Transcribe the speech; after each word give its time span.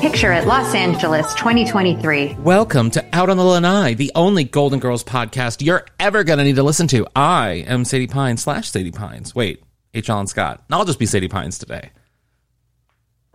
Picture 0.00 0.32
it, 0.32 0.46
Los 0.46 0.74
Angeles, 0.74 1.34
2023. 1.34 2.36
Welcome 2.40 2.90
to 2.92 3.04
Out 3.12 3.28
on 3.28 3.36
the 3.36 3.44
Lanai, 3.44 3.92
the 3.92 4.10
only 4.14 4.44
Golden 4.44 4.78
Girls 4.78 5.04
podcast 5.04 5.62
you're 5.62 5.84
ever 6.00 6.24
going 6.24 6.38
to 6.38 6.44
need 6.44 6.56
to 6.56 6.62
listen 6.62 6.86
to. 6.88 7.06
I 7.14 7.64
am 7.66 7.84
Sadie 7.84 8.06
Pines 8.06 8.42
slash 8.42 8.70
Sadie 8.70 8.92
Pines. 8.92 9.34
Wait, 9.34 9.62
H. 9.92 10.08
Allen 10.08 10.26
Scott. 10.26 10.64
I'll 10.70 10.86
just 10.86 10.98
be 10.98 11.04
Sadie 11.04 11.28
Pines 11.28 11.58
today. 11.58 11.90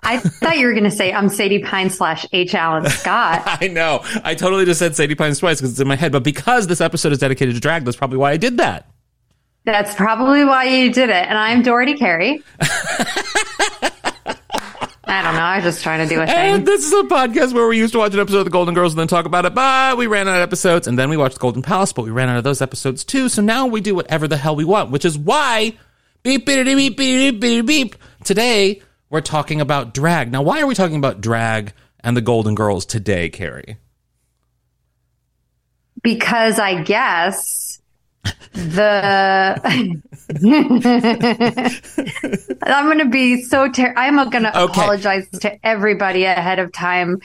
I 0.04 0.18
thought 0.18 0.58
you 0.58 0.66
were 0.66 0.74
going 0.74 0.86
to 0.86 0.92
say 0.92 1.14
I'm 1.14 1.30
Sadie 1.30 1.60
Pine 1.60 1.90
slash 1.90 2.26
H. 2.34 2.56
Allen 2.56 2.90
Scott. 2.90 3.44
I 3.62 3.68
know. 3.68 4.04
I 4.24 4.34
totally 4.34 4.66
just 4.66 4.80
said 4.80 4.96
Sadie 4.96 5.16
Pines 5.16 5.40
twice 5.40 5.60
because 5.60 5.72
it's 5.72 5.80
in 5.80 5.88
my 5.88 5.96
head, 5.96 6.12
but 6.12 6.24
because 6.24 6.68
this 6.68 6.82
episode 6.82 7.12
is 7.12 7.20
dedicated 7.20 7.54
to 7.56 7.62
drag, 7.62 7.86
that's 7.86 7.98
probably 7.98 8.18
why 8.18 8.32
I 8.32 8.38
did 8.38 8.58
that. 8.58 8.90
That's 9.64 9.94
probably 9.94 10.44
why 10.44 10.64
you 10.66 10.92
did 10.92 11.10
it. 11.10 11.28
And 11.28 11.38
I'm 11.38 11.62
Doherty 11.62 11.94
Carey. 11.94 12.44
I 15.04 15.24
don't 15.24 15.36
know. 15.36 15.42
I 15.42 15.58
was 15.58 15.66
just 15.66 15.84
trying 15.84 16.08
to 16.08 16.14
do 16.14 16.20
a 16.20 16.26
And 16.26 16.66
this 16.66 16.84
is 16.84 16.94
a 16.94 17.04
podcast 17.04 17.54
where 17.54 17.68
we 17.68 17.78
used 17.78 17.94
to 17.94 18.00
watch 18.00 18.14
an 18.14 18.20
episode 18.20 18.40
of 18.40 18.46
The 18.46 18.52
Golden 18.52 18.74
Girls 18.74 18.94
and 18.94 19.00
then 19.00 19.08
talk 19.08 19.26
about 19.26 19.46
it, 19.46 19.54
but 19.54 19.98
we 19.98 20.08
ran 20.08 20.28
out 20.28 20.36
of 20.36 20.42
episodes, 20.42 20.88
and 20.88 20.98
then 20.98 21.10
we 21.10 21.18
watched 21.18 21.36
The 21.36 21.42
Golden 21.42 21.62
Palace, 21.62 21.94
but 21.94 22.06
we 22.06 22.12
ran 22.12 22.28
out 22.30 22.38
of 22.38 22.44
those 22.44 22.62
episodes 22.62 23.04
too. 23.04 23.30
So 23.30 23.44
now 23.44 23.68
we 23.68 23.82
do 23.82 23.94
whatever 23.94 24.28
the 24.28 24.38
hell 24.38 24.56
we 24.56 24.66
want, 24.66 24.90
which 24.90 25.06
is 25.06 25.16
why 25.18 25.74
beep 26.24 26.46
beep 26.46 26.66
beep 26.66 26.98
beep 26.98 27.40
beep 27.40 27.66
beep. 27.66 27.96
Today 28.24 28.82
we're 29.12 29.22
talking 29.22 29.62
about 29.62 29.94
drag. 29.94 30.32
Now, 30.32 30.42
why 30.42 30.62
are 30.62 30.66
we 30.66 30.74
talking 30.74 30.96
about 30.96 31.22
drag 31.22 31.74
and 32.00 32.18
the 32.18 32.22
Golden 32.22 32.56
Girls 32.56 32.86
today, 32.86 33.30
Carrie? 33.30 33.78
Because 36.02 36.58
I 36.58 36.82
guess 36.82 37.80
the 38.54 39.60
I'm 42.64 42.86
going 42.86 43.00
to 43.00 43.10
be 43.10 43.44
so 43.44 43.70
ter- 43.70 43.94
I'm 43.96 44.16
going 44.30 44.44
to 44.44 44.62
Okay. 44.62 44.72
apologize 44.72 45.28
to 45.42 45.66
everybody 45.66 46.24
ahead 46.24 46.60
of 46.60 46.72
time 46.72 47.20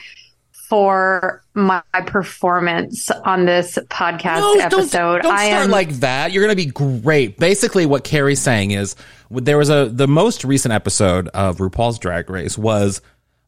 for 0.67 1.43
my 1.53 1.81
performance 2.07 3.09
on 3.09 3.45
this 3.45 3.77
podcast 3.89 4.57
episode. 4.59 5.21
Don't, 5.21 5.23
don't 5.23 5.33
I 5.33 5.47
start 5.47 5.63
am 5.63 5.71
like 5.71 5.89
that. 6.01 6.31
You're 6.31 6.43
going 6.43 6.57
to 6.57 6.63
be 6.63 6.71
great. 6.71 7.37
Basically, 7.37 7.85
what 7.85 8.03
Carrie's 8.03 8.41
saying 8.41 8.71
is 8.71 8.95
there 9.31 9.57
was 9.57 9.69
a 9.69 9.89
the 9.91 10.07
most 10.07 10.43
recent 10.43 10.73
episode 10.73 11.29
of 11.29 11.57
RuPaul's 11.57 11.99
Drag 11.99 12.29
Race 12.29 12.57
was 12.57 13.01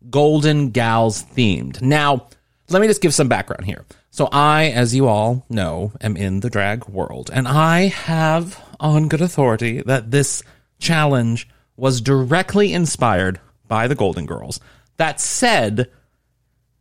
Golden 0.09 0.69
Gals 0.69 1.23
themed. 1.23 1.81
Now, 1.81 2.27
let 2.69 2.81
me 2.81 2.87
just 2.87 3.01
give 3.01 3.13
some 3.13 3.27
background 3.27 3.65
here. 3.65 3.85
So, 4.11 4.29
I, 4.31 4.69
as 4.69 4.95
you 4.95 5.07
all 5.07 5.45
know, 5.49 5.91
am 5.99 6.15
in 6.15 6.39
the 6.39 6.49
drag 6.49 6.87
world, 6.87 7.29
and 7.33 7.47
I 7.47 7.87
have 7.87 8.63
on 8.79 9.09
good 9.09 9.21
authority 9.21 9.81
that 9.81 10.09
this 10.09 10.41
challenge 10.79 11.49
was 11.75 12.01
directly 12.01 12.73
inspired 12.73 13.39
by 13.67 13.87
the 13.87 13.95
Golden 13.95 14.25
Girls. 14.25 14.59
That 14.97 15.19
said, 15.19 15.89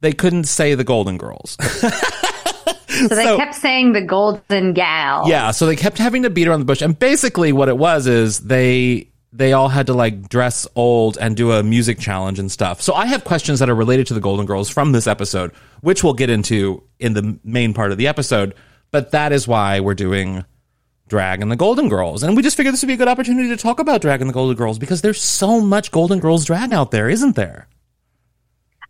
they 0.00 0.12
couldn't 0.12 0.44
say 0.44 0.75
the 0.75 0.84
Golden 0.84 1.19
Girls. 1.19 1.56
so 2.88 3.09
they 3.09 3.25
so- 3.25 3.36
kept 3.36 3.54
saying 3.54 3.92
the 3.92 4.00
golden 4.00 4.72
gal. 4.72 5.28
Yeah, 5.28 5.50
so 5.50 5.66
they 5.66 5.76
kept 5.76 5.98
having 5.98 6.22
to 6.22 6.31
beat 6.31 6.48
around 6.48 6.60
the 6.60 6.66
bush, 6.66 6.82
and 6.82 6.98
basically 6.98 7.53
what 7.53 7.69
it 7.69 7.76
was 7.76 8.06
is 8.06 8.41
they 8.41 9.09
they 9.32 9.53
all 9.53 9.69
had 9.69 9.86
to 9.86 9.94
like 9.94 10.28
dress 10.28 10.66
old 10.75 11.19
and 11.20 11.36
do 11.36 11.53
a 11.53 11.62
music 11.62 11.98
challenge 11.98 12.38
and 12.38 12.50
stuff. 12.50 12.81
So 12.81 12.94
I 12.94 13.06
have 13.06 13.25
questions 13.25 13.59
that 13.59 13.69
are 13.69 13.75
related 13.75 14.06
to 14.09 14.14
the 14.14 14.20
Golden 14.20 14.47
Girls 14.47 14.70
from 14.70 14.92
this 14.92 15.06
episode, 15.06 15.53
which 15.82 16.03
we'll 16.03 16.15
get 16.15 16.30
into 16.30 16.82
in 16.98 17.12
the 17.12 17.38
main 17.44 17.75
part 17.75 17.92
of 17.92 17.98
the 17.98 18.09
episode. 18.09 18.54
But 18.91 19.10
that 19.10 19.32
is 19.32 19.47
why 19.47 19.80
we're 19.80 19.94
doing 19.94 20.44
drag 21.09 21.42
and 21.42 21.53
the 21.53 21.56
Golden 21.56 21.88
Girls, 21.88 22.22
and 22.22 22.36
we 22.36 22.42
just 22.42 22.56
figured 22.56 22.72
this 22.72 22.82
would 22.82 22.88
be 22.88 22.94
a 22.94 22.98
good 22.98 23.09
opportunity 23.09 23.48
to 23.50 23.56
talk 23.56 23.80
about 23.80 24.00
drag 24.00 24.20
and 24.20 24.28
the 24.28 24.34
Golden 24.34 24.56
Girls 24.56 24.78
because 24.78 25.03
there's 25.03 25.20
so 25.20 25.60
much 25.60 25.91
Golden 25.91 26.20
Girls 26.20 26.44
drag 26.44 26.72
out 26.72 26.91
there, 26.91 27.09
isn't 27.09 27.36
there? 27.36 27.69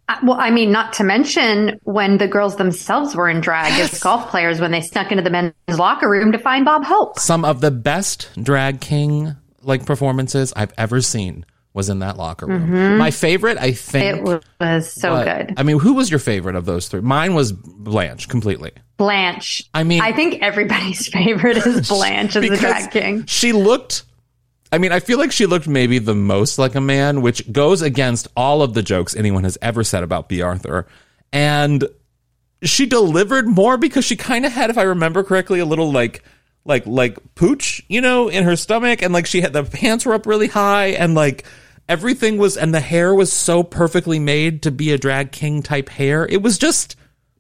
Uh, 0.09 0.17
Well, 0.23 0.39
I 0.41 0.51
mean, 0.51 0.73
not 0.73 0.93
to 0.95 1.05
mention 1.05 1.79
when 1.85 2.19
the 2.19 2.27
girls 2.29 2.57
themselves 2.57 3.15
were 3.15 3.29
in 3.29 3.41
drag 3.41 3.73
as 3.81 3.99
golf 4.01 4.29
players 4.31 4.61
when 4.61 4.71
they 4.71 4.81
snuck 4.81 5.11
into 5.11 5.23
the 5.23 5.31
men's 5.31 5.53
locker 5.69 6.09
room 6.09 6.33
to 6.33 6.39
find 6.39 6.65
Bob 6.65 6.85
Hope. 6.85 7.19
Some 7.19 7.45
of 7.45 7.61
the 7.61 7.71
best 7.71 8.29
drag 8.43 8.81
king 8.81 9.37
like 9.63 9.85
performances 9.87 10.53
I've 10.57 10.73
ever 10.79 11.01
seen 11.01 11.45
was 11.75 11.89
in 11.91 11.99
that 12.01 12.17
locker 12.17 12.47
room. 12.47 12.97
My 12.99 13.11
favorite, 13.11 13.59
I 13.59 13.73
think, 13.73 14.27
It 14.27 14.43
was 14.59 14.91
so 14.93 15.11
But, 15.11 15.47
good. 15.49 15.55
I 15.59 15.63
mean, 15.63 15.79
who 15.79 15.93
was 15.95 16.11
your 16.11 16.19
favorite 16.19 16.57
of 16.57 16.65
those 16.65 16.89
three? 16.89 17.03
Mine 17.03 17.35
was 17.35 17.53
Blanche 17.53 18.29
completely. 18.29 18.73
Blanche. 18.97 19.63
I 19.75 19.85
mean- 19.85 20.01
I 20.01 20.13
think 20.13 20.43
everybody's 20.43 21.07
favorite 21.13 21.59
is 21.59 21.89
Blanche 21.89 22.35
as 22.35 22.49
the 22.49 22.57
drag 22.57 22.91
king. 22.91 23.27
She 23.27 23.53
looked 23.53 24.03
I 24.71 24.79
mean, 24.79 24.93
I 24.93 25.01
feel 25.01 25.19
like 25.19 25.33
she 25.33 25.47
looked 25.47 25.67
maybe 25.67 25.99
the 25.99 26.15
most 26.15 26.59
like 26.59 26.75
a 26.75 26.81
man, 26.81 27.23
which 27.23 27.51
goes 27.51 27.83
against 27.83 28.29
all 28.37 28.63
of 28.63 28.75
the 28.75 28.83
jokes 28.83 29.17
anyone 29.17 29.45
has 29.45 29.57
ever 29.63 29.83
said 29.83 30.03
about 30.03 30.29
Bea 30.29 30.43
Arthur. 30.43 30.87
And 31.33 31.85
she 32.63 32.87
delivered 32.87 33.47
more 33.47 33.77
because 33.77 34.05
she 34.05 34.17
kind 34.17 34.45
of 34.45 34.53
had, 34.53 34.71
if 34.71 34.79
I 34.79 34.83
remember 34.83 35.23
correctly, 35.23 35.61
a 35.61 35.65
little 35.65 35.93
like 35.93 36.23
like 36.65 36.87
like 36.87 37.19
pooch, 37.35 37.83
you 37.89 38.01
know, 38.01 38.29
in 38.29 38.45
her 38.45 38.57
stomach, 38.57 39.03
and 39.03 39.13
like 39.13 39.27
she 39.27 39.41
had 39.41 39.53
the 39.53 39.65
pants 39.65 40.05
were 40.05 40.15
up 40.15 40.27
really 40.27 40.49
high, 40.49 40.89
and 40.89 41.15
like 41.15 41.45
everything 41.89 42.37
was, 42.37 42.57
and 42.57 42.75
the 42.75 42.81
hair 42.81 43.15
was 43.15 43.33
so 43.33 43.63
perfectly 43.63 44.19
made 44.19 44.63
to 44.63 44.71
be 44.71 44.93
a 44.93 44.99
drag 44.99 45.33
king 45.33 45.63
type 45.63 45.89
hair. 45.89 46.27
It 46.27 46.43
was 46.43 46.59
just 46.59 46.97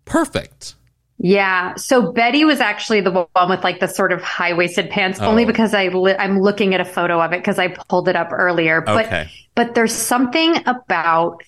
perfect. 0.06 0.74
Yeah. 1.20 1.74
So 1.74 2.12
Betty 2.12 2.44
was 2.44 2.60
actually 2.60 3.00
the 3.00 3.10
one 3.32 3.50
with 3.50 3.64
like 3.64 3.80
the 3.80 3.88
sort 3.88 4.12
of 4.12 4.22
high 4.22 4.52
waisted 4.52 4.88
pants, 4.90 5.18
only 5.20 5.42
Oh. 5.44 5.46
because 5.46 5.74
I 5.74 5.88
li- 5.88 6.14
I'm 6.18 6.40
looking 6.40 6.74
at 6.74 6.80
a 6.80 6.84
photo 6.84 7.20
of 7.20 7.32
it 7.32 7.38
because 7.40 7.58
I 7.58 7.68
pulled 7.88 8.08
it 8.08 8.14
up 8.16 8.28
earlier. 8.32 8.80
But 8.80 9.06
Okay. 9.06 9.28
but 9.56 9.74
there's 9.74 9.92
something 9.92 10.56
about 10.66 11.42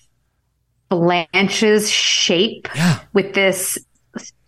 Blanche's 0.89 1.89
shape 1.89 2.67
Yeah. 2.75 2.99
with 3.13 3.33
this 3.33 3.77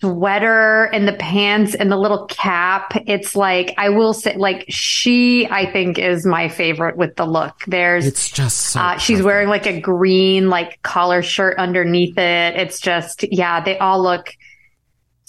sweater 0.01 0.89
and 0.91 1.07
the 1.07 1.13
pants 1.13 1.73
and 1.73 1.89
the 1.89 1.95
little 1.95 2.25
cap. 2.25 2.91
It's 3.07 3.33
like 3.33 3.73
I 3.77 3.87
will 3.89 4.13
say, 4.13 4.35
like 4.35 4.65
she, 4.67 5.47
I 5.49 5.71
think 5.71 5.97
is 5.97 6.25
my 6.25 6.49
favorite 6.49 6.97
with 6.97 7.15
the 7.15 7.25
look. 7.25 7.55
There's 7.67 8.05
It's 8.05 8.29
just 8.29 8.57
so. 8.57 8.81
uh, 8.81 8.97
she's 8.97 9.21
wearing 9.23 9.47
like 9.47 9.65
a 9.65 9.79
green 9.79 10.49
like 10.49 10.81
collar 10.81 11.21
shirt 11.21 11.57
underneath 11.57 12.17
it. 12.17 12.55
It's 12.57 12.81
just 12.81 13.23
yeah, 13.31 13.63
they 13.63 13.77
all 13.77 14.03
look 14.03 14.35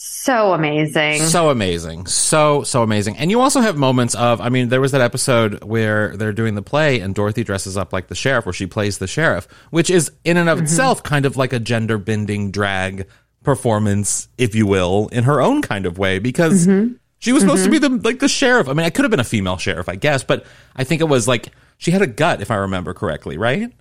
so 0.06 0.52
amazing. 0.52 1.20
So 1.22 1.50
amazing. 1.50 2.06
So, 2.06 2.62
so 2.62 2.82
amazing. 2.82 3.16
And 3.16 3.30
you 3.30 3.40
also 3.40 3.60
have 3.60 3.76
moments 3.76 4.14
of, 4.14 4.40
I 4.40 4.48
mean, 4.48 4.68
there 4.68 4.80
was 4.80 4.92
that 4.92 5.00
episode 5.00 5.64
where 5.64 6.16
they're 6.16 6.32
doing 6.32 6.54
the 6.54 6.62
play 6.62 7.00
and 7.00 7.14
Dorothy 7.14 7.42
dresses 7.44 7.76
up 7.76 7.92
like 7.92 8.08
the 8.08 8.14
sheriff, 8.14 8.44
where 8.46 8.52
she 8.52 8.66
plays 8.66 8.98
the 8.98 9.06
sheriff, 9.06 9.48
which 9.70 9.88
is 9.90 10.12
in 10.24 10.36
and 10.36 10.48
of 10.48 10.58
Mm-hmm. 10.58 10.64
itself 10.64 11.02
kind 11.02 11.24
of 11.26 11.36
like 11.36 11.52
a 11.52 11.58
gender 11.58 11.98
bending 11.98 12.50
drag 12.50 13.06
performance, 13.42 14.28
if 14.38 14.54
you 14.54 14.66
will, 14.66 15.08
in 15.08 15.24
her 15.24 15.40
own 15.40 15.62
kind 15.62 15.86
of 15.86 15.96
way, 15.98 16.18
because 16.18 16.66
Mm-hmm. 16.66 16.94
she 17.18 17.32
was 17.32 17.42
supposed 17.42 17.64
to 17.64 17.70
be 17.70 17.78
the, 17.78 17.88
like 17.88 18.18
the 18.18 18.28
sheriff. 18.28 18.68
I 18.68 18.72
mean, 18.74 18.86
I 18.86 18.90
could 18.90 19.04
have 19.04 19.10
been 19.10 19.20
a 19.20 19.24
female 19.24 19.56
sheriff, 19.56 19.88
I 19.88 19.96
guess, 19.96 20.22
but 20.22 20.44
I 20.76 20.84
think 20.84 21.00
it 21.00 21.08
was 21.08 21.26
like, 21.26 21.48
she 21.78 21.90
had 21.90 22.02
a 22.02 22.06
gut, 22.06 22.40
if 22.40 22.50
I 22.50 22.56
remember 22.56 22.94
correctly, 22.94 23.36
right? 23.38 23.72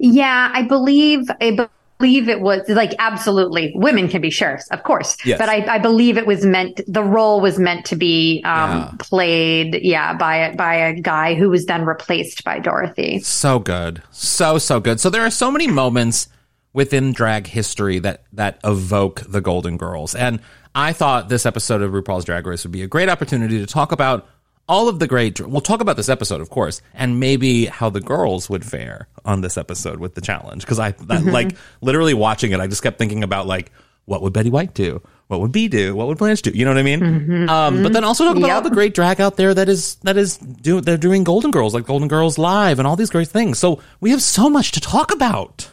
yeah, 0.00 0.50
I 0.52 0.62
believe 0.62 1.28
I 1.40 1.50
believe 1.98 2.28
it 2.28 2.40
was 2.40 2.68
like 2.68 2.94
absolutely 2.98 3.72
women 3.74 4.08
can 4.08 4.20
be 4.20 4.30
sheriffs, 4.30 4.68
of 4.68 4.82
course. 4.84 5.16
Yes. 5.24 5.38
But 5.38 5.48
I, 5.48 5.74
I 5.74 5.78
believe 5.78 6.16
it 6.16 6.26
was 6.26 6.44
meant 6.46 6.80
the 6.86 7.02
role 7.02 7.40
was 7.40 7.58
meant 7.58 7.84
to 7.86 7.96
be 7.96 8.40
um, 8.44 8.70
Yeah. 8.70 8.90
played, 8.98 9.80
yeah, 9.82 10.14
by 10.16 10.36
a 10.36 10.56
by 10.56 10.74
a 10.74 11.00
guy 11.00 11.34
who 11.34 11.50
was 11.50 11.66
then 11.66 11.84
replaced 11.84 12.44
by 12.44 12.58
Dorothy. 12.60 13.18
So 13.20 13.58
good. 13.58 14.02
So, 14.10 14.58
so 14.58 14.80
good. 14.80 15.00
So 15.00 15.10
there 15.10 15.22
are 15.22 15.30
so 15.30 15.50
many 15.50 15.66
moments 15.66 16.28
within 16.72 17.12
drag 17.12 17.46
history 17.46 17.98
that, 17.98 18.24
that 18.32 18.60
evoke 18.62 19.22
the 19.28 19.40
Golden 19.40 19.76
Girls. 19.76 20.14
And 20.14 20.38
I 20.74 20.92
thought 20.92 21.28
this 21.28 21.46
episode 21.46 21.82
of 21.82 21.90
RuPaul's 21.92 22.24
Drag 22.24 22.46
Race 22.46 22.62
would 22.64 22.72
be 22.72 22.82
a 22.82 22.86
great 22.86 23.08
opportunity 23.08 23.58
to 23.58 23.66
talk 23.66 23.90
about 23.90 24.28
all 24.68 24.88
of 24.88 24.98
the 24.98 25.06
great. 25.06 25.40
We'll 25.40 25.60
talk 25.60 25.80
about 25.80 25.96
this 25.96 26.08
episode, 26.08 26.40
of 26.40 26.50
course, 26.50 26.82
and 26.94 27.18
maybe 27.18 27.66
how 27.66 27.90
the 27.90 28.00
girls 28.00 28.50
would 28.50 28.64
fare 28.64 29.08
on 29.24 29.40
this 29.40 29.56
episode 29.56 29.98
with 29.98 30.14
the 30.14 30.20
challenge. 30.20 30.62
Because 30.62 30.78
I, 30.78 30.92
that, 30.92 31.24
like, 31.24 31.56
literally 31.80 32.14
watching 32.14 32.52
it, 32.52 32.60
I 32.60 32.66
just 32.66 32.82
kept 32.82 32.98
thinking 32.98 33.22
about 33.22 33.46
like, 33.46 33.72
what 34.04 34.22
would 34.22 34.32
Betty 34.32 34.50
White 34.50 34.74
do? 34.74 35.02
What 35.26 35.40
would 35.40 35.52
Bea 35.52 35.68
do? 35.68 35.94
What 35.94 36.06
would 36.06 36.16
Blanche 36.16 36.40
do? 36.40 36.50
You 36.50 36.64
know 36.64 36.70
what 36.70 36.78
I 36.78 36.82
mean? 36.82 37.48
Um, 37.50 37.82
but 37.82 37.92
then 37.92 38.02
also 38.02 38.24
talk 38.24 38.36
about 38.36 38.50
all 38.50 38.62
the 38.62 38.70
great 38.70 38.94
drag 38.94 39.20
out 39.20 39.36
there 39.36 39.52
that 39.52 39.68
is 39.68 39.96
that 39.96 40.16
is 40.16 40.38
do 40.38 40.80
they're 40.80 40.96
doing 40.96 41.22
Golden 41.22 41.50
Girls 41.50 41.74
like 41.74 41.84
Golden 41.84 42.08
Girls 42.08 42.38
Live 42.38 42.78
and 42.78 42.88
all 42.88 42.96
these 42.96 43.10
great 43.10 43.28
things. 43.28 43.58
So 43.58 43.82
we 44.00 44.10
have 44.12 44.22
so 44.22 44.48
much 44.48 44.72
to 44.72 44.80
talk 44.80 45.12
about. 45.12 45.68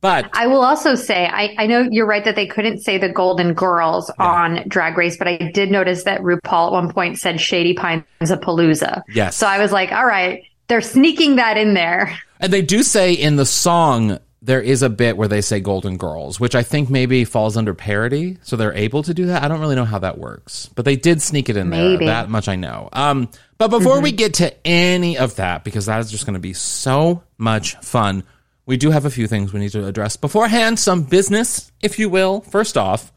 But 0.00 0.30
I 0.32 0.46
will 0.46 0.64
also 0.64 0.94
say, 0.94 1.26
I, 1.26 1.54
I 1.58 1.66
know 1.66 1.86
you're 1.90 2.06
right 2.06 2.24
that 2.24 2.34
they 2.34 2.46
couldn't 2.46 2.80
say 2.80 2.96
the 2.96 3.10
Golden 3.10 3.52
Girls 3.52 4.10
on 4.18 4.64
Drag 4.66 4.96
Race, 4.96 5.18
but 5.18 5.28
I 5.28 5.36
did 5.52 5.70
notice 5.70 6.04
that 6.04 6.22
RuPaul 6.22 6.68
at 6.68 6.72
one 6.72 6.92
point 6.92 7.18
said 7.18 7.40
Shady 7.40 7.74
Pines 7.74 8.04
a 8.20 8.36
Palooza. 8.38 9.02
Yes. 9.12 9.36
So 9.36 9.46
I 9.46 9.58
was 9.58 9.72
like, 9.72 9.92
all 9.92 10.06
right, 10.06 10.44
they're 10.68 10.80
sneaking 10.80 11.36
that 11.36 11.58
in 11.58 11.74
there. 11.74 12.18
And 12.40 12.52
they 12.52 12.62
do 12.62 12.82
say 12.82 13.12
in 13.12 13.36
the 13.36 13.44
song 13.44 14.18
there 14.42 14.60
is 14.60 14.82
a 14.82 14.88
bit 14.88 15.16
where 15.16 15.28
they 15.28 15.42
say 15.42 15.60
Golden 15.60 15.98
Girls, 15.98 16.40
which 16.40 16.54
I 16.54 16.62
think 16.62 16.88
maybe 16.88 17.24
falls 17.24 17.56
under 17.56 17.74
parody, 17.74 18.38
so 18.42 18.56
they're 18.56 18.72
able 18.72 19.02
to 19.02 19.12
do 19.12 19.26
that. 19.26 19.42
I 19.42 19.48
don't 19.48 19.60
really 19.60 19.76
know 19.76 19.84
how 19.84 19.98
that 19.98 20.16
works, 20.16 20.70
but 20.74 20.86
they 20.86 20.96
did 20.96 21.20
sneak 21.20 21.50
it 21.50 21.56
in 21.56 21.68
Maybe. 21.68 22.06
there. 22.06 22.14
That 22.14 22.30
much 22.30 22.48
I 22.48 22.56
know. 22.56 22.88
Um, 22.92 23.28
but 23.58 23.68
before 23.68 24.00
we 24.00 24.12
get 24.12 24.34
to 24.34 24.66
any 24.66 25.18
of 25.18 25.36
that, 25.36 25.62
because 25.62 25.86
that 25.86 26.00
is 26.00 26.10
just 26.10 26.24
going 26.24 26.34
to 26.34 26.40
be 26.40 26.54
so 26.54 27.22
much 27.36 27.76
fun, 27.76 28.24
we 28.70 28.76
do 28.76 28.92
have 28.92 29.04
a 29.04 29.10
few 29.10 29.26
things 29.26 29.52
we 29.52 29.58
need 29.58 29.72
to 29.72 29.84
address 29.84 30.16
beforehand. 30.16 30.78
Some 30.78 31.02
business, 31.02 31.72
if 31.82 31.98
you 31.98 32.08
will. 32.08 32.40
First 32.40 32.78
off, 32.78 33.12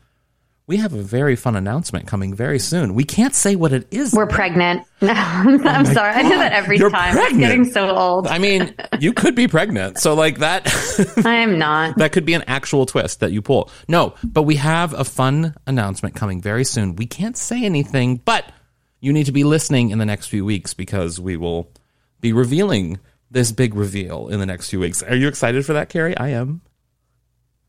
we 0.66 0.78
have 0.78 0.94
a 0.94 1.02
very 1.04 1.36
fun 1.36 1.56
announcement 1.56 2.08
coming 2.08 2.34
very 2.34 2.58
soon. 2.58 2.96
We 2.96 3.04
can't 3.04 3.36
say 3.36 3.56
what 3.56 3.72
it 3.72 3.88
is. 3.92 4.14
We're 4.14 4.26
pregnant. 4.26 4.82
No, 5.00 5.10
I'm 5.16 5.86
oh 5.86 5.94
sorry. 5.94 6.12
I 6.12 6.24
do 6.24 6.30
that 6.30 6.54
every 6.54 6.80
You're 6.80 6.90
time. 6.90 7.14
pregnant. 7.14 7.34
I'm 7.36 7.40
getting 7.40 7.72
so 7.72 7.88
old. 7.96 8.26
I 8.26 8.40
mean, 8.40 8.74
you 9.00 9.14
could 9.14 9.36
be 9.36 9.48
pregnant, 9.48 10.00
so 10.00 10.16
like 10.16 10.40
that. 10.40 10.74
I'm 11.24 11.60
not. 11.60 12.00
that 12.00 12.14
could 12.14 12.26
be 12.26 12.34
an 12.34 12.46
actual 12.48 12.88
twist 12.88 13.20
that 13.20 13.32
you 13.32 13.44
pull. 13.44 13.70
No, 13.88 14.16
but 14.24 14.44
we 14.44 14.56
have 14.56 14.96
a 14.96 15.04
fun 15.04 15.54
announcement 15.68 16.16
coming 16.16 16.42
very 16.42 16.64
soon. 16.64 16.96
We 16.96 17.06
can't 17.06 17.38
say 17.38 17.64
anything, 17.64 18.16
but 18.16 18.52
you 19.02 19.14
need 19.14 19.28
to 19.28 19.32
be 19.32 19.44
listening 19.44 19.92
in 19.92 20.00
the 20.00 20.06
next 20.06 20.30
few 20.30 20.46
weeks 20.46 20.74
because 20.74 21.20
we 21.20 21.38
will 21.38 21.70
be 22.22 22.34
revealing 22.34 23.00
this 23.34 23.52
big 23.52 23.76
reveal 23.76 24.30
in 24.30 24.40
the 24.40 24.46
next 24.46 24.70
few 24.70 24.80
weeks. 24.80 25.04
Are 25.04 25.16
you 25.16 25.28
excited 25.28 25.66
for 25.66 25.74
that, 25.74 25.90
Carrie? 25.90 26.16
I 26.18 26.30
am. 26.30 26.62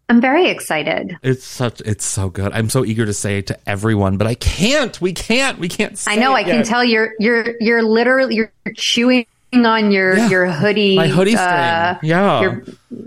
I'm 0.08 0.20
very 0.20 0.50
excited. 0.50 1.16
It's 1.22 1.44
such 1.44 1.80
it's 1.80 2.04
so 2.04 2.28
good. 2.28 2.52
I'm 2.52 2.68
so 2.68 2.84
eager 2.84 3.06
to 3.06 3.14
say 3.14 3.38
it 3.38 3.46
to 3.46 3.58
everyone, 3.68 4.18
but 4.18 4.26
I 4.26 4.34
can't. 4.34 5.00
We 5.00 5.14
can't. 5.14 5.58
We 5.58 5.68
can't 5.68 5.96
say 5.98 6.12
I 6.12 6.16
know. 6.16 6.34
I 6.34 6.44
can 6.44 6.62
tell 6.64 6.84
you're 6.84 7.14
you're 7.18 7.54
you're 7.58 7.82
literally 7.82 8.34
you're 8.36 8.52
chewing 8.76 9.26
on 9.54 9.90
your 9.92 10.14
Yeah. 10.16 10.28
your 10.28 10.46
hoodie. 10.50 10.96
My 10.96 11.08
hoodie 11.08 11.30
string. 11.30 11.48
uh, 11.48 11.98
Yeah. 12.02 12.40
Your 12.42 12.64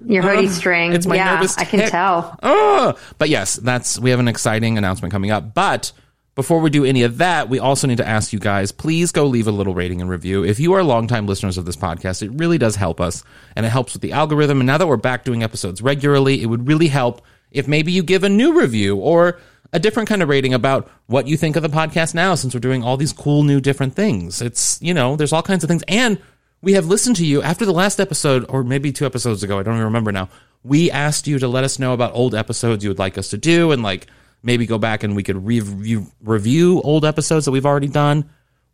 your 0.07 0.23
hoodie 0.23 0.47
Ugh, 0.47 0.51
string. 0.53 0.93
It's 0.93 1.05
my 1.05 1.15
yeah, 1.17 1.35
nervous 1.35 1.55
I 1.59 1.65
can 1.65 1.87
tell. 1.87 2.37
Oh, 2.41 2.97
but 3.19 3.29
yes, 3.29 3.57
that's 3.57 3.99
we 3.99 4.09
have 4.09 4.19
an 4.19 4.27
exciting 4.27 4.79
announcement 4.79 5.11
coming 5.11 5.29
up. 5.29 5.53
But 5.53 5.91
before 6.37 6.59
we 6.59 6.69
do 6.69 6.85
any 6.85 7.01
of 7.01 7.17
that, 7.17 7.49
we 7.49 7.57
also 7.57 7.87
need 7.87 7.97
to 7.97 8.07
ask 8.07 8.31
you 8.31 8.37
guys, 8.37 8.71
please 8.71 9.11
go 9.11 9.25
leave 9.25 9.47
a 9.47 9.51
little 9.51 9.73
rating 9.73 10.01
and 10.01 10.09
review. 10.09 10.43
If 10.45 10.59
you 10.59 10.73
are 10.73 10.83
longtime 10.83 11.25
listeners 11.25 11.57
of 11.57 11.65
this 11.65 11.75
podcast, 11.75 12.21
it 12.21 12.29
really 12.29 12.59
does 12.59 12.75
help 12.75 13.01
us 13.01 13.23
and 13.55 13.65
it 13.65 13.69
helps 13.69 13.93
with 13.93 14.03
the 14.03 14.11
algorithm. 14.11 14.59
And 14.59 14.67
now 14.67 14.77
that 14.77 14.85
we're 14.85 14.97
back 14.97 15.25
doing 15.25 15.41
episodes 15.41 15.81
regularly, 15.81 16.43
it 16.43 16.45
would 16.45 16.67
really 16.67 16.89
help 16.89 17.23
if 17.49 17.67
maybe 17.67 17.91
you 17.91 18.03
give 18.03 18.23
a 18.23 18.29
new 18.29 18.53
review 18.53 18.97
or 18.97 19.39
a 19.73 19.79
different 19.79 20.09
kind 20.09 20.21
of 20.21 20.29
rating 20.29 20.53
about 20.53 20.91
what 21.07 21.27
you 21.27 21.37
think 21.37 21.55
of 21.55 21.63
the 21.63 21.69
podcast 21.69 22.13
now 22.13 22.35
since 22.35 22.53
we're 22.53 22.59
doing 22.59 22.83
all 22.83 22.97
these 22.97 23.13
cool 23.13 23.41
new 23.41 23.59
different 23.59 23.95
things. 23.95 24.39
It's, 24.39 24.79
you 24.79 24.93
know, 24.93 25.15
there's 25.15 25.33
all 25.33 25.41
kinds 25.41 25.63
of 25.63 25.69
things. 25.69 25.83
And 25.87 26.21
we 26.61 26.73
have 26.73 26.85
listened 26.85 27.15
to 27.15 27.25
you 27.25 27.41
after 27.41 27.65
the 27.65 27.73
last 27.73 27.99
episode, 27.99 28.45
or 28.47 28.63
maybe 28.63 28.91
two 28.91 29.07
episodes 29.07 29.41
ago. 29.41 29.57
I 29.57 29.63
don't 29.63 29.73
even 29.73 29.85
remember 29.85 30.11
now. 30.11 30.29
We 30.63 30.91
asked 30.91 31.25
you 31.25 31.39
to 31.39 31.47
let 31.47 31.63
us 31.63 31.79
know 31.79 31.93
about 31.93 32.13
old 32.13 32.35
episodes 32.35 32.83
you 32.83 32.91
would 32.91 32.99
like 32.99 33.17
us 33.17 33.29
to 33.29 33.37
do, 33.39 33.71
and 33.71 33.81
like 33.81 34.05
maybe 34.47 34.65
go 34.65 34.79
back 34.79 35.03
and 35.03 35.15
we 35.15 35.21
could 35.21 35.45
review 35.45 36.07
review 36.21 36.81
old 36.81 37.05
episodes 37.05 37.45
that 37.45 37.51
we've 37.51 37.65
already 37.65 37.89
done. 37.89 38.27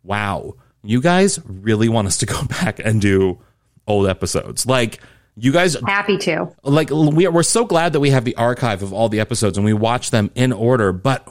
Wow, 0.04 0.54
you 0.82 1.02
guys 1.02 1.38
really 1.44 1.90
want 1.90 2.06
us 2.06 2.16
to 2.18 2.26
go 2.26 2.42
back 2.48 2.78
and 2.78 3.02
do 3.02 3.40
old 3.86 4.06
episodes. 4.06 4.64
Like 4.64 5.00
you 5.36 5.52
guys 5.52 5.76
Happy 5.84 6.16
to. 6.18 6.48
like 6.62 6.90
we 6.90 7.26
are, 7.26 7.30
we're 7.32 7.42
so 7.42 7.64
glad 7.66 7.92
that 7.92 8.00
we 8.00 8.10
have 8.10 8.24
the 8.24 8.36
archive 8.36 8.82
of 8.82 8.92
all 8.94 9.08
the 9.10 9.20
episodes 9.20 9.58
and 9.58 9.64
we 9.64 9.74
watch 9.74 10.10
them 10.10 10.30
in 10.34 10.52
order. 10.52 10.92
But 10.92 11.28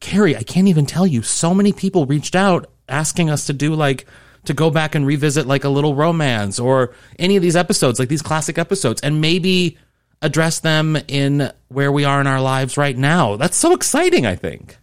Carrie, 0.00 0.36
I 0.36 0.42
can't 0.42 0.68
even 0.68 0.86
tell 0.86 1.06
you. 1.06 1.22
So 1.22 1.54
many 1.54 1.72
people 1.72 2.06
reached 2.06 2.34
out 2.34 2.68
asking 2.88 3.30
us 3.30 3.46
to 3.46 3.52
do 3.52 3.74
like 3.74 4.06
to 4.46 4.54
go 4.54 4.70
back 4.70 4.94
and 4.94 5.06
revisit 5.06 5.46
like 5.46 5.64
a 5.64 5.68
little 5.68 5.94
romance 5.94 6.58
or 6.58 6.94
any 7.18 7.36
of 7.36 7.42
these 7.42 7.54
episodes, 7.54 7.98
like 8.00 8.08
these 8.08 8.22
classic 8.22 8.58
episodes, 8.58 9.00
and 9.02 9.20
maybe 9.20 9.76
address 10.22 10.60
them 10.60 10.96
in 11.08 11.52
where 11.68 11.92
we 11.92 12.04
are 12.04 12.20
in 12.20 12.26
our 12.26 12.40
lives 12.40 12.76
right 12.76 12.96
now. 12.96 13.36
That's 13.36 13.56
so 13.56 13.72
exciting. 13.74 14.24
I 14.26 14.36
think. 14.36 14.78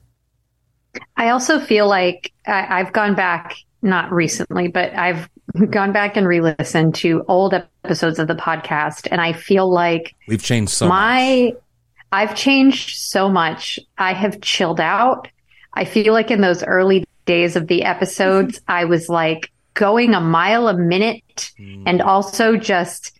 I 1.17 1.29
also 1.29 1.59
feel 1.59 1.87
like 1.87 2.31
I, 2.45 2.79
I've 2.79 2.93
gone 2.93 3.15
back, 3.15 3.55
not 3.81 4.11
recently, 4.11 4.67
but 4.67 4.93
I've 4.95 5.29
gone 5.69 5.91
back 5.91 6.17
and 6.17 6.27
re-listened 6.27 6.95
to 6.95 7.23
old 7.27 7.53
episodes 7.83 8.19
of 8.19 8.27
the 8.27 8.35
podcast, 8.35 9.07
and 9.11 9.21
I 9.21 9.33
feel 9.33 9.71
like 9.71 10.15
We've 10.27 10.43
changed 10.43 10.71
so 10.71 10.87
much. 10.87 10.91
my 10.91 11.53
I've 12.11 12.35
changed 12.35 12.97
so 12.97 13.29
much. 13.29 13.79
I 13.97 14.13
have 14.13 14.41
chilled 14.41 14.79
out. 14.79 15.27
I 15.73 15.85
feel 15.85 16.13
like 16.13 16.31
in 16.31 16.41
those 16.41 16.63
early 16.63 17.05
days 17.25 17.55
of 17.55 17.67
the 17.67 17.83
episodes, 17.83 18.59
I 18.67 18.85
was 18.85 19.09
like 19.09 19.51
going 19.75 20.13
a 20.13 20.19
mile 20.19 20.67
a 20.67 20.77
minute 20.77 21.51
hmm. 21.57 21.83
and 21.85 22.01
also 22.01 22.57
just 22.57 23.15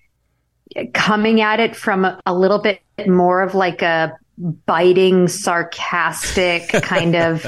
coming 0.94 1.42
at 1.42 1.60
it 1.60 1.76
from 1.76 2.06
a, 2.06 2.20
a 2.26 2.34
little 2.34 2.60
bit 2.60 2.82
more 3.08 3.42
of 3.42 3.56
like 3.56 3.82
a 3.82 4.18
biting, 4.38 5.28
sarcastic 5.28 6.70
kind 6.84 7.16
of 7.16 7.46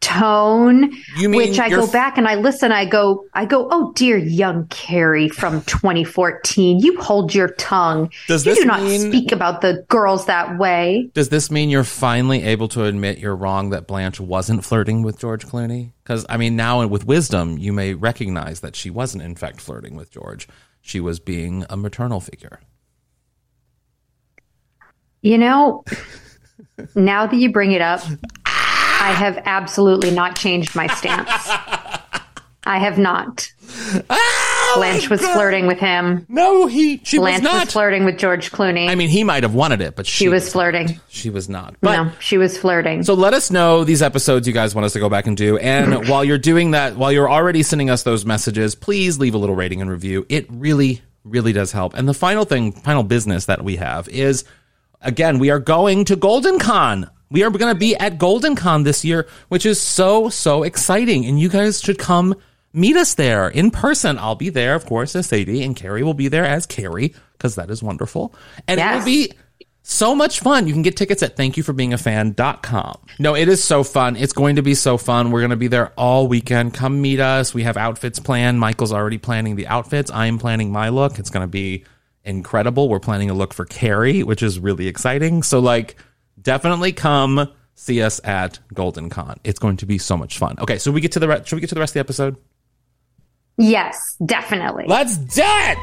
tone. 0.00 0.92
You 1.16 1.30
mean 1.30 1.38
which 1.38 1.58
I 1.58 1.70
go 1.70 1.90
back 1.90 2.18
and 2.18 2.28
I 2.28 2.34
listen, 2.34 2.72
I 2.72 2.84
go, 2.84 3.24
I 3.32 3.46
go, 3.46 3.68
oh 3.70 3.92
dear 3.94 4.18
young 4.18 4.66
Carrie 4.66 5.28
from 5.28 5.62
2014, 5.66 6.80
you 6.80 7.00
hold 7.00 7.34
your 7.34 7.48
tongue. 7.48 8.10
Does 8.28 8.44
you 8.44 8.52
this 8.52 8.60
do 8.60 8.66
not 8.66 8.82
mean- 8.82 9.10
speak 9.10 9.32
about 9.32 9.62
the 9.62 9.84
girls 9.88 10.26
that 10.26 10.58
way. 10.58 11.10
Does 11.14 11.30
this 11.30 11.50
mean 11.50 11.70
you're 11.70 11.84
finally 11.84 12.42
able 12.42 12.68
to 12.68 12.84
admit 12.84 13.18
you're 13.18 13.36
wrong 13.36 13.70
that 13.70 13.86
Blanche 13.86 14.20
wasn't 14.20 14.64
flirting 14.64 15.02
with 15.02 15.18
George 15.18 15.46
Clooney? 15.46 15.92
Because, 16.02 16.26
I 16.28 16.36
mean, 16.36 16.54
now 16.54 16.86
with 16.86 17.06
wisdom, 17.06 17.56
you 17.56 17.72
may 17.72 17.94
recognize 17.94 18.60
that 18.60 18.76
she 18.76 18.90
wasn't, 18.90 19.22
in 19.22 19.36
fact, 19.36 19.60
flirting 19.60 19.96
with 19.96 20.10
George. 20.10 20.46
She 20.86 21.00
was 21.00 21.18
being 21.18 21.64
a 21.70 21.78
maternal 21.78 22.20
figure. 22.20 22.60
You 25.22 25.38
know, 25.38 25.82
now 26.94 27.26
that 27.26 27.34
you 27.34 27.50
bring 27.50 27.72
it 27.72 27.80
up, 27.80 28.02
I 28.44 29.14
have 29.16 29.40
absolutely 29.46 30.10
not 30.10 30.36
changed 30.36 30.76
my 30.76 30.86
stance. 30.88 31.30
I 32.66 32.78
have 32.78 32.98
not. 32.98 33.50
Ah! 34.10 34.53
Blanche 34.76 35.10
was 35.10 35.20
flirting 35.20 35.66
with 35.66 35.78
him. 35.78 36.26
No, 36.28 36.66
he, 36.66 37.00
she 37.04 37.18
Blanche 37.18 37.42
was 37.44 37.52
was, 37.64 37.72
flirting 37.72 38.04
with 38.04 38.18
George 38.18 38.50
Clooney. 38.50 38.88
I 38.88 38.94
mean, 38.94 39.08
he 39.08 39.24
might 39.24 39.42
have 39.42 39.54
wanted 39.54 39.80
it, 39.80 39.96
but 39.96 40.06
she, 40.06 40.24
she 40.24 40.28
was 40.28 40.50
flirting. 40.50 41.00
She 41.08 41.30
was 41.30 41.48
not. 41.48 41.76
But 41.80 41.96
no, 41.96 42.12
she 42.20 42.38
was 42.38 42.56
flirting. 42.58 43.02
So 43.02 43.14
let 43.14 43.34
us 43.34 43.50
know 43.50 43.84
these 43.84 44.02
episodes 44.02 44.46
you 44.46 44.52
guys 44.52 44.74
want 44.74 44.84
us 44.84 44.92
to 44.94 44.98
go 44.98 45.08
back 45.08 45.26
and 45.26 45.36
do. 45.36 45.56
And 45.58 46.08
while 46.08 46.24
you're 46.24 46.38
doing 46.38 46.72
that, 46.72 46.96
while 46.96 47.12
you're 47.12 47.30
already 47.30 47.62
sending 47.62 47.90
us 47.90 48.02
those 48.02 48.24
messages, 48.24 48.74
please 48.74 49.18
leave 49.18 49.34
a 49.34 49.38
little 49.38 49.56
rating 49.56 49.80
and 49.80 49.90
review. 49.90 50.26
It 50.28 50.46
really, 50.50 51.02
really 51.24 51.52
does 51.52 51.72
help. 51.72 51.94
And 51.94 52.08
the 52.08 52.14
final 52.14 52.44
thing, 52.44 52.72
final 52.72 53.02
business 53.02 53.46
that 53.46 53.64
we 53.64 53.76
have 53.76 54.08
is 54.08 54.44
again, 55.04 55.38
we 55.38 55.50
are 55.50 55.60
going 55.60 56.04
to 56.06 56.16
Golden 56.16 56.58
Con. 56.58 57.10
We 57.30 57.42
are 57.42 57.50
going 57.50 57.72
to 57.72 57.78
be 57.78 57.96
at 57.96 58.18
Golden 58.18 58.54
Con 58.56 58.82
this 58.82 59.04
year, 59.04 59.26
which 59.48 59.66
is 59.66 59.80
so, 59.80 60.28
so 60.28 60.62
exciting. 60.62 61.26
And 61.26 61.38
you 61.38 61.48
guys 61.48 61.80
should 61.80 61.98
come 61.98 62.36
meet 62.74 62.96
us 62.96 63.14
there 63.14 63.48
in 63.48 63.70
person. 63.70 64.18
I'll 64.18 64.34
be 64.34 64.50
there, 64.50 64.74
of 64.74 64.84
course, 64.84 65.16
as 65.16 65.26
Sadie, 65.26 65.62
and 65.62 65.74
Carrie 65.74 66.02
will 66.02 66.14
be 66.14 66.28
there 66.28 66.44
as 66.44 66.66
Carrie, 66.66 67.14
because 67.32 67.54
that 67.54 67.70
is 67.70 67.82
wonderful. 67.82 68.34
And 68.68 68.80
it 68.80 68.98
will 68.98 69.04
be 69.04 69.32
so 69.82 70.14
much 70.14 70.40
fun. 70.40 70.66
You 70.66 70.72
can 70.72 70.82
get 70.82 70.96
tickets 70.96 71.22
at 71.22 71.36
thankyouforbeingafan.com. 71.36 73.00
No, 73.18 73.36
it 73.36 73.48
is 73.48 73.62
so 73.62 73.84
fun. 73.84 74.16
It's 74.16 74.32
going 74.32 74.56
to 74.56 74.62
be 74.62 74.74
so 74.74 74.96
fun. 74.96 75.30
We're 75.30 75.40
going 75.40 75.50
to 75.50 75.56
be 75.56 75.68
there 75.68 75.92
all 75.96 76.26
weekend. 76.26 76.74
Come 76.74 77.00
meet 77.00 77.20
us. 77.20 77.54
We 77.54 77.62
have 77.62 77.76
outfits 77.76 78.18
planned. 78.18 78.58
Michael's 78.58 78.92
already 78.92 79.18
planning 79.18 79.56
the 79.56 79.66
outfits. 79.66 80.10
I'm 80.10 80.38
planning 80.38 80.72
my 80.72 80.88
look. 80.88 81.18
It's 81.18 81.30
going 81.30 81.44
to 81.44 81.50
be 81.50 81.84
incredible. 82.24 82.88
We're 82.88 82.98
planning 83.00 83.30
a 83.30 83.34
look 83.34 83.52
for 83.52 83.66
Carrie, 83.66 84.22
which 84.22 84.42
is 84.42 84.58
really 84.58 84.88
exciting. 84.88 85.42
So 85.42 85.60
like 85.60 85.96
definitely 86.40 86.92
come 86.92 87.52
see 87.74 88.02
us 88.02 88.20
at 88.24 88.58
Golden 88.72 89.10
Con. 89.10 89.38
It's 89.44 89.58
going 89.58 89.76
to 89.78 89.86
be 89.86 89.98
so 89.98 90.16
much 90.16 90.38
fun. 90.38 90.56
Okay, 90.60 90.78
so 90.78 90.90
we 90.90 91.00
get 91.00 91.12
to 91.12 91.20
the 91.20 91.28
re- 91.28 91.42
should 91.44 91.56
we 91.56 91.60
get 91.60 91.68
to 91.68 91.74
the 91.74 91.80
rest 91.80 91.90
of 91.90 91.94
the 91.94 92.00
episode? 92.00 92.36
Yes, 93.56 94.16
definitely. 94.24 94.84
Let's 94.88 95.16
do 95.16 95.42
it! 95.44 95.78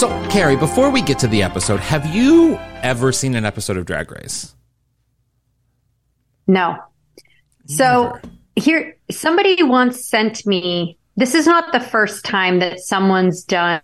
So, 0.00 0.08
Carrie, 0.30 0.56
before 0.56 0.88
we 0.88 1.02
get 1.02 1.18
to 1.18 1.26
the 1.26 1.42
episode, 1.42 1.80
have 1.80 2.06
you 2.14 2.56
ever 2.82 3.12
seen 3.12 3.34
an 3.34 3.44
episode 3.44 3.76
of 3.76 3.84
Drag 3.84 4.10
Race? 4.10 4.54
No. 6.46 6.78
So 7.76 8.18
here, 8.56 8.96
somebody 9.10 9.62
once 9.62 10.06
sent 10.08 10.46
me. 10.46 10.98
This 11.16 11.34
is 11.34 11.46
not 11.46 11.72
the 11.72 11.80
first 11.80 12.24
time 12.24 12.60
that 12.60 12.80
someone's 12.80 13.44
done 13.44 13.80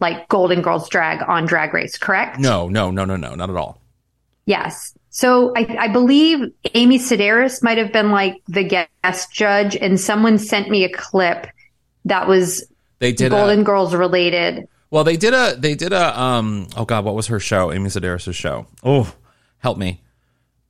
like 0.00 0.28
Golden 0.28 0.60
Girls 0.60 0.88
drag 0.88 1.22
on 1.26 1.46
Drag 1.46 1.72
Race, 1.72 1.96
correct? 1.96 2.38
No, 2.38 2.68
no, 2.68 2.90
no, 2.90 3.04
no, 3.04 3.16
no, 3.16 3.34
not 3.34 3.48
at 3.50 3.56
all. 3.56 3.80
Yes. 4.46 4.92
So 5.10 5.52
I, 5.56 5.76
I 5.78 5.88
believe 5.88 6.40
Amy 6.74 6.98
Sedaris 6.98 7.62
might 7.62 7.78
have 7.78 7.92
been 7.92 8.10
like 8.10 8.36
the 8.48 8.64
guest 8.64 9.32
judge, 9.32 9.76
and 9.76 9.98
someone 9.98 10.38
sent 10.38 10.68
me 10.68 10.84
a 10.84 10.90
clip 10.90 11.46
that 12.04 12.26
was 12.28 12.64
They 12.98 13.12
did 13.12 13.30
Golden 13.30 13.60
a, 13.60 13.64
Girls 13.64 13.94
related. 13.94 14.66
well, 14.90 15.04
they 15.04 15.16
did 15.16 15.32
a 15.32 15.54
they 15.56 15.74
did 15.74 15.92
a 15.92 16.20
um 16.20 16.68
oh 16.76 16.84
god, 16.84 17.04
what 17.04 17.14
was 17.14 17.28
her 17.28 17.40
show? 17.40 17.72
Amy 17.72 17.88
Sedaris' 17.88 18.34
show. 18.34 18.66
Oh, 18.82 19.14
help 19.58 19.78
me. 19.78 20.02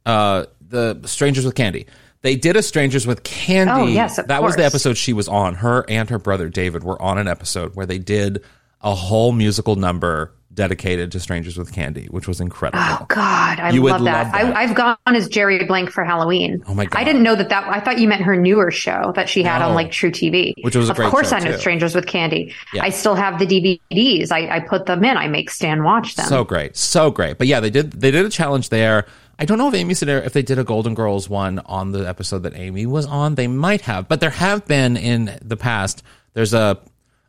Uh 0.06 0.44
the 0.74 1.08
Strangers 1.08 1.44
with 1.44 1.54
Candy. 1.54 1.86
They 2.22 2.36
did 2.36 2.56
a 2.56 2.62
Strangers 2.62 3.06
with 3.06 3.22
Candy. 3.22 3.72
Oh, 3.72 3.86
yes, 3.86 4.18
of 4.18 4.28
that 4.28 4.42
was 4.42 4.56
the 4.56 4.64
episode 4.64 4.96
she 4.96 5.12
was 5.12 5.28
on. 5.28 5.56
Her 5.56 5.84
and 5.88 6.08
her 6.10 6.18
brother 6.18 6.48
David 6.48 6.82
were 6.82 7.00
on 7.00 7.18
an 7.18 7.28
episode 7.28 7.74
where 7.76 7.86
they 7.86 7.98
did 7.98 8.42
a 8.80 8.94
whole 8.94 9.32
musical 9.32 9.76
number 9.76 10.32
dedicated 10.52 11.10
to 11.10 11.18
Strangers 11.18 11.58
with 11.58 11.72
Candy, 11.72 12.06
which 12.06 12.28
was 12.28 12.40
incredible. 12.40 12.78
Oh 12.82 13.04
God, 13.08 13.58
I 13.58 13.70
love 13.70 13.84
that. 13.84 14.00
love 14.00 14.04
that. 14.04 14.34
I, 14.34 14.62
I've 14.62 14.74
gone 14.74 14.96
as 15.08 15.28
Jerry 15.28 15.62
Blank 15.64 15.90
for 15.90 16.04
Halloween. 16.04 16.62
Oh 16.68 16.74
my 16.74 16.84
God. 16.86 16.98
I 16.98 17.02
didn't 17.04 17.24
know 17.24 17.34
that. 17.34 17.48
That 17.48 17.66
I 17.68 17.80
thought 17.80 17.98
you 17.98 18.06
meant 18.08 18.22
her 18.22 18.36
newer 18.36 18.70
show 18.70 19.12
that 19.16 19.28
she 19.28 19.42
had 19.42 19.58
No. 19.58 19.68
on 19.70 19.74
like 19.74 19.90
truTV, 19.90 20.54
Which 20.62 20.76
was 20.76 20.88
a 20.88 20.92
of 20.92 21.10
course 21.10 21.32
I 21.32 21.40
know 21.40 21.52
too. 21.52 21.58
Strangers 21.58 21.94
with 21.94 22.06
Candy. 22.06 22.54
Yeah. 22.72 22.84
I 22.84 22.90
still 22.90 23.16
have 23.16 23.38
the 23.40 23.46
DVDs. 23.46 24.30
I, 24.30 24.56
I 24.56 24.60
put 24.60 24.86
them 24.86 25.04
in. 25.04 25.16
I 25.16 25.26
make 25.28 25.50
Stan 25.50 25.82
watch 25.82 26.14
them. 26.14 26.26
So 26.26 26.44
great, 26.44 26.76
so 26.76 27.10
great. 27.10 27.36
But 27.36 27.48
yeah, 27.48 27.58
they 27.60 27.70
did 27.70 27.92
they 27.92 28.12
did 28.12 28.24
a 28.24 28.30
challenge 28.30 28.68
there. 28.68 29.06
I 29.38 29.44
don't 29.44 29.58
know 29.58 29.68
if 29.68 29.74
Amy 29.74 29.94
Sedaris 29.94 30.26
if 30.26 30.32
they 30.32 30.42
did 30.42 30.58
a 30.58 30.64
Golden 30.64 30.94
Girls 30.94 31.28
one 31.28 31.58
on 31.60 31.92
the 31.92 32.08
episode 32.08 32.40
that 32.40 32.54
Amy 32.54 32.86
was 32.86 33.06
on. 33.06 33.34
They 33.34 33.46
might 33.46 33.82
have, 33.82 34.08
but 34.08 34.20
there 34.20 34.30
have 34.30 34.66
been 34.66 34.96
in 34.96 35.38
the 35.42 35.56
past. 35.56 36.02
There's 36.34 36.54
a. 36.54 36.80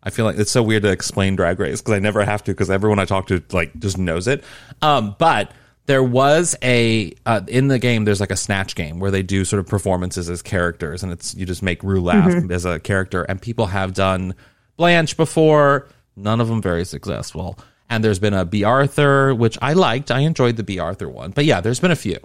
I 0.03 0.11
feel 0.11 0.25
like 0.25 0.37
it's 0.37 0.51
so 0.51 0.61
weird 0.61 0.83
to 0.83 0.91
explain 0.91 1.35
Drag 1.35 1.59
Race 1.59 1.81
because 1.81 1.95
I 1.95 1.99
never 1.99 2.23
have 2.23 2.43
to 2.43 2.51
because 2.51 2.69
everyone 2.69 2.99
I 2.99 3.05
talk 3.05 3.27
to 3.27 3.43
like 3.51 3.77
just 3.79 3.97
knows 3.97 4.27
it. 4.27 4.43
Um, 4.83 5.15
but 5.17 5.51
there 5.87 6.03
was 6.03 6.55
a 6.61 7.13
uh, 7.25 7.41
in 7.47 7.67
the 7.69 7.79
game. 7.79 8.05
There's 8.05 8.19
like 8.19 8.31
a 8.31 8.37
snatch 8.37 8.75
game 8.75 8.99
where 8.99 9.11
they 9.11 9.23
do 9.23 9.45
sort 9.45 9.59
of 9.59 9.67
performances 9.67 10.29
as 10.29 10.41
characters, 10.41 11.01
and 11.01 11.11
it's 11.11 11.33
you 11.35 11.45
just 11.45 11.63
make 11.63 11.81
Ru 11.83 12.01
laugh 12.01 12.51
as 12.51 12.65
a 12.65 12.79
character. 12.79 13.23
And 13.23 13.41
people 13.41 13.67
have 13.67 13.93
done 13.93 14.35
Blanche 14.77 15.17
before, 15.17 15.87
none 16.15 16.39
of 16.39 16.47
them 16.47 16.61
very 16.61 16.85
successful. 16.85 17.57
And 17.89 18.03
there's 18.03 18.19
been 18.19 18.33
a 18.33 18.45
Bea 18.45 18.63
Arthur, 18.63 19.33
which 19.35 19.57
I 19.61 19.73
liked. 19.73 20.11
I 20.11 20.19
enjoyed 20.21 20.57
the 20.57 20.63
Bea 20.63 20.79
Arthur 20.79 21.07
one. 21.07 21.31
But 21.31 21.45
yeah, 21.45 21.61
there's 21.61 21.79
been 21.79 21.91
a 21.91 21.95
few. 21.95 22.17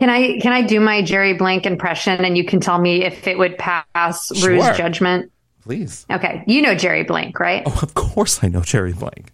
Can 0.00 0.10
I 0.10 0.38
can 0.40 0.52
I 0.52 0.62
do 0.62 0.78
my 0.80 1.02
Jerry 1.02 1.34
Blank 1.34 1.64
impression 1.66 2.24
and 2.24 2.36
you 2.36 2.44
can 2.44 2.60
tell 2.60 2.78
me 2.78 3.04
if 3.04 3.26
it 3.26 3.38
would 3.38 3.56
pass 3.58 4.36
Sure. 4.36 4.50
Ru's 4.50 4.76
judgment? 4.76 5.32
Please. 5.62 6.06
Okay, 6.10 6.44
you 6.46 6.62
know 6.62 6.74
Jerry 6.74 7.02
Blank, 7.02 7.40
right? 7.40 7.62
Oh, 7.66 7.80
of 7.82 7.94
course 7.94 8.44
I 8.44 8.48
know 8.48 8.60
Jerry 8.60 8.92
Blank. 8.92 9.32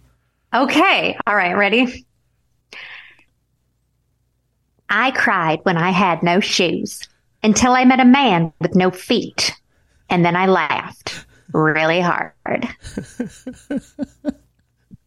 Okay, 0.53 1.17
all 1.27 1.35
right, 1.35 1.53
ready? 1.53 2.05
I 4.89 5.11
cried 5.11 5.59
when 5.63 5.77
I 5.77 5.89
had 5.89 6.21
no 6.23 6.39
shoes 6.39 7.07
until 7.43 7.73
I 7.73 7.83
met 7.83 7.99
a 7.99 8.05
man 8.05 8.53
with 8.61 8.75
no 8.75 8.91
feet. 8.91 9.53
And 10.09 10.23
then 10.23 10.35
I 10.35 10.45
laughed 10.45 11.25
really 11.53 12.01
hard. 12.01 12.33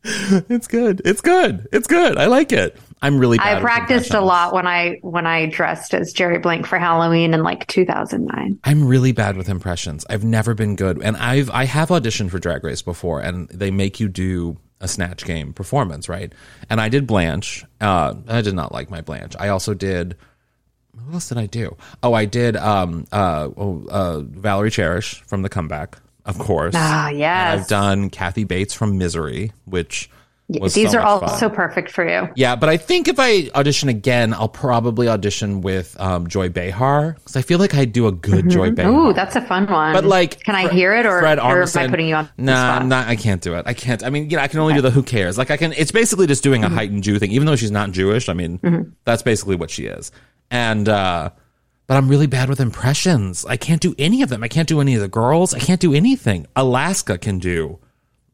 It's 0.09 0.69
good. 0.69 1.03
It's 1.05 1.21
good. 1.21 1.67
It's 1.73 1.89
good. 1.89 2.17
I 2.17 2.27
like 2.27 2.53
it. 2.53 2.77
I'm 3.03 3.19
really 3.19 3.39
bad 3.39 3.59
I 3.59 3.61
practiced 3.61 4.15
a 4.15 4.21
lot 4.21 4.55
when 4.55 4.67
I 4.67 4.99
when 5.03 5.27
I 5.27 5.47
dressed 5.47 5.95
as 5.95 6.13
Jerry 6.13 6.39
Blank 6.39 6.67
for 6.67 6.79
Halloween 6.79 7.35
in 7.35 7.43
like 7.43 7.67
2009. 7.67 8.59
I'm 8.65 8.87
really 8.87 9.13
bad 9.13 9.37
with 9.37 9.49
impressions. 9.49 10.07
I've 10.09 10.25
never 10.25 10.55
been 10.55 10.77
good. 10.77 11.03
And 11.03 11.17
I've 11.17 11.51
I 11.51 11.65
have 11.65 11.89
auditioned 11.89 12.31
for 12.31 12.39
Drag 12.39 12.65
Race 12.65 12.83
before 12.83 13.21
and 13.21 13.49
they 13.49 13.71
make 13.71 14.01
you 14.01 14.09
do 14.09 14.57
a 14.81 14.89
snatch 14.89 15.25
game 15.25 15.53
performance, 15.53 16.09
right? 16.09 16.33
And 16.71 16.81
I 16.81 16.89
did 16.89 17.07
Blanche. 17.07 17.65
Uh 17.81 18.15
I 18.29 18.43
did 18.43 18.55
not 18.55 18.73
like 18.73 18.91
my 18.91 19.01
Blanche. 19.01 19.35
I 19.39 19.49
also 19.49 19.75
did 19.75 20.17
What 20.93 21.15
else 21.15 21.29
did 21.29 21.39
I 21.39 21.47
do? 21.47 21.77
Oh, 22.03 22.15
I 22.15 22.25
did 22.25 22.57
um 22.57 23.07
uh, 23.13 23.49
oh, 23.57 23.85
uh 23.91 24.21
Valerie 24.21 24.71
Cherish 24.71 25.21
from 25.23 25.43
the 25.43 25.49
comeback, 25.49 25.99
of 26.27 26.39
course. 26.39 26.75
Ah, 26.77 27.09
And 27.09 27.19
yes. 27.19 27.61
I've 27.63 27.69
done 27.69 28.11
Kathy 28.11 28.45
Bates 28.45 28.75
from 28.75 28.99
Misery, 28.99 29.53
which 29.65 30.11
was 30.49 30.75
These 30.75 30.93
so 30.93 30.99
are 30.99 31.03
all 31.03 31.19
fun. 31.21 31.39
so 31.41 31.49
perfect 31.51 31.91
for 31.91 32.09
you. 32.09 32.29
Yeah, 32.37 32.55
but 32.55 32.69
I 32.69 32.77
think 32.77 33.09
if 33.09 33.17
I 33.19 33.51
audition 33.57 33.89
again, 33.89 34.33
I'll 34.33 34.49
probably 34.49 35.09
audition 35.09 35.61
with 35.61 35.99
um, 36.01 36.29
Joy 36.29 36.51
Behar 36.51 37.15
because 37.15 37.35
I 37.35 37.43
feel 37.43 37.59
like 37.59 37.75
I 37.75 37.85
do 37.85 38.07
a 38.07 38.13
good 38.13 38.49
Joy 38.49 38.71
Behar. 38.71 38.93
Ooh, 38.93 39.13
that's 39.13 39.35
a 39.35 39.41
fun 39.41 39.67
one. 39.67 39.93
But 39.93 40.05
like, 40.05 40.45
can 40.45 40.55
I 40.55 40.69
hear 40.69 40.95
it 40.95 41.05
or, 41.05 41.19
Fred 41.19 41.41
or 41.41 41.63
am 41.63 41.69
I 41.77 41.89
putting 41.89 42.07
you 42.09 42.15
on 42.15 42.29
the 42.37 42.43
Nah? 42.45 42.77
I'm 42.77 42.89
not. 42.89 43.09
I 43.09 43.17
can't 43.17 43.43
do 43.43 43.55
it. 43.57 43.65
I 43.67 43.75
can't. 43.75 44.05
I 44.05 44.11
mean, 44.11 44.31
you 44.31 44.37
know, 44.37 44.43
I 44.45 44.47
can 44.47 44.61
only 44.61 44.75
do 44.75 44.83
the 44.83 44.91
who 44.93 45.03
cares. 45.03 45.37
Like, 45.37 45.51
I 45.51 45.57
can. 45.57 45.73
It's 45.73 45.91
basically 45.91 46.29
just 46.29 46.45
doing 46.45 46.63
a 46.63 46.69
Mm-hmm. 46.69 46.77
heightened 46.77 47.03
Jew 47.03 47.19
thing, 47.19 47.33
even 47.33 47.47
though 47.47 47.57
she's 47.57 47.73
not 47.73 47.91
Jewish. 47.91 48.29
I 48.29 48.33
mean, 48.33 48.95
that's 49.05 49.23
basically 49.23 49.57
what 49.57 49.71
she 49.71 49.87
is. 49.87 50.13
And 50.53 50.89
uh 50.89 51.31
but 51.87 51.97
I'm 51.97 52.09
really 52.09 52.27
bad 52.27 52.49
with 52.49 52.61
impressions. 52.61 53.45
I 53.47 53.57
can't 53.57 53.81
do 53.81 53.95
any 53.99 54.23
of 54.23 54.29
them. 54.29 54.43
I 54.43 54.49
can't 54.49 54.69
do 54.69 54.81
any 54.81 54.95
of 54.95 55.01
the 55.01 55.09
girls. 55.09 55.55
I 55.55 55.59
can't 55.59 55.81
do 55.81 55.95
anything. 55.95 56.47
Alaska 56.57 57.19
can 57.19 57.39
do 57.39 57.79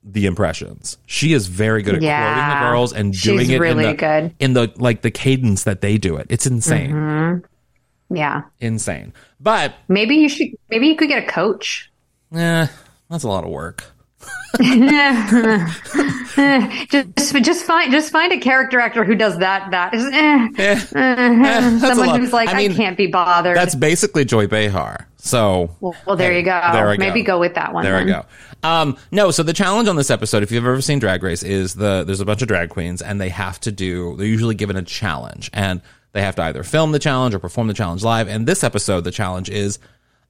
the 0.04 0.26
impressions. 0.26 0.98
She 1.06 1.32
is 1.32 1.46
very 1.46 1.82
good 1.82 1.96
at 1.96 2.00
quoting 2.00 2.48
the 2.60 2.70
girls 2.70 2.92
and 2.92 3.14
She's 3.14 3.24
doing 3.24 3.50
it 3.50 3.58
really 3.60 3.84
in 3.84 3.90
the, 3.90 3.96
good. 3.96 4.34
in 4.40 4.52
the 4.54 4.72
like 4.76 5.02
the 5.02 5.10
cadence 5.10 5.64
that 5.64 5.80
they 5.80 5.98
do 5.98 6.16
it. 6.16 6.26
It's 6.30 6.46
insane. 6.46 6.90
Mm-hmm. 6.92 8.16
Yeah. 8.16 8.42
Insane. 8.60 9.12
But 9.40 9.74
Maybe 9.88 10.16
you 10.16 10.28
should 10.28 10.48
maybe 10.70 10.88
you 10.88 10.96
could 10.96 11.08
get 11.08 11.22
a 11.22 11.26
coach. 11.26 11.90
Yeah, 12.30 12.68
that's 13.10 13.24
a 13.24 13.28
lot 13.28 13.44
of 13.44 13.50
work. 13.50 13.84
Just 16.88 17.34
just 17.42 17.64
find 17.64 17.90
just 17.90 18.12
find 18.12 18.32
a 18.32 18.38
character 18.38 18.78
actor 18.80 19.04
who 19.04 19.14
does 19.14 19.38
that 19.38 19.70
that 19.70 19.94
is 19.94 20.04
eh, 20.04 20.48
Eh, 20.58 21.42
that's 21.42 21.80
someone 21.80 22.20
who's 22.20 22.32
like 22.32 22.48
I 22.48 22.64
I, 22.64 22.68
can't 22.68 22.96
be 22.96 23.06
bothered. 23.06 23.56
That's 23.56 23.74
basically 23.74 24.24
Joy 24.24 24.46
Behar. 24.46 25.08
So 25.16 25.70
well, 25.80 25.94
well, 26.06 26.16
there 26.16 26.32
you 26.36 26.42
go. 26.42 26.60
there 26.72 26.96
Maybe 26.98 27.22
go 27.22 27.38
with 27.38 27.54
that 27.54 27.72
one. 27.72 27.84
There 27.84 27.96
I 27.96 28.04
go. 28.04 28.24
Um, 28.62 28.96
no, 29.10 29.30
so 29.30 29.42
the 29.42 29.52
challenge 29.52 29.88
on 29.88 29.96
this 29.96 30.10
episode, 30.10 30.42
if 30.42 30.52
you've 30.52 30.64
ever 30.64 30.80
seen 30.80 30.98
Drag 30.98 31.22
Race, 31.22 31.42
is 31.42 31.74
the 31.74 32.04
there's 32.04 32.20
a 32.20 32.24
bunch 32.24 32.42
of 32.42 32.48
drag 32.48 32.70
queens 32.70 33.02
and 33.02 33.20
they 33.20 33.28
have 33.28 33.58
to 33.60 33.72
do. 33.72 34.16
They're 34.16 34.26
usually 34.26 34.54
given 34.54 34.76
a 34.76 34.82
challenge 34.82 35.50
and 35.52 35.80
they 36.12 36.22
have 36.22 36.36
to 36.36 36.42
either 36.42 36.62
film 36.62 36.92
the 36.92 36.98
challenge 36.98 37.34
or 37.34 37.38
perform 37.38 37.68
the 37.68 37.74
challenge 37.74 38.02
live. 38.04 38.28
And 38.28 38.46
this 38.46 38.62
episode, 38.62 39.02
the 39.02 39.10
challenge 39.10 39.48
is 39.48 39.78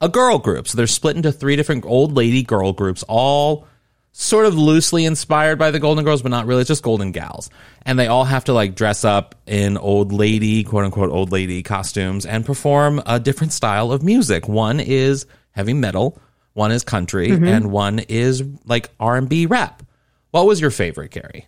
a 0.00 0.08
girl 0.08 0.38
group. 0.38 0.68
So 0.68 0.76
they're 0.76 0.86
split 0.86 1.16
into 1.16 1.32
three 1.32 1.56
different 1.56 1.84
old 1.84 2.14
lady 2.14 2.42
girl 2.42 2.72
groups, 2.72 3.02
all 3.08 3.66
sort 4.12 4.46
of 4.46 4.54
loosely 4.54 5.04
inspired 5.04 5.58
by 5.58 5.70
the 5.70 5.80
Golden 5.80 6.04
Girls, 6.04 6.22
but 6.22 6.28
not 6.30 6.46
really. 6.46 6.60
It's 6.60 6.68
just 6.68 6.82
Golden 6.82 7.12
Gals. 7.12 7.50
And 7.84 7.98
they 7.98 8.06
all 8.06 8.24
have 8.24 8.44
to 8.44 8.52
like 8.52 8.74
dress 8.74 9.04
up 9.04 9.34
in 9.46 9.76
old 9.78 10.12
lady, 10.12 10.64
quote 10.64 10.84
unquote, 10.84 11.10
old 11.10 11.32
lady 11.32 11.62
costumes 11.62 12.26
and 12.26 12.44
perform 12.44 13.02
a 13.06 13.18
different 13.18 13.52
style 13.52 13.90
of 13.90 14.02
music. 14.02 14.48
One 14.48 14.80
is 14.80 15.26
heavy 15.52 15.72
metal, 15.72 16.20
one 16.52 16.72
is 16.72 16.84
country, 16.84 17.30
and 17.30 17.70
one 17.70 18.00
is 18.00 18.44
like 18.66 18.90
R&B 19.00 19.46
rap. 19.46 19.82
What 20.30 20.46
was 20.46 20.60
your 20.60 20.70
favorite, 20.70 21.10
Carrie? 21.10 21.46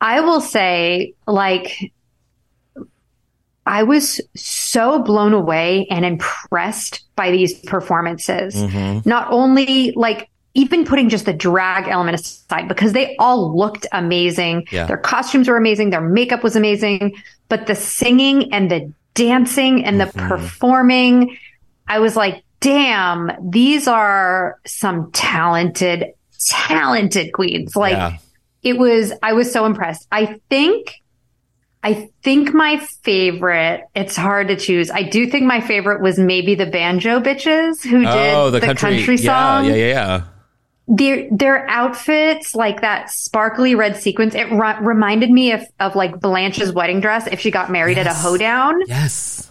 I 0.00 0.20
will 0.20 0.40
say, 0.40 1.14
like, 1.26 1.92
I 3.64 3.84
was 3.84 4.20
so 4.36 4.98
blown 4.98 5.32
away 5.32 5.86
and 5.90 6.04
impressed 6.04 7.04
by 7.16 7.30
these 7.30 7.58
performances. 7.60 8.54
Mm-hmm. 8.54 9.08
Not 9.08 9.28
only 9.30 9.92
like 9.92 10.28
even 10.54 10.84
putting 10.84 11.08
just 11.08 11.26
the 11.26 11.32
drag 11.32 11.88
element 11.88 12.20
aside, 12.20 12.68
because 12.68 12.92
they 12.92 13.16
all 13.18 13.56
looked 13.56 13.86
amazing. 13.92 14.66
Yeah. 14.70 14.86
Their 14.86 14.96
costumes 14.96 15.48
were 15.48 15.56
amazing. 15.56 15.90
Their 15.90 16.00
makeup 16.00 16.42
was 16.42 16.54
amazing, 16.56 17.14
but 17.48 17.66
the 17.66 17.74
singing 17.74 18.52
and 18.52 18.70
the 18.70 18.92
dancing 19.14 19.84
and 19.84 20.00
the 20.00 20.06
Mm-hmm. 20.06 20.28
performing, 20.28 21.36
I 21.88 21.98
was 21.98 22.14
like, 22.16 22.44
damn, 22.60 23.30
these 23.42 23.88
are 23.88 24.58
some 24.64 25.10
talented, 25.12 26.12
talented 26.48 27.32
queens. 27.32 27.74
Like, 27.76 27.92
yeah. 27.92 28.18
it 28.62 28.78
was 28.78 29.12
i 29.22 29.32
was 29.34 29.52
so 29.52 29.66
impressed 29.66 30.06
i 30.10 30.40
think 30.48 31.02
i 31.82 32.08
think 32.22 32.54
my 32.54 32.78
favorite 32.78 33.84
it's 33.94 34.16
hard 34.16 34.48
to 34.48 34.56
choose 34.56 34.90
i 34.90 35.02
do 35.02 35.26
think 35.30 35.44
my 35.44 35.60
favorite 35.60 36.00
was 36.00 36.18
maybe 36.18 36.54
the 36.54 36.64
banjo 36.64 37.20
bitches 37.20 37.82
who 37.84 37.98
did 37.98 38.34
Oh, 38.34 38.50
the, 38.50 38.60
the, 38.60 38.66
country, 38.66 38.96
country, 38.96 39.16
song 39.18 39.66
yeah, 39.66 39.74
yeah, 39.74 39.86
yeah. 39.88 40.24
Their 40.86 41.28
their 41.30 41.66
outfits 41.68 42.54
like 42.54 42.82
that 42.82 43.10
sparkly 43.10 43.74
red 43.74 43.96
sequence 43.96 44.34
it 44.34 44.50
ri- 44.50 44.78
reminded 44.80 45.30
me 45.30 45.52
of, 45.52 45.62
of 45.80 45.96
like 45.96 46.20
blanche's 46.20 46.72
wedding 46.72 47.00
dress 47.00 47.26
if 47.26 47.40
she 47.40 47.50
got 47.50 47.70
married 47.70 47.96
at 47.96 48.06
a 48.06 48.12
hoedown 48.12 48.82
Yes. 48.86 49.50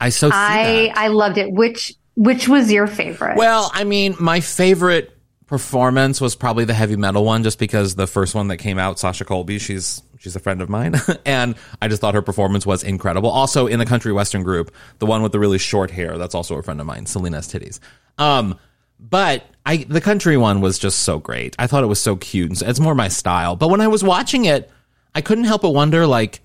I 0.00 0.08
so 0.08 0.30
see 0.30 0.34
i 0.36 0.64
that. 0.88 0.98
i 0.98 1.06
loved 1.06 1.38
it 1.38 1.52
which 1.52 1.94
which 2.16 2.48
was 2.48 2.72
your 2.72 2.86
favorite 2.88 3.36
Well, 3.36 3.70
I 3.72 3.84
mean, 3.84 4.16
my 4.20 4.40
favorite 4.40 5.16
performance 5.46 6.20
was 6.20 6.34
probably 6.34 6.64
the 6.64 6.74
heavy 6.74 6.96
metal 6.96 7.24
one, 7.24 7.42
just 7.44 7.58
because 7.58 7.94
the 7.94 8.06
first 8.06 8.34
one 8.34 8.48
that 8.48 8.56
came 8.56 8.78
out, 8.78 8.98
Sasha 8.98 9.24
Colby, 9.24 9.58
she's 9.60 10.02
she's 10.18 10.34
a 10.34 10.40
friend 10.40 10.62
of 10.62 10.68
mine, 10.68 10.94
and 11.26 11.54
I 11.82 11.86
just 11.88 12.00
thought 12.00 12.14
her 12.14 12.22
performance 12.22 12.64
was 12.66 12.82
incredible. 12.82 13.30
Also, 13.30 13.66
in 13.66 13.78
the 13.78 13.86
country 13.86 14.12
western 14.12 14.42
group, 14.42 14.74
the 14.98 15.06
one 15.06 15.22
with 15.22 15.32
the 15.32 15.38
really 15.38 15.58
short 15.58 15.90
hair, 15.92 16.18
that's 16.18 16.34
also 16.34 16.56
a 16.56 16.62
friend 16.62 16.80
of 16.80 16.86
mine, 16.86 17.06
Salina 17.06 17.38
EsTitties. 17.38 17.78
Um, 18.18 18.58
but 19.10 19.44
I 19.66 19.78
the 19.78 20.00
country 20.00 20.36
one 20.36 20.60
was 20.60 20.78
just 20.78 21.00
so 21.00 21.18
great. 21.18 21.54
I 21.58 21.66
thought 21.66 21.84
it 21.84 21.88
was 21.88 22.00
so 22.00 22.16
cute. 22.16 22.50
and 22.50 22.58
so- 22.58 22.66
It's 22.66 22.80
more 22.80 22.94
my 22.94 23.08
style. 23.08 23.56
But 23.56 23.68
when 23.68 23.80
I 23.80 23.88
was 23.88 24.02
watching 24.02 24.44
it, 24.44 24.70
I 25.14 25.20
couldn't 25.20 25.44
help 25.44 25.62
but 25.62 25.70
wonder, 25.70 26.06
like, 26.06 26.40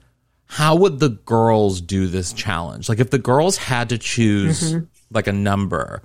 how 0.46 0.76
would 0.76 1.00
the 1.00 1.10
girls 1.10 1.80
do 1.80 2.08
this 2.08 2.34
challenge? 2.34 2.90
Like, 2.90 3.00
if 3.00 3.12
the 3.12 3.20
girls 3.20 3.58
had 3.58 3.90
to 3.90 3.98
choose 3.98 4.74
mm-hmm. 4.74 4.86
like 5.12 5.28
a 5.28 5.32
number, 5.32 6.02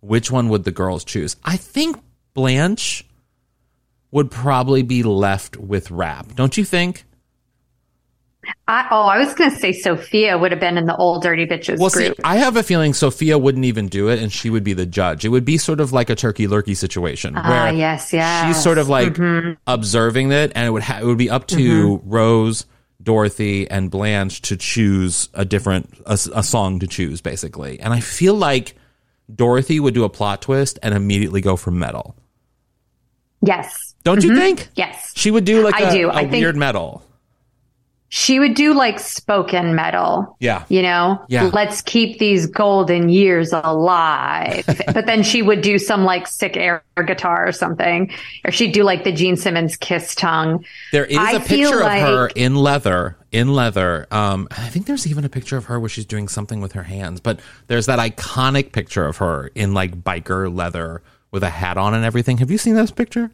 which 0.00 0.30
one 0.30 0.48
would 0.50 0.64
the 0.64 0.70
girls 0.70 1.04
choose? 1.04 1.36
I 1.44 1.56
think 1.56 1.96
Blanche 2.34 3.04
would 4.10 4.30
probably 4.30 4.82
be 4.82 5.02
left 5.02 5.56
with 5.56 5.90
rap. 5.90 6.34
Don't 6.34 6.56
you 6.56 6.64
think? 6.64 7.05
I, 8.68 8.86
oh, 8.90 9.02
I 9.02 9.18
was 9.18 9.32
going 9.34 9.50
to 9.50 9.56
say 9.56 9.72
Sophia 9.72 10.36
would 10.36 10.50
have 10.50 10.60
been 10.60 10.76
in 10.76 10.86
the 10.86 10.96
old 10.96 11.22
dirty 11.22 11.46
bitches 11.46 11.78
Well, 11.78 11.90
see, 11.90 12.06
group. 12.06 12.20
I 12.24 12.36
have 12.36 12.56
a 12.56 12.62
feeling 12.62 12.94
Sophia 12.94 13.38
wouldn't 13.38 13.64
even 13.64 13.86
do 13.88 14.08
it, 14.08 14.18
and 14.20 14.32
she 14.32 14.50
would 14.50 14.64
be 14.64 14.72
the 14.72 14.86
judge. 14.86 15.24
It 15.24 15.28
would 15.28 15.44
be 15.44 15.56
sort 15.58 15.80
of 15.80 15.92
like 15.92 16.10
a 16.10 16.14
turkey 16.16 16.46
lurkey 16.48 16.76
situation 16.76 17.34
Ah, 17.36 17.48
where 17.48 17.72
yes, 17.72 18.12
yes. 18.12 18.46
she's 18.46 18.62
sort 18.62 18.78
of 18.78 18.88
like 18.88 19.14
mm-hmm. 19.14 19.52
observing 19.66 20.32
it, 20.32 20.52
and 20.54 20.66
it 20.66 20.70
would 20.70 20.82
ha- 20.82 20.98
it 21.00 21.04
would 21.04 21.18
be 21.18 21.30
up 21.30 21.46
to 21.48 21.56
mm-hmm. 21.98 22.10
Rose, 22.10 22.66
Dorothy, 23.02 23.70
and 23.70 23.90
Blanche 23.90 24.42
to 24.42 24.56
choose 24.56 25.28
a 25.34 25.44
different 25.44 25.88
a 26.06 26.16
song 26.16 26.80
to 26.80 26.86
choose, 26.86 27.20
basically. 27.20 27.78
And 27.78 27.92
I 27.92 28.00
feel 28.00 28.34
like 28.34 28.74
Dorothy 29.32 29.78
would 29.78 29.94
do 29.94 30.02
a 30.04 30.08
plot 30.08 30.42
twist 30.42 30.78
and 30.82 30.92
immediately 30.94 31.40
go 31.40 31.56
for 31.56 31.70
metal. 31.70 32.16
yes, 33.42 33.94
Don't 34.02 34.22
you 34.24 34.30
mm-hmm. 34.30 34.38
think? 34.40 34.68
yes. 34.74 35.12
She 35.14 35.30
would 35.30 35.44
do 35.44 35.62
like 35.62 35.74
I 35.74 35.88
a, 35.88 35.92
do. 35.92 36.08
a 36.08 36.12
I 36.12 36.20
think- 36.22 36.32
weird 36.32 36.56
metal. 36.56 37.02
She 38.18 38.40
would 38.40 38.54
do 38.54 38.72
like 38.72 38.98
spoken 38.98 39.74
metal. 39.74 40.38
Yeah. 40.40 40.64
You 40.70 40.80
know, 40.80 41.22
Yeah. 41.28 41.50
let's 41.52 41.82
keep 41.82 42.18
these 42.18 42.46
golden 42.46 43.10
years 43.10 43.52
alive. 43.52 44.64
but 44.94 45.04
then 45.04 45.22
she 45.22 45.42
would 45.42 45.60
do 45.60 45.78
some 45.78 46.06
like 46.06 46.26
sick 46.26 46.56
air 46.56 46.82
guitar 47.06 47.46
or 47.46 47.52
something, 47.52 48.10
or 48.46 48.50
she'd 48.50 48.72
do 48.72 48.84
like 48.84 49.04
the 49.04 49.12
Gene 49.12 49.36
Simmons 49.36 49.76
kiss 49.76 50.14
tongue. 50.14 50.64
There 50.92 51.04
is 51.04 51.18
I 51.18 51.32
a 51.32 51.40
picture 51.40 51.82
of 51.82 51.92
her 51.92 52.28
in 52.28 52.54
leather. 52.56 53.18
In 53.32 53.52
leather. 53.52 54.06
Um, 54.10 54.48
I 54.50 54.70
think 54.70 54.86
there's 54.86 55.06
even 55.06 55.26
a 55.26 55.28
picture 55.28 55.58
of 55.58 55.66
her 55.66 55.78
where 55.78 55.90
she's 55.90 56.06
doing 56.06 56.26
something 56.26 56.62
with 56.62 56.72
her 56.72 56.84
hands. 56.84 57.20
But 57.20 57.40
there's 57.66 57.84
that 57.84 57.98
iconic 57.98 58.72
picture 58.72 59.04
of 59.04 59.18
her 59.18 59.50
in 59.54 59.74
like 59.74 60.02
biker 60.02 60.50
leather 60.56 61.02
with 61.32 61.42
a 61.42 61.50
hat 61.50 61.76
on 61.76 61.92
and 61.92 62.02
everything. 62.02 62.38
Have 62.38 62.50
you 62.50 62.56
seen 62.56 62.76
this 62.76 62.90
picture? 62.90 63.30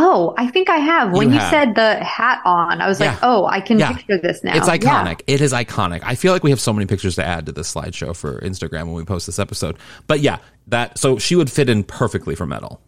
Oh, 0.00 0.32
I 0.38 0.46
think 0.46 0.70
I 0.70 0.76
have. 0.76 1.12
When 1.12 1.28
You 1.28 1.34
you, 1.34 1.40
have. 1.40 1.50
said 1.50 1.74
the 1.74 1.96
hat 2.04 2.40
on, 2.44 2.80
I 2.80 2.86
was 2.86 3.00
Yeah. 3.00 3.10
like, 3.10 3.18
oh, 3.22 3.46
I 3.46 3.60
can 3.60 3.78
Yeah. 3.80 3.92
picture 3.92 4.16
this 4.16 4.44
now. 4.44 4.56
It's 4.56 4.68
Yeah. 4.68 4.76
iconic. 4.76 5.22
It 5.26 5.40
is 5.40 5.52
iconic. 5.52 6.02
I 6.04 6.14
feel 6.14 6.32
like 6.32 6.44
we 6.44 6.50
have 6.50 6.60
so 6.60 6.72
many 6.72 6.86
pictures 6.86 7.16
to 7.16 7.24
add 7.26 7.46
to 7.46 7.52
this 7.52 7.72
slideshow 7.74 8.14
for 8.14 8.40
Instagram 8.40 8.84
when 8.86 8.94
we 8.94 9.04
post 9.04 9.26
this 9.26 9.38
episode. 9.40 9.76
But 10.06 10.20
yeah, 10.20 10.36
that 10.68 10.98
so 10.98 11.18
she 11.18 11.34
would 11.34 11.50
fit 11.50 11.68
in 11.68 11.82
perfectly 11.82 12.34
for 12.36 12.46
metal. 12.46 12.80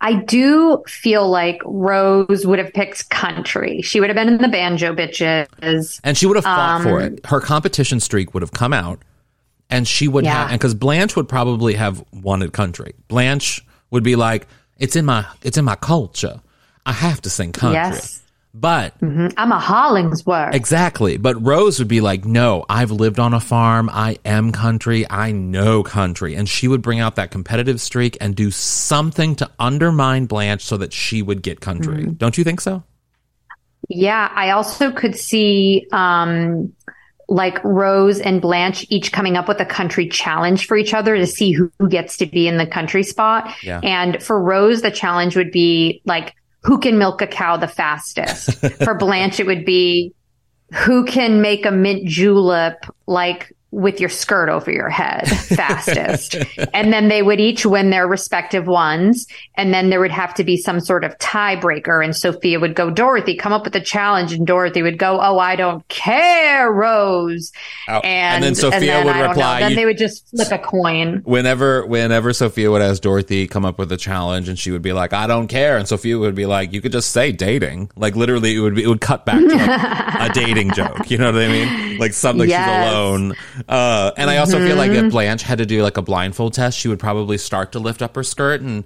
I 0.00 0.14
do 0.14 0.82
feel 0.86 1.28
like 1.28 1.58
Rose 1.64 2.46
would 2.46 2.58
have 2.58 2.72
picked 2.72 3.08
country. 3.10 3.80
She 3.82 4.00
would 4.00 4.10
have 4.10 4.14
been 4.16 4.28
in 4.28 4.38
the 4.42 4.48
banjo 4.48 4.94
bitches. 4.94 6.00
And 6.04 6.16
she 6.16 6.26
would 6.26 6.36
have 6.36 6.44
fought 6.44 6.82
for 6.82 7.00
Um, 7.00 7.14
it. 7.14 7.26
Her 7.26 7.40
competition 7.40 8.00
streak 8.00 8.34
would 8.34 8.42
have 8.42 8.52
come 8.52 8.72
out, 8.72 9.00
and 9.70 9.86
she 9.88 10.06
would 10.08 10.24
Yeah. 10.24 10.34
have. 10.34 10.50
And 10.50 10.58
because 10.60 10.74
Blanche 10.74 11.16
would 11.16 11.28
probably 11.28 11.74
have 11.74 12.04
wanted 12.12 12.52
country. 12.52 12.94
Blanche 13.08 13.64
would 13.90 14.02
be 14.02 14.16
like, 14.16 14.46
"It's 14.78 14.96
in 14.96 15.04
my, 15.04 15.26
it's 15.42 15.58
in 15.58 15.64
my 15.64 15.76
culture. 15.76 16.40
I 16.84 16.92
have 16.92 17.20
to 17.22 17.30
sing 17.30 17.52
country." 17.52 17.74
Yes. 17.74 18.22
But 18.58 18.94
I'm 19.02 19.52
a 19.52 19.58
Hollingsworth. 19.58 20.54
exactly. 20.54 21.18
But 21.18 21.44
Rose 21.44 21.78
would 21.78 21.88
be 21.88 22.00
like, 22.00 22.24
"No, 22.24 22.64
I've 22.70 22.90
lived 22.90 23.18
on 23.18 23.34
a 23.34 23.40
farm. 23.40 23.90
I 23.92 24.16
am 24.24 24.50
country. 24.50 25.04
I 25.10 25.32
know 25.32 25.82
country." 25.82 26.34
And 26.34 26.48
she 26.48 26.66
would 26.66 26.80
bring 26.80 26.98
out 26.98 27.16
that 27.16 27.30
competitive 27.30 27.82
streak 27.82 28.16
and 28.18 28.34
do 28.34 28.50
something 28.50 29.36
to 29.36 29.50
undermine 29.58 30.24
Blanche 30.24 30.64
so 30.64 30.78
that 30.78 30.94
she 30.94 31.20
would 31.20 31.42
get 31.42 31.60
country. 31.60 32.04
Mm-hmm. 32.04 32.12
Don't 32.12 32.38
you 32.38 32.44
think 32.44 32.62
so? 32.62 32.82
Yeah, 33.88 34.30
I 34.34 34.50
also 34.50 34.90
could 34.90 35.16
see 35.16 35.86
um 35.92 36.72
like 37.28 37.62
Rose 37.64 38.20
and 38.20 38.40
Blanche 38.40 38.86
each 38.88 39.12
coming 39.12 39.36
up 39.36 39.48
with 39.48 39.60
a 39.60 39.66
country 39.66 40.08
challenge 40.08 40.66
for 40.66 40.76
each 40.76 40.94
other 40.94 41.16
to 41.16 41.26
see 41.26 41.52
who, 41.52 41.70
who 41.78 41.88
gets 41.88 42.16
to 42.18 42.26
be 42.26 42.46
in 42.46 42.56
the 42.56 42.66
country 42.66 43.02
spot. 43.02 43.52
Yeah. 43.62 43.80
And 43.82 44.22
for 44.22 44.40
Rose, 44.40 44.82
the 44.82 44.90
challenge 44.90 45.36
would 45.36 45.50
be 45.50 46.00
like 46.04 46.34
who 46.62 46.78
can 46.78 46.98
milk 46.98 47.22
a 47.22 47.26
cow 47.26 47.56
the 47.56 47.68
fastest. 47.68 48.58
for 48.84 48.94
Blanche, 48.94 49.40
it 49.40 49.46
would 49.46 49.64
be 49.64 50.14
who 50.74 51.04
can 51.04 51.40
make 51.40 51.64
a 51.64 51.70
mint 51.70 52.06
julep 52.06 52.84
like 53.06 53.55
with 53.72 54.00
your 54.00 54.08
skirt 54.08 54.48
over 54.48 54.70
your 54.70 54.88
head 54.88 55.26
fastest. 55.70 56.36
and 56.72 56.92
then 56.92 57.08
they 57.08 57.22
would 57.22 57.40
each 57.40 57.66
win 57.66 57.90
their 57.90 58.06
respective 58.06 58.66
ones. 58.66 59.26
And 59.56 59.74
then 59.74 59.90
there 59.90 60.00
would 60.00 60.10
have 60.12 60.32
to 60.34 60.44
be 60.44 60.56
some 60.56 60.80
sort 60.80 61.04
of 61.04 61.16
tiebreaker. 61.18 62.02
And 62.02 62.14
Sophia 62.16 62.60
would 62.60 62.74
go, 62.74 62.90
Dorothy, 62.90 63.34
come 63.36 63.52
up 63.52 63.64
with 63.64 63.74
a 63.76 63.80
challenge. 63.80 64.32
And 64.32 64.46
Dorothy 64.46 64.82
would 64.82 64.98
go, 64.98 65.18
Oh, 65.20 65.38
I 65.38 65.56
don't 65.56 65.86
care, 65.88 66.70
Rose. 66.72 67.52
Oh, 67.88 68.00
And, 68.00 68.36
and 68.36 68.44
then 68.44 68.54
Sophia 68.54 68.98
would 69.04 69.08
I 69.08 69.18
don't 69.18 69.22
know, 69.24 69.28
reply, 69.30 69.60
Then 69.60 69.74
they 69.74 69.84
would 69.84 69.98
just 69.98 70.28
flip 70.30 70.52
a 70.52 70.58
coin. 70.58 71.22
whenever 71.24 71.84
whenever 71.86 72.32
Sophia 72.32 72.70
would 72.70 72.82
ask 72.82 73.02
Dorothy 73.02 73.46
come 73.46 73.64
up 73.64 73.78
with 73.78 73.90
a 73.92 73.96
challenge 73.96 74.48
and 74.48 74.58
she 74.58 74.70
would 74.70 74.82
be 74.82 74.92
like 74.92 75.12
I 75.12 75.26
don't 75.26 75.48
care 75.48 75.76
and 75.76 75.86
Sophia 75.88 76.18
would 76.18 76.34
be 76.34 76.46
like 76.46 76.72
you 76.72 76.80
could 76.80 76.92
just 76.92 77.10
say 77.10 77.32
dating 77.32 77.90
like 77.96 78.16
literally 78.16 78.54
it 78.56 78.60
would 78.60 78.74
be, 78.74 78.84
it 78.84 78.86
would 78.86 79.00
cut 79.00 79.26
back 79.26 79.40
to 79.40 79.46
like, 79.54 80.30
a 80.30 80.32
dating 80.34 80.72
joke 80.72 81.10
you 81.10 81.18
know 81.18 81.32
what 81.32 81.40
I 81.42 81.48
mean 81.48 81.98
like 81.98 82.12
something 82.12 82.48
Yes. 82.48 82.66
she's 82.68 82.92
alone 82.94 83.34
uh, 83.68 84.12
and 84.16 84.30
I 84.30 84.38
also 84.38 84.58
feel 84.58 84.76
like 84.76 84.90
if 84.90 85.10
Blanche 85.12 85.42
had 85.42 85.58
to 85.58 85.66
do 85.66 85.82
like 85.82 85.96
a 85.96 86.02
blindfold 86.02 86.54
test 86.54 86.78
she 86.78 86.88
would 86.88 86.98
probably 87.00 87.38
start 87.38 87.72
to 87.72 87.78
lift 87.78 88.02
up 88.02 88.14
her 88.16 88.22
skirt 88.22 88.60
and 88.60 88.84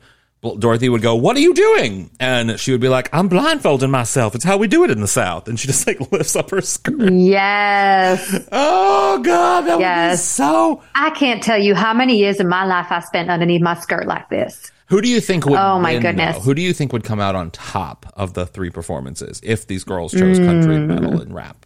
Dorothy 0.58 0.88
would 0.88 1.02
go 1.02 1.14
what 1.16 1.36
are 1.36 1.40
you 1.40 1.52
doing 1.52 2.10
and 2.18 2.58
she 2.58 2.72
would 2.72 2.80
be 2.80 2.88
like 2.88 3.10
I'm 3.12 3.28
blindfolding 3.28 3.90
myself 3.90 4.34
it's 4.34 4.44
how 4.44 4.56
we 4.56 4.68
do 4.68 4.84
it 4.84 4.90
in 4.90 5.00
the 5.00 5.06
South 5.08 5.48
and 5.48 5.60
she 5.60 5.66
just 5.66 5.86
like 5.86 6.00
lifts 6.12 6.34
up 6.34 6.50
her 6.50 6.62
skirt 6.62 7.12
Yes. 7.12 8.48
oh 8.50 9.20
god 9.22 9.62
that 9.62 9.72
would 9.72 9.78
be 9.78 9.82
Yes. 9.82 10.24
so 10.24 10.82
I 10.94 11.10
can't 11.10 11.42
tell 11.42 11.58
you 11.58 11.74
how 11.74 11.92
many 11.92 12.16
years 12.18 12.40
of 12.40 12.46
my 12.46 12.64
life 12.64 12.86
I 12.90 13.00
spent 13.00 13.28
underneath 13.30 13.60
my 13.62 13.74
skirt 13.74 14.06
like 14.06 14.28
this. 14.30 14.70
Who 14.88 15.00
do 15.00 15.08
you 15.08 15.20
think 15.20 15.46
would? 15.46 15.56
Oh, 15.56 15.78
my 15.78 15.92
win, 15.92 16.02
goodness. 16.02 16.34
though? 16.36 16.42
Who 16.42 16.54
do 16.54 16.62
you 16.62 16.72
think 16.72 16.92
would 16.92 17.04
come 17.04 17.20
out 17.20 17.36
on 17.36 17.52
top 17.52 18.12
of 18.16 18.34
the 18.34 18.44
three 18.44 18.70
performances 18.70 19.40
if 19.44 19.68
these 19.68 19.84
girls 19.84 20.10
chose 20.12 20.38
country, 20.40 20.78
Mm. 20.78 20.86
metal, 20.88 21.20
and 21.20 21.32
rap? 21.32 21.64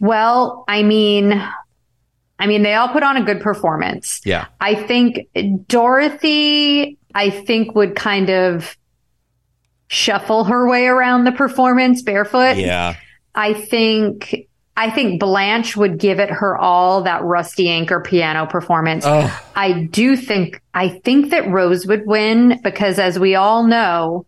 Well, 0.00 0.64
I 0.68 0.82
mean, 0.82 1.32
I 2.38 2.46
mean, 2.46 2.62
they 2.62 2.74
all 2.74 2.88
put 2.88 3.02
on 3.02 3.16
a 3.16 3.24
good 3.24 3.40
performance. 3.40 4.20
Yeah, 4.24 4.46
I 4.60 4.74
think 4.74 5.28
Dorothy, 5.66 6.98
I 7.14 7.30
think 7.30 7.74
would 7.74 7.96
kind 7.96 8.30
of 8.30 8.76
shuffle 9.88 10.44
her 10.44 10.68
way 10.68 10.86
around 10.86 11.24
the 11.24 11.32
performance 11.32 12.02
barefoot. 12.02 12.56
yeah, 12.56 12.94
I 13.34 13.54
think, 13.54 14.48
I 14.76 14.90
think 14.90 15.18
Blanche 15.18 15.76
would 15.76 15.98
give 15.98 16.20
it 16.20 16.30
her 16.30 16.56
all 16.56 17.02
that 17.02 17.22
rusty 17.24 17.68
anchor 17.68 18.00
piano 18.00 18.46
performance. 18.46 19.04
Oh. 19.06 19.40
I 19.56 19.84
do 19.84 20.16
think, 20.16 20.62
I 20.74 20.88
think 20.88 21.30
that 21.30 21.48
Rose 21.48 21.86
would 21.86 22.06
win 22.06 22.60
because 22.62 22.98
as 22.98 23.18
we 23.18 23.34
all 23.34 23.66
know, 23.66 24.26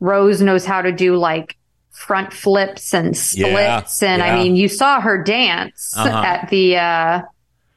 Rose 0.00 0.42
knows 0.42 0.66
how 0.66 0.82
to 0.82 0.92
do 0.92 1.16
like 1.16 1.56
front 1.96 2.32
flips 2.32 2.92
and 2.94 3.08
Yeah, 3.34 3.48
splits. 3.80 4.02
And 4.02 4.20
yeah. 4.20 4.34
I 4.34 4.36
mean, 4.42 4.54
you 4.54 4.68
saw 4.68 5.00
her 5.00 5.22
dance 5.22 5.94
Uh-huh. 5.96 6.08
at 6.24 6.50
the, 6.50 6.76
uh, 6.76 7.22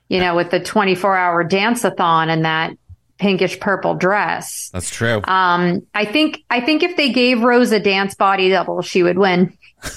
you 0.10 0.20
know, 0.20 0.36
with 0.36 0.52
the 0.52 0.60
24 0.60 1.16
hour 1.16 1.44
dance-a-thon 1.44 2.30
and 2.30 2.44
that 2.46 2.74
pinkish 3.18 3.60
purple 3.60 3.96
dress. 3.96 4.70
that's 4.74 4.90
true. 4.90 5.22
Um, 5.26 5.86
I 5.94 6.06
think, 6.06 6.44
I 6.50 6.62
think 6.62 6.84
if 6.84 6.96
they 6.98 7.12
gave 7.12 7.42
Rose 7.42 7.72
a 7.72 7.80
dance 7.80 8.16
body 8.16 8.50
double, 8.50 8.82
she 8.82 9.04
would 9.04 9.18
win. 9.18 9.58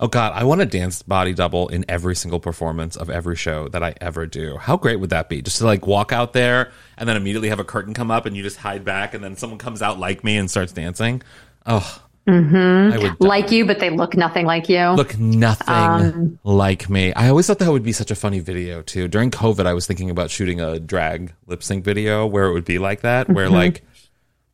oh 0.00 0.08
God, 0.08 0.32
I 0.34 0.44
want 0.44 0.60
to 0.60 0.66
dance 0.66 1.02
body 1.02 1.34
double 1.34 1.68
in 1.68 1.84
every 1.88 2.16
single 2.16 2.40
performance 2.40 2.96
of 2.96 3.10
every 3.10 3.36
show 3.36 3.68
that 3.68 3.82
I 3.82 3.94
ever 4.00 4.26
do. 4.26 4.56
How 4.56 4.76
great 4.76 4.96
would 5.00 5.10
that 5.10 5.28
be? 5.28 5.42
Just 5.42 5.58
to 5.58 5.64
like 5.66 5.86
walk 5.86 6.12
out 6.12 6.32
there 6.32 6.72
and 6.96 7.08
then 7.08 7.16
immediately 7.16 7.48
have 7.50 7.60
a 7.60 7.64
curtain 7.64 7.92
come 7.94 8.10
up 8.10 8.24
and 8.26 8.36
you 8.36 8.42
just 8.42 8.56
hide 8.58 8.84
back 8.84 9.12
and 9.14 9.22
then 9.22 9.36
someone 9.36 9.58
comes 9.58 9.82
out 9.82 9.98
like 9.98 10.24
me 10.24 10.36
and 10.38 10.50
starts 10.50 10.72
dancing. 10.72 11.22
Oh, 11.66 12.02
die. 12.26 13.12
Like 13.18 13.50
you, 13.50 13.66
but 13.66 13.80
they 13.80 13.90
look 13.90 14.16
nothing 14.16 14.46
like 14.46 14.68
you. 14.68 14.90
look 14.90 15.18
nothing 15.18 15.74
Um, 15.74 16.38
like 16.44 16.88
me. 16.88 17.12
I 17.14 17.28
always 17.28 17.46
thought 17.46 17.58
that 17.58 17.70
would 17.72 17.82
be 17.82 17.92
such 17.92 18.10
a 18.10 18.14
funny 18.14 18.38
video 18.40 18.82
too. 18.82 19.08
During 19.08 19.30
COVID, 19.30 19.66
I 19.66 19.74
was 19.74 19.86
thinking 19.86 20.10
about 20.10 20.30
shooting 20.30 20.60
a 20.60 20.78
drag 20.78 21.32
lip 21.46 21.62
sync 21.62 21.84
video 21.84 22.26
where 22.26 22.44
it 22.46 22.52
would 22.52 22.64
be 22.64 22.78
like 22.78 23.00
that, 23.00 23.28
where 23.28 23.46
Mm-hmm. 23.46 23.54
like, 23.54 23.82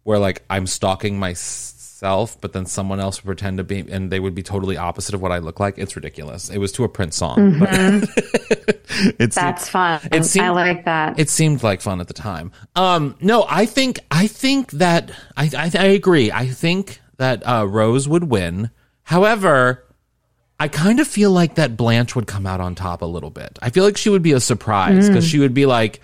where 0.05 0.19
like 0.19 0.43
I'm 0.49 0.67
stalking 0.67 1.19
my 1.19 1.35
myself, 2.03 2.41
but 2.41 2.53
then 2.53 2.67
someone 2.67 3.01
else 3.01 3.19
would 3.23 3.27
pretend 3.27 3.59
to 3.59 3.65
be, 3.65 3.81
and 3.91 4.11
they 4.11 4.21
would 4.21 4.35
be 4.35 4.43
totally 4.43 4.77
opposite 4.77 5.15
of 5.15 5.21
what 5.23 5.33
I 5.33 5.39
look 5.39 5.59
like. 5.61 5.79
It's 5.79 5.97
ridiculous. 5.97 6.49
It 6.51 6.59
was 6.59 6.73
to 6.73 6.85
a 6.85 6.89
Prince 6.89 7.17
song. 7.17 7.61
it 7.63 8.87
seemed- 9.19 9.33
That's 9.33 9.69
fun. 9.69 10.01
It 10.13 10.25
seemed- 10.25 10.47
I 10.47 10.51
like 10.51 10.85
that. 10.85 11.19
it 11.19 11.29
seemed 11.29 11.63
like 11.63 11.81
fun 11.81 12.01
at 12.01 12.07
the 12.09 12.15
time. 12.15 12.53
Um, 12.77 13.17
no, 13.21 13.45
I 13.49 13.67
think 13.67 13.99
I 14.11 14.27
think 14.27 14.71
that 14.73 15.11
I 15.37 15.51
I, 15.57 15.71
I 15.79 15.85
agree. 15.87 16.31
I 16.31 16.47
think 16.47 17.01
that 17.17 17.47
uh, 17.47 17.67
Rose 17.67 18.09
would 18.09 18.25
win. 18.25 18.71
However, 19.05 19.85
I 20.61 20.69
kind 20.69 21.01
of 21.01 21.07
feel 21.09 21.31
like 21.31 21.55
that 21.57 21.77
Blanche 21.77 22.15
would 22.15 22.27
come 22.27 22.47
out 22.47 22.61
on 22.61 22.75
top 22.75 23.03
a 23.03 23.07
little 23.07 23.31
bit. 23.31 23.59
I 23.63 23.71
feel 23.71 23.85
like 23.85 23.97
she 23.97 24.09
would 24.11 24.23
be 24.23 24.33
a 24.33 24.41
surprise 24.41 25.09
because 25.09 25.27
she 25.27 25.39
would 25.39 25.55
be 25.55 25.67
like 25.67 26.01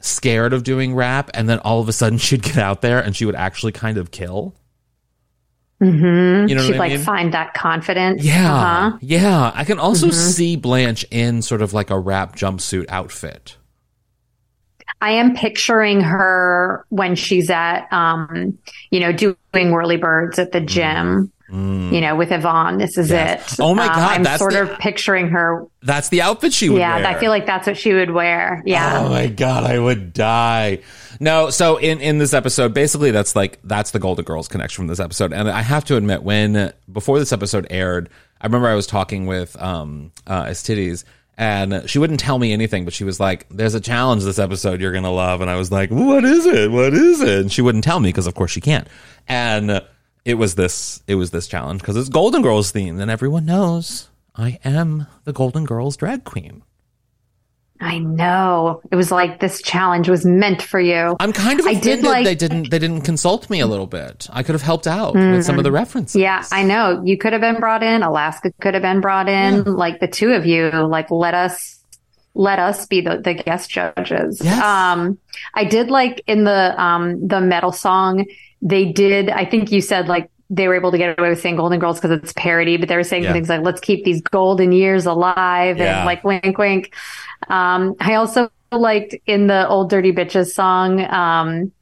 scared 0.00 0.52
of 0.52 0.64
doing 0.64 0.94
rap, 0.94 1.30
and 1.34 1.48
then 1.48 1.58
all 1.60 1.80
of 1.80 1.88
a 1.88 1.92
sudden 1.92 2.18
she'd 2.26 2.42
get 2.42 2.58
out 2.58 2.80
there 2.82 2.98
and 3.00 3.14
she 3.14 3.24
would 3.24 3.36
actually 3.36 3.72
kind 3.72 3.98
of 3.98 4.10
kill. 4.10 4.54
Mm-hmm. 5.82 6.48
You 6.48 6.54
know 6.54 6.62
She'd 6.62 6.68
what 6.72 6.76
I 6.76 6.78
like 6.78 6.92
mean? 6.92 7.00
find 7.00 7.34
that 7.34 7.54
confidence. 7.54 8.22
Yeah, 8.22 8.54
Uh-huh. 8.54 8.98
yeah. 9.00 9.50
I 9.54 9.64
can 9.64 9.78
also 9.80 10.10
see 10.10 10.54
Blanche 10.56 11.04
in 11.10 11.42
sort 11.42 11.60
of 11.60 11.72
like 11.74 11.90
a 11.90 11.98
wrap 11.98 12.36
jumpsuit 12.36 12.86
outfit. 12.88 13.56
I 15.00 15.12
am 15.12 15.34
picturing 15.34 16.00
her 16.02 16.86
when 16.90 17.16
she's 17.16 17.50
at, 17.50 17.92
um, 17.92 18.56
you 18.90 19.00
know, 19.00 19.10
doing 19.10 19.36
whirly 19.54 19.96
birds 19.96 20.38
at 20.38 20.52
the 20.52 20.60
gym, 20.60 21.32
you 21.50 22.00
know, 22.00 22.14
with 22.14 22.30
Yvonne. 22.30 22.78
This 22.78 22.96
is 22.96 23.08
Mm. 23.08 23.14
Yes. 23.14 23.54
it. 23.54 23.60
Oh 23.62 23.74
my 23.74 23.86
Um, 23.86 23.94
God, 23.94 24.10
I'm 24.12 24.22
that's 24.22 24.38
sort 24.38 24.52
the- 24.52 24.62
of 24.62 24.78
picturing 24.78 25.28
her. 25.30 25.66
That's 25.82 26.08
the 26.10 26.22
outfit 26.22 26.52
she 26.52 26.68
would 26.68 26.78
Yeah, 26.78 26.96
wear. 26.96 27.06
I 27.06 27.14
feel 27.18 27.30
like 27.30 27.46
that's 27.46 27.66
what 27.66 27.76
she 27.76 27.92
would 27.92 28.10
wear. 28.12 28.62
Yeah. 28.64 29.00
Oh 29.04 29.08
my 29.08 29.26
god, 29.26 29.64
I 29.64 29.78
would 29.78 30.12
die. 30.12 30.78
No, 31.22 31.50
so 31.50 31.76
in 31.76 32.00
in 32.00 32.18
this 32.18 32.34
episode, 32.34 32.74
basically 32.74 33.12
that's 33.12 33.36
like 33.36 33.60
that's 33.62 33.92
the 33.92 34.00
Golden 34.00 34.24
Girls 34.24 34.48
connection 34.48 34.82
from 34.82 34.86
this 34.88 34.98
episode. 34.98 35.32
And 35.32 35.48
I 35.48 35.62
have 35.62 35.84
to 35.84 35.96
admit, 35.96 36.24
when 36.24 36.72
before 36.92 37.20
this 37.20 37.32
episode 37.32 37.64
aired, 37.70 38.08
I 38.40 38.46
remember 38.46 38.66
I 38.66 38.74
was 38.74 38.88
talking 38.88 39.26
with 39.26 39.54
um 39.62 40.10
uh 40.26 40.52
and 41.38 41.88
she 41.88 42.00
wouldn't 42.00 42.18
tell 42.18 42.40
me 42.40 42.52
anything, 42.52 42.84
but 42.84 42.92
she 42.92 43.04
was 43.04 43.20
like, 43.20 43.46
There's 43.50 43.74
a 43.74 43.80
challenge 43.80 44.24
this 44.24 44.40
episode 44.40 44.80
you're 44.80 44.90
gonna 44.90 45.12
love 45.12 45.40
and 45.42 45.48
I 45.48 45.54
was 45.54 45.70
like, 45.70 45.90
What 45.90 46.24
is 46.24 46.44
it? 46.44 46.72
What 46.72 46.92
is 46.92 47.20
it? 47.20 47.42
And 47.42 47.52
she 47.52 47.62
wouldn't 47.62 47.84
tell 47.84 48.00
me 48.00 48.08
because 48.08 48.26
of 48.26 48.34
course 48.34 48.50
she 48.50 48.60
can't. 48.60 48.88
And 49.28 49.80
it 50.24 50.34
was 50.34 50.56
this 50.56 51.04
it 51.06 51.14
was 51.14 51.30
this 51.30 51.46
challenge 51.46 51.82
because 51.82 51.96
it's 51.96 52.08
Golden 52.08 52.42
Girls 52.42 52.72
themed 52.72 53.00
and 53.00 53.12
everyone 53.12 53.46
knows 53.46 54.08
I 54.34 54.58
am 54.64 55.06
the 55.22 55.32
Golden 55.32 55.66
Girls 55.66 55.96
drag 55.96 56.24
queen. 56.24 56.64
I 57.82 57.98
know. 57.98 58.80
It 58.90 58.96
was 58.96 59.10
like 59.10 59.40
this 59.40 59.60
challenge 59.60 60.08
was 60.08 60.24
meant 60.24 60.62
for 60.62 60.80
you. 60.80 61.16
I'm 61.20 61.32
kind 61.32 61.58
of 61.60 61.66
I 61.66 61.74
did 61.74 62.02
like- 62.04 62.24
they 62.24 62.34
didn't 62.34 62.70
they 62.70 62.78
didn't 62.78 63.02
consult 63.02 63.50
me 63.50 63.60
a 63.60 63.66
little 63.66 63.86
bit. 63.86 64.28
I 64.32 64.42
could 64.42 64.54
have 64.54 64.62
helped 64.62 64.86
out 64.86 65.14
with 65.14 65.44
some 65.44 65.58
of 65.58 65.64
the 65.64 65.72
references. 65.72 66.16
Yeah, 66.20 66.44
I 66.52 66.62
know. 66.62 67.02
You 67.04 67.18
could 67.18 67.32
have 67.32 67.42
been 67.42 67.58
brought 67.60 67.82
in. 67.82 68.02
Alaska 68.02 68.52
could 68.60 68.74
have 68.74 68.82
been 68.82 69.00
brought 69.00 69.28
in. 69.28 69.64
Like 69.64 70.00
the 70.00 70.08
two 70.08 70.32
of 70.32 70.46
you, 70.46 70.70
like 70.70 71.10
let 71.10 71.34
us 71.34 71.80
let 72.34 72.58
us 72.58 72.86
be 72.86 73.02
the, 73.02 73.18
the 73.18 73.34
guest 73.34 73.68
judges. 73.70 74.40
Yes. 74.42 74.62
Um 74.62 75.18
I 75.54 75.64
did 75.64 75.90
like 75.90 76.22
in 76.26 76.44
the 76.44 76.80
um 76.82 77.26
the 77.26 77.40
metal 77.40 77.72
song, 77.72 78.24
they 78.62 78.92
did 78.92 79.28
I 79.28 79.44
think 79.44 79.72
you 79.72 79.80
said 79.80 80.08
like 80.08 80.30
they 80.54 80.68
were 80.68 80.74
able 80.74 80.90
to 80.92 80.98
get 80.98 81.18
away 81.18 81.30
with 81.30 81.40
saying 81.40 81.56
Golden 81.56 81.78
Girls 81.78 81.98
because 81.98 82.10
it's 82.22 82.32
parody, 82.34 82.76
but 82.76 82.88
they 82.90 82.96
were 82.96 83.02
saying 83.04 83.22
Yeah. 83.24 83.32
things 83.32 83.48
like 83.48 83.62
let's 83.62 83.80
keep 83.80 84.04
these 84.04 84.20
golden 84.20 84.70
years 84.70 85.06
alive 85.06 85.78
Yeah. 85.78 85.98
and 86.00 86.06
like 86.06 86.22
wink 86.24 86.58
wink. 86.58 86.94
Um 87.48 87.96
I 88.00 88.14
also 88.16 88.50
liked 88.70 89.14
in 89.26 89.46
the 89.46 89.66
old 89.68 89.88
dirty 89.90 90.12
bitches 90.12 90.52
song 90.52 91.00
um 91.10 91.72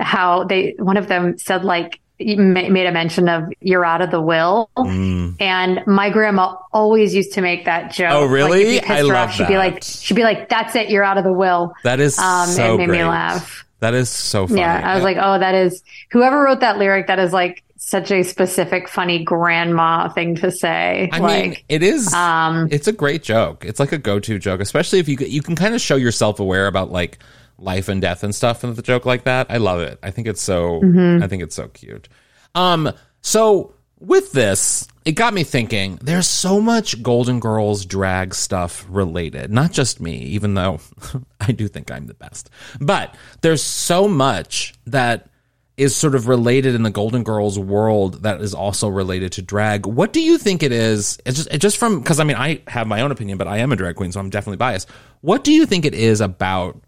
how 0.00 0.44
they 0.44 0.74
one 0.78 0.96
of 0.96 1.06
them 1.08 1.38
said 1.38 1.64
like 1.64 2.00
made 2.18 2.86
a 2.86 2.92
mention 2.92 3.28
of 3.28 3.44
you're 3.60 3.84
out 3.84 4.00
of 4.00 4.10
the 4.10 4.20
will 4.20 4.70
and 4.76 5.86
my 5.86 6.08
grandma 6.10 6.56
always 6.72 7.14
used 7.14 7.32
to 7.34 7.40
make 7.42 7.64
that 7.66 7.92
joke 7.92 8.10
Mm. 8.10 8.14
Oh, 8.14 8.24
really? 8.26 8.50
like, 8.50 8.60
if 8.66 8.72
you 8.74 8.80
pissed 8.80 8.90
I 8.90 9.00
love 9.02 9.28
off, 9.28 9.34
she'd 9.34 9.48
be 9.48 9.56
like 9.58 9.82
she'd 9.82 10.14
be 10.14 10.22
like 10.24 10.48
that's 10.48 10.74
it 10.76 10.88
you're 10.90 11.04
out 11.04 11.18
of 11.18 11.24
the 11.24 11.32
will 11.32 11.74
That 11.84 12.00
is 12.00 12.18
um 12.18 12.48
so 12.48 12.74
it 12.74 12.78
made 12.78 12.86
great. 12.88 12.98
me 12.98 13.04
laugh 13.04 13.64
That 13.80 13.94
is 13.94 14.08
so 14.08 14.46
funny. 14.46 14.60
yeah 14.60 14.80
i 14.90 14.94
was 14.94 15.04
like 15.04 15.18
oh 15.20 15.38
that 15.38 15.54
is 15.54 15.82
whoever 16.10 16.42
wrote 16.42 16.60
that 16.60 16.78
lyric 16.78 17.06
that 17.08 17.18
is 17.18 17.32
like 17.32 17.62
such 17.86 18.10
a 18.10 18.24
specific 18.24 18.88
funny 18.88 19.22
grandma 19.22 20.08
thing 20.08 20.34
to 20.34 20.50
say 20.50 21.08
I 21.12 21.18
like 21.18 21.50
mean, 21.50 21.56
it 21.68 21.84
is. 21.84 22.12
um 22.12 22.66
it's 22.72 22.88
a 22.88 22.92
great 22.92 23.22
joke. 23.22 23.64
It's 23.64 23.78
like 23.78 23.92
a 23.92 23.98
go-to 23.98 24.40
joke, 24.40 24.60
especially 24.60 24.98
if 24.98 25.08
you 25.08 25.16
you 25.20 25.40
can 25.40 25.54
kind 25.54 25.72
of 25.72 25.80
show 25.80 25.94
you're 25.94 26.10
self-aware 26.10 26.66
about 26.66 26.90
like 26.90 27.20
life 27.58 27.88
and 27.88 28.02
death 28.02 28.24
and 28.24 28.34
stuff 28.34 28.64
and 28.64 28.74
the 28.74 28.82
joke 28.82 29.06
like 29.06 29.22
that. 29.22 29.46
I 29.50 29.58
love 29.58 29.80
it. 29.80 30.00
I 30.02 30.10
think 30.10 30.26
it's 30.26 30.42
so. 30.42 30.80
Mm-hmm. 30.80 31.22
I 31.22 31.28
think 31.28 31.44
it's 31.44 31.54
so 31.54 31.68
cute. 31.68 32.08
Um. 32.56 32.90
So 33.20 33.74
with 34.00 34.32
this, 34.32 34.88
it 35.04 35.12
got 35.12 35.32
me 35.32 35.44
thinking. 35.44 36.00
There's 36.02 36.26
so 36.26 36.60
much 36.60 37.00
Golden 37.04 37.38
Girls 37.38 37.84
drag 37.86 38.34
stuff 38.34 38.84
related. 38.88 39.52
Not 39.52 39.70
just 39.70 40.00
me, 40.00 40.16
even 40.18 40.54
though 40.54 40.80
I 41.40 41.52
do 41.52 41.68
think 41.68 41.92
I'm 41.92 42.08
the 42.08 42.14
best, 42.14 42.50
but 42.80 43.14
there's 43.42 43.62
so 43.62 44.08
much 44.08 44.74
that 44.86 45.28
is 45.76 45.94
sort 45.94 46.14
of 46.14 46.26
related 46.26 46.74
in 46.74 46.82
the 46.82 46.90
Golden 46.90 47.22
Girls 47.22 47.58
world 47.58 48.22
that 48.22 48.40
is 48.40 48.54
also 48.54 48.88
related 48.88 49.32
to 49.32 49.42
drag. 49.42 49.86
What 49.86 50.12
do 50.12 50.22
you 50.22 50.38
think 50.38 50.62
it 50.62 50.72
is? 50.72 51.18
It's 51.26 51.36
just, 51.36 51.48
it's 51.50 51.62
just 51.62 51.76
from 51.76 52.00
because 52.00 52.18
I 52.18 52.24
mean 52.24 52.36
I 52.36 52.62
have 52.68 52.86
my 52.86 53.02
own 53.02 53.12
opinion, 53.12 53.38
but 53.38 53.48
I 53.48 53.58
am 53.58 53.72
a 53.72 53.76
drag 53.76 53.96
queen, 53.96 54.12
so 54.12 54.20
I'm 54.20 54.30
definitely 54.30 54.56
biased. 54.56 54.88
What 55.20 55.44
do 55.44 55.52
you 55.52 55.66
think 55.66 55.84
it 55.84 55.94
is 55.94 56.20
about 56.20 56.80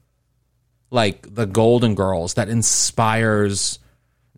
like 0.91 1.35
the 1.35 1.47
Golden 1.47 1.95
Girls 1.95 2.35
that 2.35 2.49
inspires 2.49 3.79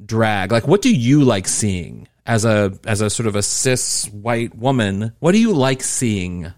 drag? 0.04 0.50
Like, 0.50 0.66
what 0.66 0.82
do 0.82 0.94
you 0.94 1.22
like 1.24 1.46
seeing 1.46 2.08
as 2.26 2.44
a 2.44 2.72
as 2.86 3.00
a 3.00 3.10
sort 3.10 3.26
of 3.26 3.36
a 3.36 3.42
cis 3.42 4.06
white 4.06 4.54
woman? 4.56 5.12
What 5.20 5.32
do 5.32 5.38
you 5.38 5.52
like 5.52 5.82
seeing 5.82 6.52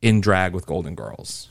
in 0.00 0.20
drag 0.20 0.54
with 0.54 0.66
Golden 0.66 0.94
Girls? 0.94 1.50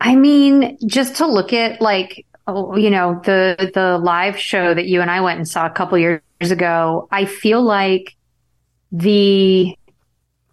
I 0.00 0.16
mean, 0.16 0.76
just 0.86 1.16
to 1.16 1.26
look 1.26 1.52
at 1.54 1.80
like, 1.80 2.26
Oh, 2.46 2.76
you 2.76 2.90
know, 2.90 3.20
the 3.24 3.70
the 3.72 3.98
live 3.98 4.38
show 4.38 4.74
that 4.74 4.86
you 4.86 5.00
and 5.00 5.10
I 5.10 5.22
went 5.22 5.38
and 5.38 5.48
saw 5.48 5.66
a 5.66 5.70
couple 5.70 5.96
years 5.96 6.20
ago, 6.40 7.08
I 7.10 7.24
feel 7.24 7.62
like 7.62 8.14
the 8.92 9.76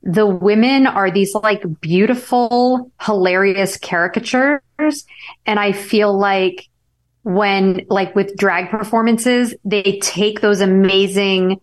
the 0.03 0.25
women 0.25 0.87
are 0.87 1.11
these 1.11 1.35
like 1.35 1.63
beautiful, 1.81 2.91
hilarious 3.01 3.77
caricatures, 3.77 4.61
and 5.45 5.59
I 5.59 5.73
feel 5.73 6.17
like 6.17 6.69
when 7.23 7.85
like 7.89 8.15
with 8.15 8.35
drag 8.35 8.69
performances, 8.69 9.53
they 9.63 9.99
take 10.01 10.41
those 10.41 10.61
amazing 10.61 11.59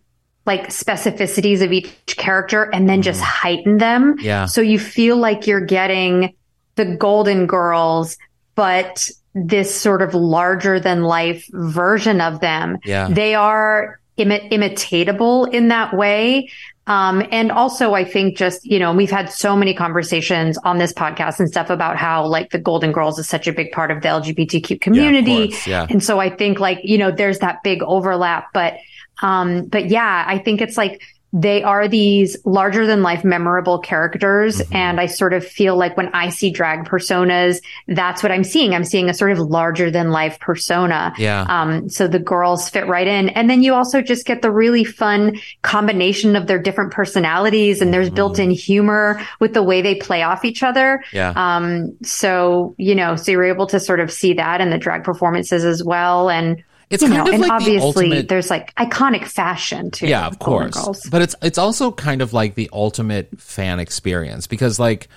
like 0.47 0.69
specificities 0.69 1.62
of 1.62 1.73
each 1.73 2.17
character 2.17 2.64
and 2.73 2.88
then 2.88 3.03
just 3.03 3.21
mm-hmm. 3.21 3.29
heighten 3.29 3.79
them. 3.79 4.17
Yeah. 4.21 4.47
So 4.47 4.61
you 4.61 4.79
feel 4.79 5.17
like 5.17 5.47
you're 5.47 5.64
getting 5.64 6.35
the 6.77 6.85
Golden 6.97 7.47
Girls, 7.47 8.17
but 8.55 9.11
this 9.46 9.74
sort 9.74 10.03
of 10.03 10.14
larger 10.14 10.81
than 10.81 11.03
life 11.03 11.46
version 11.53 12.20
of 12.20 12.40
them. 12.40 12.79
Yeah. 12.85 13.09
They 13.09 13.35
are 13.35 14.01
imi- 14.18 14.51
imitatable 14.51 15.53
in 15.53 15.68
that 15.68 15.94
way. 15.94 16.51
Um, 16.87 17.22
and 17.31 17.53
also 17.53 17.92
I 17.92 18.05
think 18.05 18.38
just, 18.38 18.64
you 18.64 18.79
know, 18.79 18.94
we've 18.94 19.11
had 19.11 19.31
so 19.31 19.55
many 19.55 19.74
conversations 19.74 20.57
on 20.59 20.79
this 20.79 20.92
podcast 20.92 21.38
and 21.38 21.48
stuff 21.48 21.68
about 21.68 21.96
how 21.96 22.27
like 22.27 22.51
the 22.51 22.59
Golden 22.59 22.92
Girls 22.92 23.18
is 23.18 23.29
such 23.29 23.46
a 23.46 23.53
big 23.53 23.72
part 23.72 23.90
of 23.90 24.01
the 24.01 24.09
LGBTQ 24.09 24.81
community. 24.81 25.48
course, 25.48 25.66
yeah. 25.66 25.87
And 25.90 26.03
so 26.03 26.18
I 26.18 26.31
think 26.31 26.61
like, 26.61 26.81
you 26.83 26.96
know, 26.96 27.11
there's 27.11 27.40
that 27.40 27.62
big 27.62 27.83
overlap, 27.83 28.48
but, 28.55 28.79
um, 29.20 29.66
but 29.66 29.90
yeah, 29.90 30.24
I 30.27 30.38
think 30.38 30.62
it's 30.62 30.79
like, 30.79 31.03
they 31.33 31.62
are 31.62 31.88
these 31.88 32.37
larger 32.45 32.87
than 32.87 33.03
life 33.03 33.25
memorable 33.25 33.81
characters. 33.81 34.59
Mm-hmm. 34.59 34.77
And 34.77 35.01
I 35.01 35.07
sort 35.07 35.33
of 35.35 35.45
feel 35.45 35.77
like 35.77 35.97
when 35.97 36.09
I 36.14 36.31
see 36.31 36.51
drag 36.51 36.87
personas, 36.87 37.61
that's 37.88 38.23
what 38.23 38.31
I'm 38.31 38.45
seeing. 38.45 38.75
I'm 38.75 38.85
seeing 38.85 39.11
a 39.11 39.14
sort 39.14 39.33
of 39.33 39.38
larger 39.41 39.91
than 39.91 40.11
life 40.11 40.38
persona. 40.38 41.12
Yeah. 41.19 41.45
Um, 41.49 41.88
so 41.88 42.07
the 42.07 42.21
girls 42.21 42.71
fit 42.71 42.87
right 42.87 43.07
in. 43.07 43.29
And 43.31 43.51
then 43.51 43.62
you 43.62 43.75
also 43.75 44.03
just 44.03 44.25
get 44.25 44.41
the 44.41 44.51
really 44.53 44.85
fun 44.85 45.38
combination 45.62 46.37
of 46.37 46.47
their 46.47 46.59
different 46.59 46.93
personalities 46.93 47.81
and 47.81 47.88
Mm-hmm. 47.88 47.93
there's 47.93 48.11
built 48.11 48.38
in 48.38 48.51
humor 48.51 49.21
with 49.41 49.55
the 49.55 49.62
way 49.62 49.81
they 49.81 49.95
play 49.95 50.23
off 50.23 50.45
each 50.45 50.62
other. 50.62 51.03
Yeah. 51.12 51.33
Um, 51.37 51.97
so, 52.03 52.75
you 52.77 52.95
know, 52.95 53.17
so 53.17 53.33
you're 53.33 53.45
able 53.45 53.67
to 53.69 53.81
sort 53.81 54.01
of 54.01 54.12
see 54.12 54.35
that 54.35 54.61
in 54.61 54.69
the 54.69 54.77
drag 54.77 55.05
performances 55.05 55.64
as 55.64 55.83
well. 55.83 56.29
And, 56.29 56.62
It's 56.90 57.03
you 57.03 57.09
kind 57.09 57.24
know, 57.24 57.29
of 57.29 57.35
and 57.35 57.42
like 57.42 57.48
the 57.48 57.55
obviously 57.55 57.87
ultimate- 58.07 58.29
there's 58.29 58.51
like 58.51 58.74
iconic 58.77 59.27
fashion 59.27 59.90
too. 59.90 60.07
yeah, 60.07 60.27
of 60.27 60.38
course. 60.38 60.74
Girls. 60.74 61.07
But 61.11 61.22
it's 61.22 61.35
it's 61.42 61.59
also 61.59 61.92
kind 61.92 62.22
of 62.22 62.33
like 62.33 62.55
the 62.55 62.70
ultimate 62.72 63.29
fan 63.38 63.79
experience 63.79 64.46
because 64.46 64.79
like 64.79 65.09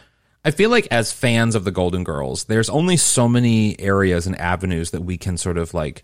I 0.43 0.51
feel 0.51 0.69
like 0.69 0.87
as 0.91 1.11
fans 1.11 1.55
of 1.55 1.63
the 1.63 1.71
Golden 1.71 2.03
Girls, 2.03 2.45
there's 2.45 2.69
only 2.69 2.97
so 2.97 3.27
many 3.27 3.79
areas 3.79 4.27
and 4.27 4.35
avenues 4.39 4.91
that 4.91 5.01
we 5.01 5.17
can 5.17 5.37
sort 5.37 5.57
of 5.57 5.73
like 5.73 6.03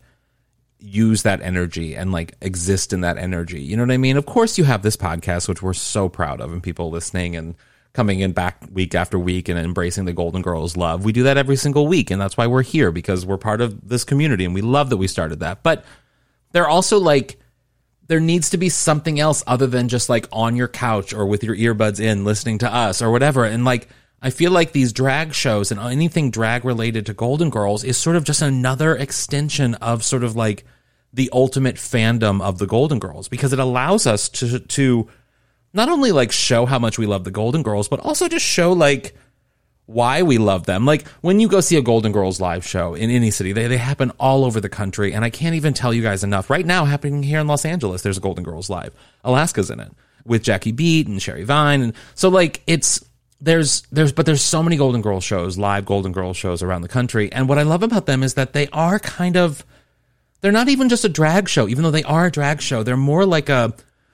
use 0.79 1.23
that 1.23 1.41
energy 1.41 1.95
and 1.95 2.11
like 2.11 2.35
exist 2.41 2.93
in 2.93 3.01
that 3.01 3.17
energy. 3.17 3.61
You 3.61 3.75
know 3.75 3.83
what 3.83 3.91
I 3.91 3.97
mean? 3.97 4.15
Of 4.15 4.25
course 4.27 4.57
you 4.57 4.63
have 4.63 4.83
this 4.83 4.95
podcast 4.95 5.49
which 5.49 5.61
we're 5.61 5.73
so 5.73 6.07
proud 6.07 6.39
of 6.39 6.53
and 6.53 6.61
people 6.61 6.91
listening 6.91 7.35
and 7.35 7.55
coming 7.97 8.19
in 8.19 8.31
back 8.31 8.63
week 8.71 8.93
after 8.93 9.17
week 9.17 9.49
and 9.49 9.57
embracing 9.57 10.05
the 10.05 10.13
Golden 10.13 10.43
Girls 10.43 10.77
love. 10.77 11.03
We 11.03 11.11
do 11.11 11.23
that 11.23 11.35
every 11.35 11.55
single 11.55 11.87
week 11.87 12.11
and 12.11 12.21
that's 12.21 12.37
why 12.37 12.45
we're 12.45 12.61
here 12.61 12.91
because 12.91 13.25
we're 13.25 13.39
part 13.39 13.59
of 13.59 13.89
this 13.89 14.03
community 14.03 14.45
and 14.45 14.53
we 14.53 14.61
love 14.61 14.91
that 14.91 14.97
we 14.97 15.07
started 15.07 15.39
that. 15.39 15.63
But 15.63 15.83
they're 16.51 16.67
also 16.67 16.99
like 16.99 17.39
there 18.05 18.19
needs 18.19 18.51
to 18.51 18.57
be 18.57 18.69
something 18.69 19.19
else 19.19 19.43
other 19.47 19.65
than 19.65 19.87
just 19.87 20.09
like 20.09 20.27
on 20.31 20.55
your 20.55 20.67
couch 20.67 21.11
or 21.11 21.25
with 21.25 21.43
your 21.43 21.55
earbuds 21.55 21.99
in 21.99 22.23
listening 22.23 22.59
to 22.59 22.71
us 22.71 23.01
or 23.01 23.09
whatever. 23.09 23.45
And 23.45 23.65
like, 23.65 23.89
I 24.21 24.29
feel 24.29 24.51
like 24.51 24.73
these 24.73 24.93
drag 24.93 25.33
shows 25.33 25.71
and 25.71 25.79
anything 25.79 26.29
drag 26.29 26.65
related 26.65 27.07
to 27.07 27.15
Golden 27.15 27.49
Girls 27.49 27.83
is 27.83 27.97
sort 27.97 28.15
of 28.15 28.23
just 28.23 28.43
another 28.43 28.95
extension 28.95 29.73
of 29.73 30.03
sort 30.03 30.23
of 30.23 30.35
like 30.35 30.65
the 31.11 31.31
ultimate 31.33 31.77
fandom 31.77 32.43
of 32.43 32.59
the 32.59 32.67
Golden 32.67 32.99
Girls 32.99 33.27
because 33.27 33.53
it 33.53 33.59
allows 33.59 34.05
us 34.05 34.29
to, 34.29 34.59
to 34.59 35.09
not 35.77 35.87
only 35.89 36.11
like 36.11 36.31
show 36.33 36.65
how 36.65 36.79
much 36.79 36.97
we 36.97 37.05
love 37.05 37.23
the 37.23 37.31
Golden 37.31 37.63
Girls, 37.63 37.87
but 37.87 38.01
also 38.01 38.27
just 38.27 38.45
show 38.45 38.73
like, 38.73 39.15
why 39.85 40.21
we 40.21 40.37
love 40.37 40.65
them. 40.65 40.85
Like 40.85 41.07
when 41.21 41.39
you 41.39 41.47
go 41.47 41.61
see 41.61 41.77
a 41.77 41.81
Golden 41.81 42.11
Girls 42.11 42.41
live 42.41 42.65
show 42.65 42.93
in 42.93 43.09
any 43.09 43.31
city, 43.31 43.53
they, 43.53 43.67
they 43.67 43.77
happen 43.77 44.11
all 44.19 44.43
over 44.43 44.59
the 44.59 44.69
country. 44.69 45.13
And 45.13 45.23
I 45.23 45.29
can't 45.29 45.55
even 45.55 45.73
tell 45.73 45.93
you 45.93 46.01
guys 46.01 46.23
enough. 46.23 46.49
Right 46.49 46.65
now, 46.65 46.83
happening 46.83 47.23
here 47.23 47.39
in 47.39 47.47
Los 47.47 47.63
Angeles, 47.63 48.01
there's 48.01 48.17
a 48.17 48.21
Golden 48.21 48.43
Girls 48.43 48.69
live. 48.69 48.93
Alaska's 49.23 49.69
in 49.69 49.79
it 49.79 49.91
with 50.25 50.43
Jackie 50.43 50.73
Beat 50.73 51.07
and 51.07 51.21
Sherry 51.21 51.45
Vine. 51.45 51.81
And 51.81 51.93
so 52.15 52.27
like 52.27 52.61
it's, 52.67 53.03
there's, 53.39 53.83
there's, 53.91 54.11
but 54.11 54.25
there's 54.25 54.41
so 54.41 54.61
many 54.61 54.75
Golden 54.75 55.01
Girls 55.01 55.23
shows, 55.23 55.57
live 55.57 55.85
Golden 55.85 56.11
Girls 56.11 56.35
shows 56.35 56.61
around 56.61 56.81
the 56.81 56.89
country. 56.89 57.31
And 57.31 57.47
what 57.47 57.59
I 57.59 57.63
love 57.63 57.83
about 57.83 58.07
them 58.07 58.23
is 58.23 58.33
that 58.33 58.51
they 58.51 58.67
are 58.69 58.99
kind 58.99 59.37
of, 59.37 59.63
they're 60.41 60.51
not 60.51 60.67
even 60.67 60.89
just 60.89 61.05
a 61.05 61.09
drag 61.09 61.47
show, 61.47 61.67
even 61.67 61.83
though 61.83 61.91
they 61.91 62.03
are 62.03 62.25
a 62.25 62.31
drag 62.31 62.61
show. 62.61 62.83
They're 62.83 62.97
more 62.97 63.25
like 63.25 63.47
a, 63.47 63.73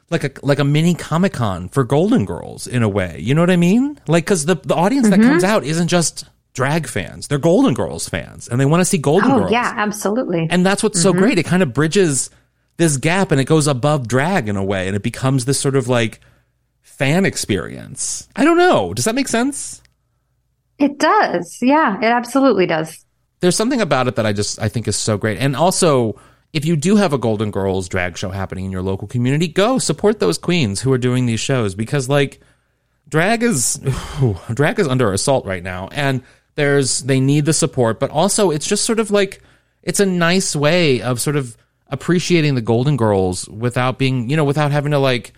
like 0.10 0.24
a 0.24 0.32
like 0.46 0.60
a 0.60 0.64
mini 0.64 0.94
Comic 0.94 1.34
Con 1.34 1.70
for 1.70 1.84
Golden 1.84 2.26
Girls 2.26 2.68
in 2.68 2.84
a 2.84 2.90
way. 2.90 3.18
You 3.20 3.34
know 3.36 3.42
what 3.42 3.50
I 3.50 3.56
mean? 3.58 4.00
Like 4.08 4.26
because 4.26 4.46
the 4.46 4.56
the 4.56 4.76
audience 4.76 5.08
Mm-hmm. 5.08 5.22
that 5.22 5.28
comes 5.28 5.44
out 5.44 5.64
isn't 5.64 5.88
just 5.88 6.26
drag 6.54 6.88
fans; 6.88 7.28
they're 7.28 7.38
Golden 7.40 7.74
Girls 7.74 8.08
fans, 8.10 8.48
and 8.48 8.60
they 8.60 8.66
want 8.66 8.82
to 8.82 8.86
see 8.86 8.98
Golden 8.98 9.30
Girls. 9.30 9.38
Oh 9.38 9.44
Girls. 9.44 9.52
yeah, 9.52 9.74
absolutely. 9.76 10.48
and 10.52 10.66
that's 10.66 10.84
what's 10.84 11.02
so 11.02 11.14
great. 11.14 11.38
It 11.40 11.44
kind 11.44 11.64
of 11.64 11.74
bridges 11.74 12.30
this 12.78 12.98
gap, 12.98 13.32
and 13.32 13.40
it 13.42 13.46
goes 13.46 13.68
above 13.68 14.08
drag 14.08 14.48
in 14.50 14.56
a 14.56 14.64
way, 14.64 14.88
and 14.88 14.96
it 14.96 15.04
becomes 15.04 15.46
this 15.46 15.60
sort 15.60 15.76
of 15.76 15.88
like 15.88 16.20
fan 16.82 17.26
experience. 17.26 18.28
I 18.36 18.44
don't 18.44 18.58
know. 18.58 18.94
Does 18.94 19.06
that 19.06 19.16
make 19.16 19.28
sense? 19.28 19.82
it 20.80 20.98
does. 20.98 21.60
Yeah, 21.62 21.98
it 22.00 22.06
absolutely 22.06 22.66
does. 22.66 23.06
there's 23.40 23.56
something 23.56 23.80
about 23.80 24.08
it 24.08 24.16
that 24.16 24.26
I 24.26 24.34
just 24.34 24.60
I 24.62 24.70
think 24.70 24.88
is 24.88 24.96
so 24.96 25.18
great. 25.18 25.38
And 25.40 25.56
also, 25.56 26.20
if 26.54 26.66
you 26.66 26.76
do 26.76 26.96
have 26.96 27.14
a 27.14 27.18
Golden 27.18 27.50
Girls 27.50 27.90
drag 27.90 28.16
show 28.16 28.30
happening 28.30 28.66
in 28.66 28.72
your 28.72 28.84
local 28.84 29.08
community, 29.08 29.48
go 29.48 29.80
support 29.80 30.20
those 30.20 30.38
queens 30.38 30.80
who 30.82 30.94
are 30.94 31.00
doing 31.00 31.26
these 31.26 31.40
shows 31.40 31.74
because 31.74 32.08
like 32.08 32.40
drag 33.10 33.42
is 33.42 33.80
drag 34.54 34.80
is 34.80 34.88
under 34.88 35.12
assault 35.12 35.46
right 35.46 35.64
now 35.64 35.90
and 35.92 36.22
there's 36.56 37.02
they 37.02 37.20
need 37.20 37.46
the 37.46 37.54
support, 37.54 38.00
but 38.00 38.12
also 38.12 38.52
it's 38.52 38.68
just 38.68 38.86
sort 38.86 39.00
of 39.00 39.10
like 39.10 39.42
it's 39.82 40.00
a 40.00 40.06
nice 40.06 40.56
way 40.56 41.02
of 41.02 41.20
sort 41.20 41.36
of 41.36 41.58
appreciating 41.88 42.54
the 42.54 42.62
Golden 42.62 42.96
Girls 42.96 43.50
without 43.50 43.98
being, 43.98 44.30
you 44.30 44.38
know, 44.38 44.46
without 44.46 44.72
having 44.72 44.92
to 44.92 45.00
like 45.00 45.34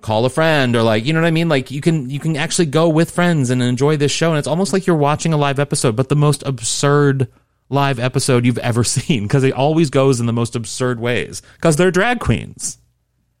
call 0.00 0.24
a 0.24 0.30
friend 0.30 0.76
or 0.76 0.82
like 0.82 1.04
you 1.04 1.12
know 1.12 1.20
what 1.20 1.26
I 1.26 1.32
mean? 1.32 1.48
Like 1.48 1.72
you 1.72 1.80
can 1.80 2.08
you 2.08 2.20
can 2.20 2.36
actually 2.36 2.66
go 2.66 2.88
with 2.88 3.10
friends 3.10 3.50
and 3.50 3.60
enjoy 3.60 3.96
this 3.96 4.12
show 4.12 4.30
and 4.30 4.38
it's 4.38 4.46
almost 4.46 4.72
like 4.72 4.86
you're 4.86 4.94
watching 4.94 5.32
a 5.32 5.36
live 5.36 5.58
episode 5.58 5.96
but 5.96 6.08
the 6.08 6.16
most 6.16 6.44
absurd 6.46 7.26
live 7.70 7.98
episode 7.98 8.44
you've 8.44 8.58
ever 8.58 8.84
seen 8.96 9.22
because 9.22 9.44
it 9.44 9.54
always 9.54 9.88
goes 9.88 10.20
in 10.20 10.26
the 10.26 10.32
most 10.32 10.54
absurd 10.54 11.00
ways 11.00 11.40
because 11.54 11.76
they're 11.76 11.90
drag 11.90 12.20
queens 12.20 12.78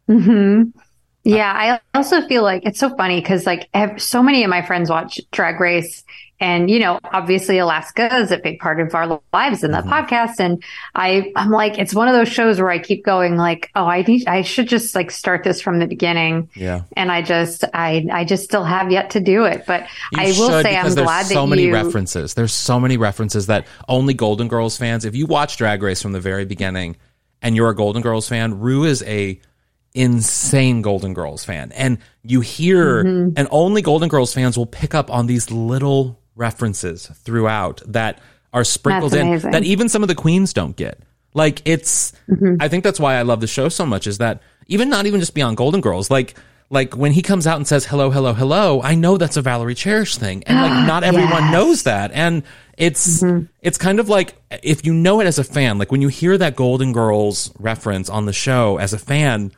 mm-hmm. 0.08 0.70
Yeah, 1.22 1.52
I 1.52 1.98
also 1.98 2.26
feel 2.26 2.42
like 2.42 2.64
it's 2.64 2.78
so 2.78 2.94
funny 2.96 3.20
because 3.20 3.44
like 3.46 3.68
so 3.98 4.22
many 4.22 4.42
of 4.42 4.50
my 4.50 4.62
friends 4.62 4.88
watch 4.88 5.20
Drag 5.32 5.60
Race, 5.60 6.02
and 6.40 6.70
you 6.70 6.78
know, 6.78 6.98
obviously 7.04 7.58
Alaska 7.58 8.16
is 8.16 8.30
a 8.30 8.38
big 8.38 8.58
part 8.58 8.80
of 8.80 8.94
our 8.94 9.20
lives 9.34 9.62
in 9.62 9.72
the 9.72 9.78
mm-hmm. 9.78 9.90
podcast. 9.90 10.40
And 10.40 10.64
I, 10.94 11.30
I'm 11.36 11.50
like, 11.50 11.78
it's 11.78 11.94
one 11.94 12.08
of 12.08 12.14
those 12.14 12.28
shows 12.28 12.58
where 12.58 12.70
I 12.70 12.78
keep 12.78 13.04
going 13.04 13.36
like, 13.36 13.70
oh, 13.74 13.84
I 13.84 14.00
need, 14.00 14.26
I 14.26 14.40
should 14.40 14.66
just 14.66 14.94
like 14.94 15.10
start 15.10 15.44
this 15.44 15.60
from 15.60 15.78
the 15.78 15.86
beginning. 15.86 16.48
Yeah. 16.54 16.84
And 16.96 17.12
I 17.12 17.20
just, 17.20 17.64
I, 17.74 18.06
I 18.10 18.24
just 18.24 18.44
still 18.44 18.64
have 18.64 18.90
yet 18.90 19.10
to 19.10 19.20
do 19.20 19.44
it. 19.44 19.64
But 19.66 19.82
You 20.12 20.22
I 20.22 20.26
will 20.28 20.48
say 20.48 20.56
I'm 20.56 20.62
glad 20.62 20.82
because 20.82 20.94
there's 20.94 21.06
glad 21.06 21.26
so 21.26 21.42
that 21.42 21.46
many 21.46 21.64
you. 21.64 21.74
references. 21.74 22.32
There's 22.32 22.54
so 22.54 22.80
many 22.80 22.96
references 22.96 23.46
that 23.48 23.66
only 23.86 24.14
Golden 24.14 24.48
Girls 24.48 24.78
fans. 24.78 25.04
If 25.04 25.14
you 25.14 25.26
watch 25.26 25.58
Drag 25.58 25.82
Race 25.82 26.00
from 26.00 26.12
the 26.12 26.20
very 26.20 26.46
beginning, 26.46 26.96
and 27.42 27.56
you're 27.56 27.70
a 27.70 27.74
Golden 27.74 28.02
Girls 28.02 28.28
fan, 28.28 28.60
Ru 28.60 28.84
is 28.84 29.02
a 29.02 29.40
insane 29.94 30.82
Golden 30.82 31.14
Girls 31.14 31.44
fan, 31.44 31.72
and 31.72 31.98
you 32.22 32.40
hear, 32.40 33.04
Mm-hmm. 33.04 33.32
and 33.36 33.48
only 33.50 33.82
Golden 33.82 34.08
Girls 34.08 34.32
fans 34.34 34.56
will 34.56 34.66
pick 34.66 34.94
up 34.94 35.10
on 35.10 35.26
these 35.26 35.50
little 35.50 36.18
references 36.36 37.06
throughout 37.24 37.82
that 37.86 38.20
are 38.52 38.64
sprinkled 38.64 39.14
in 39.14 39.38
that 39.50 39.62
even 39.64 39.88
some 39.88 40.02
of 40.02 40.08
the 40.08 40.14
queens 40.14 40.52
don't 40.52 40.76
get. 40.76 41.00
Like 41.34 41.62
it's, 41.64 42.12
Mm-hmm. 42.28 42.56
I 42.60 42.68
think 42.68 42.84
that's 42.84 43.00
why 43.00 43.14
I 43.16 43.22
love 43.22 43.40
the 43.40 43.46
show 43.46 43.68
so 43.68 43.86
much. 43.86 44.06
Is 44.06 44.18
that 44.18 44.42
even 44.66 44.88
not 44.88 45.06
even 45.06 45.20
just 45.20 45.34
beyond 45.34 45.56
Golden 45.56 45.80
Girls, 45.80 46.10
like. 46.10 46.36
Like 46.72 46.96
when 46.96 47.10
he 47.10 47.20
comes 47.20 47.48
out 47.48 47.56
and 47.56 47.66
says 47.66 47.84
hello, 47.84 48.10
hello, 48.12 48.32
hello, 48.32 48.80
I 48.80 48.94
know 48.94 49.16
that's 49.16 49.36
a 49.36 49.42
Valerie 49.42 49.74
Cherish 49.74 50.14
thing, 50.18 50.44
and 50.44 50.56
like 50.56 50.86
not 50.86 51.02
everyone 51.02 51.30
Yes. 51.42 51.52
knows 51.52 51.82
that, 51.82 52.12
and 52.12 52.44
it's 52.78 53.24
it's 53.60 53.76
kind 53.76 53.98
of 53.98 54.08
like 54.08 54.36
if 54.62 54.86
you 54.86 54.94
know 54.94 55.18
it 55.18 55.26
as 55.26 55.40
a 55.40 55.42
fan, 55.42 55.78
like 55.78 55.90
when 55.90 56.00
you 56.00 56.06
hear 56.06 56.38
that 56.38 56.54
Golden 56.54 56.92
Girls 56.92 57.52
reference 57.58 58.08
on 58.08 58.26
the 58.26 58.32
show 58.32 58.76
as 58.76 58.92
a 58.92 58.98
fan, 58.98 59.50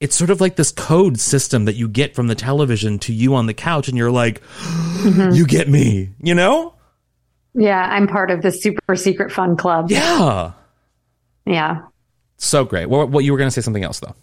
it's 0.00 0.14
sort 0.16 0.30
of 0.30 0.40
like 0.40 0.56
this 0.56 0.70
code 0.70 1.18
system 1.18 1.64
that 1.64 1.74
you 1.74 1.88
get 1.88 2.14
from 2.14 2.28
the 2.28 2.34
television 2.34 2.98
to 3.00 3.12
you 3.12 3.34
on 3.34 3.46
the 3.46 3.54
couch, 3.54 3.88
and 3.88 3.98
you're 3.98 4.10
like, 4.10 4.40
mm-hmm. 4.42 5.34
you 5.34 5.46
get 5.46 5.68
me, 5.68 6.10
you 6.22 6.34
know? 6.34 6.74
Yeah, 7.54 7.80
I'm 7.80 8.06
part 8.06 8.30
of 8.30 8.42
the 8.42 8.52
super 8.52 8.94
secret 8.94 9.32
fun 9.32 9.56
club. 9.56 9.90
Yeah, 9.90 10.52
Yeah. 11.46 11.82
so 12.36 12.64
great. 12.64 12.88
What, 12.88 13.10
what 13.10 13.24
you 13.24 13.32
were 13.32 13.38
gonna 13.38 13.50
say 13.50 13.60
something 13.60 13.82
else 13.82 14.00
though? 14.00 14.14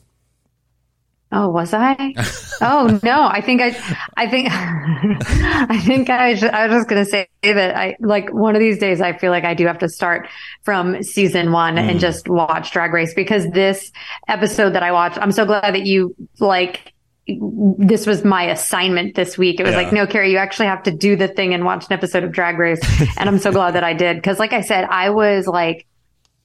Oh, 1.38 1.50
was 1.50 1.74
I? 1.74 2.13
oh 2.62 2.98
no, 3.04 3.28
I 3.28 3.41
think 3.41 3.62
I, 3.62 3.76
I 4.15 4.28
think, 4.30 4.48
I 4.52 5.82
think 5.86 6.10
I, 6.10 6.32
was- 6.32 6.43
I 6.43 6.67
was 6.67 6.78
just 6.78 6.88
going 6.88 7.04
to 7.04 7.10
say 7.10 7.28
that 7.43 7.76
I 7.76 7.98
like 8.00 8.34
one 8.34 8.56
of 8.56 8.62
these 8.62 8.80
days. 8.80 9.02
I 9.02 9.17
feel 9.17 9.32
like 9.32 9.43
I 9.43 9.54
do 9.54 9.67
have 9.67 9.80
to 9.80 9.89
start 9.89 10.30
from 10.63 11.04
season 11.04 11.52
one 11.52 11.78
and 11.78 11.98
mm. 11.98 12.00
just 12.00 12.30
watch 12.30 12.71
Drag 12.71 12.93
Race 12.93 13.13
because 13.13 13.45
this 13.50 13.91
episode 14.30 14.71
that 14.71 14.84
I 14.84 14.93
watched, 14.93 15.17
I'm 15.17 15.34
so 15.34 15.45
glad 15.45 15.76
that 15.76 15.86
you 15.86 16.15
like. 16.39 16.93
This 17.28 18.06
was 18.06 18.24
my 18.24 18.43
assignment 18.43 19.15
this 19.15 19.36
week. 19.36 19.60
It 19.60 19.63
was 19.63 19.71
Yeah. 19.71 19.78
like, 19.82 19.91
no, 19.91 20.06
Carrie, 20.06 20.32
you 20.32 20.38
actually 20.38 20.67
have 20.67 20.84
to 20.84 20.91
do 20.91 21.15
the 21.15 21.28
thing 21.28 21.56
and 21.56 21.65
watch 21.65 21.88
an 21.88 21.93
episode 21.93 22.24
of 22.24 22.32
Drag 22.32 22.58
Race. 22.60 22.80
and 23.17 23.28
I'm 23.28 23.39
so 23.39 23.52
glad 23.52 23.71
that 23.71 23.84
I 23.84 23.93
did. 23.93 24.21
Cause 24.24 24.38
like 24.39 24.54
I 24.54 24.62
said, 24.62 24.86
I 24.86 25.10
was 25.10 25.48
like, 25.48 25.88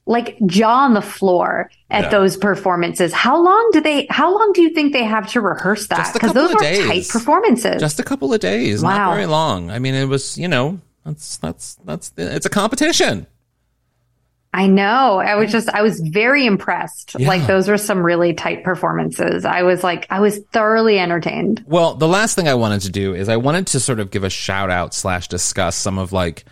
like 0.05 0.37
jaw 0.45 0.83
on 0.85 0.93
the 0.93 1.01
floor 1.01 1.69
at 1.89 2.05
Yeah. 2.05 2.09
those 2.09 2.35
performances. 2.37 3.13
How 3.13 3.41
long 3.41 3.69
do 3.73 3.81
they? 3.81 4.07
How 4.09 4.33
long 4.37 4.51
do 4.53 4.61
you 4.61 4.69
think 4.71 4.93
they 4.93 5.03
have 5.03 5.27
to 5.31 5.41
rehearse 5.41 5.87
that? 5.87 6.11
Because 6.13 6.33
those 6.33 6.51
are 6.53 6.59
days. 6.59 6.87
tight 6.87 7.07
performances. 7.09 7.79
Just 7.79 7.99
a 7.99 8.03
couple 8.03 8.33
of 8.33 8.39
days, 8.39 8.81
not 8.81 8.97
Wow. 8.97 9.13
very 9.13 9.25
long. 9.27 9.69
I 9.71 9.79
mean, 9.79 9.93
it 9.93 10.05
was 10.05 10.37
you 10.37 10.47
know 10.47 10.79
that's 11.05 11.37
that's 11.37 11.75
that's 11.85 12.11
it's 12.17 12.45
a 12.45 12.49
competition. 12.49 13.27
I 14.53 14.67
know. 14.67 15.19
I 15.19 15.35
was 15.35 15.49
just, 15.49 15.69
I 15.69 15.81
was 15.81 16.01
very 16.01 16.45
impressed. 16.45 17.15
Yeah. 17.17 17.25
Like 17.29 17.47
those 17.47 17.69
were 17.69 17.77
some 17.77 17.99
really 18.05 18.33
tight 18.33 18.65
performances. 18.65 19.45
I 19.45 19.63
was 19.63 19.81
like, 19.81 20.05
I 20.09 20.19
was 20.19 20.39
thoroughly 20.51 20.99
entertained. 20.99 21.63
Well, 21.67 21.93
the 21.95 22.07
last 22.09 22.35
thing 22.35 22.49
I 22.49 22.55
wanted 22.55 22.81
to 22.81 22.89
do 22.89 23.15
is 23.15 23.29
I 23.29 23.37
wanted 23.37 23.67
to 23.67 23.79
sort 23.79 24.01
of 24.01 24.11
give 24.11 24.25
a 24.25 24.29
shout 24.29 24.69
out 24.69 24.93
slash 24.93 25.29
discuss 25.29 25.77
some 25.77 25.97
of 25.97 26.11
like 26.11 26.43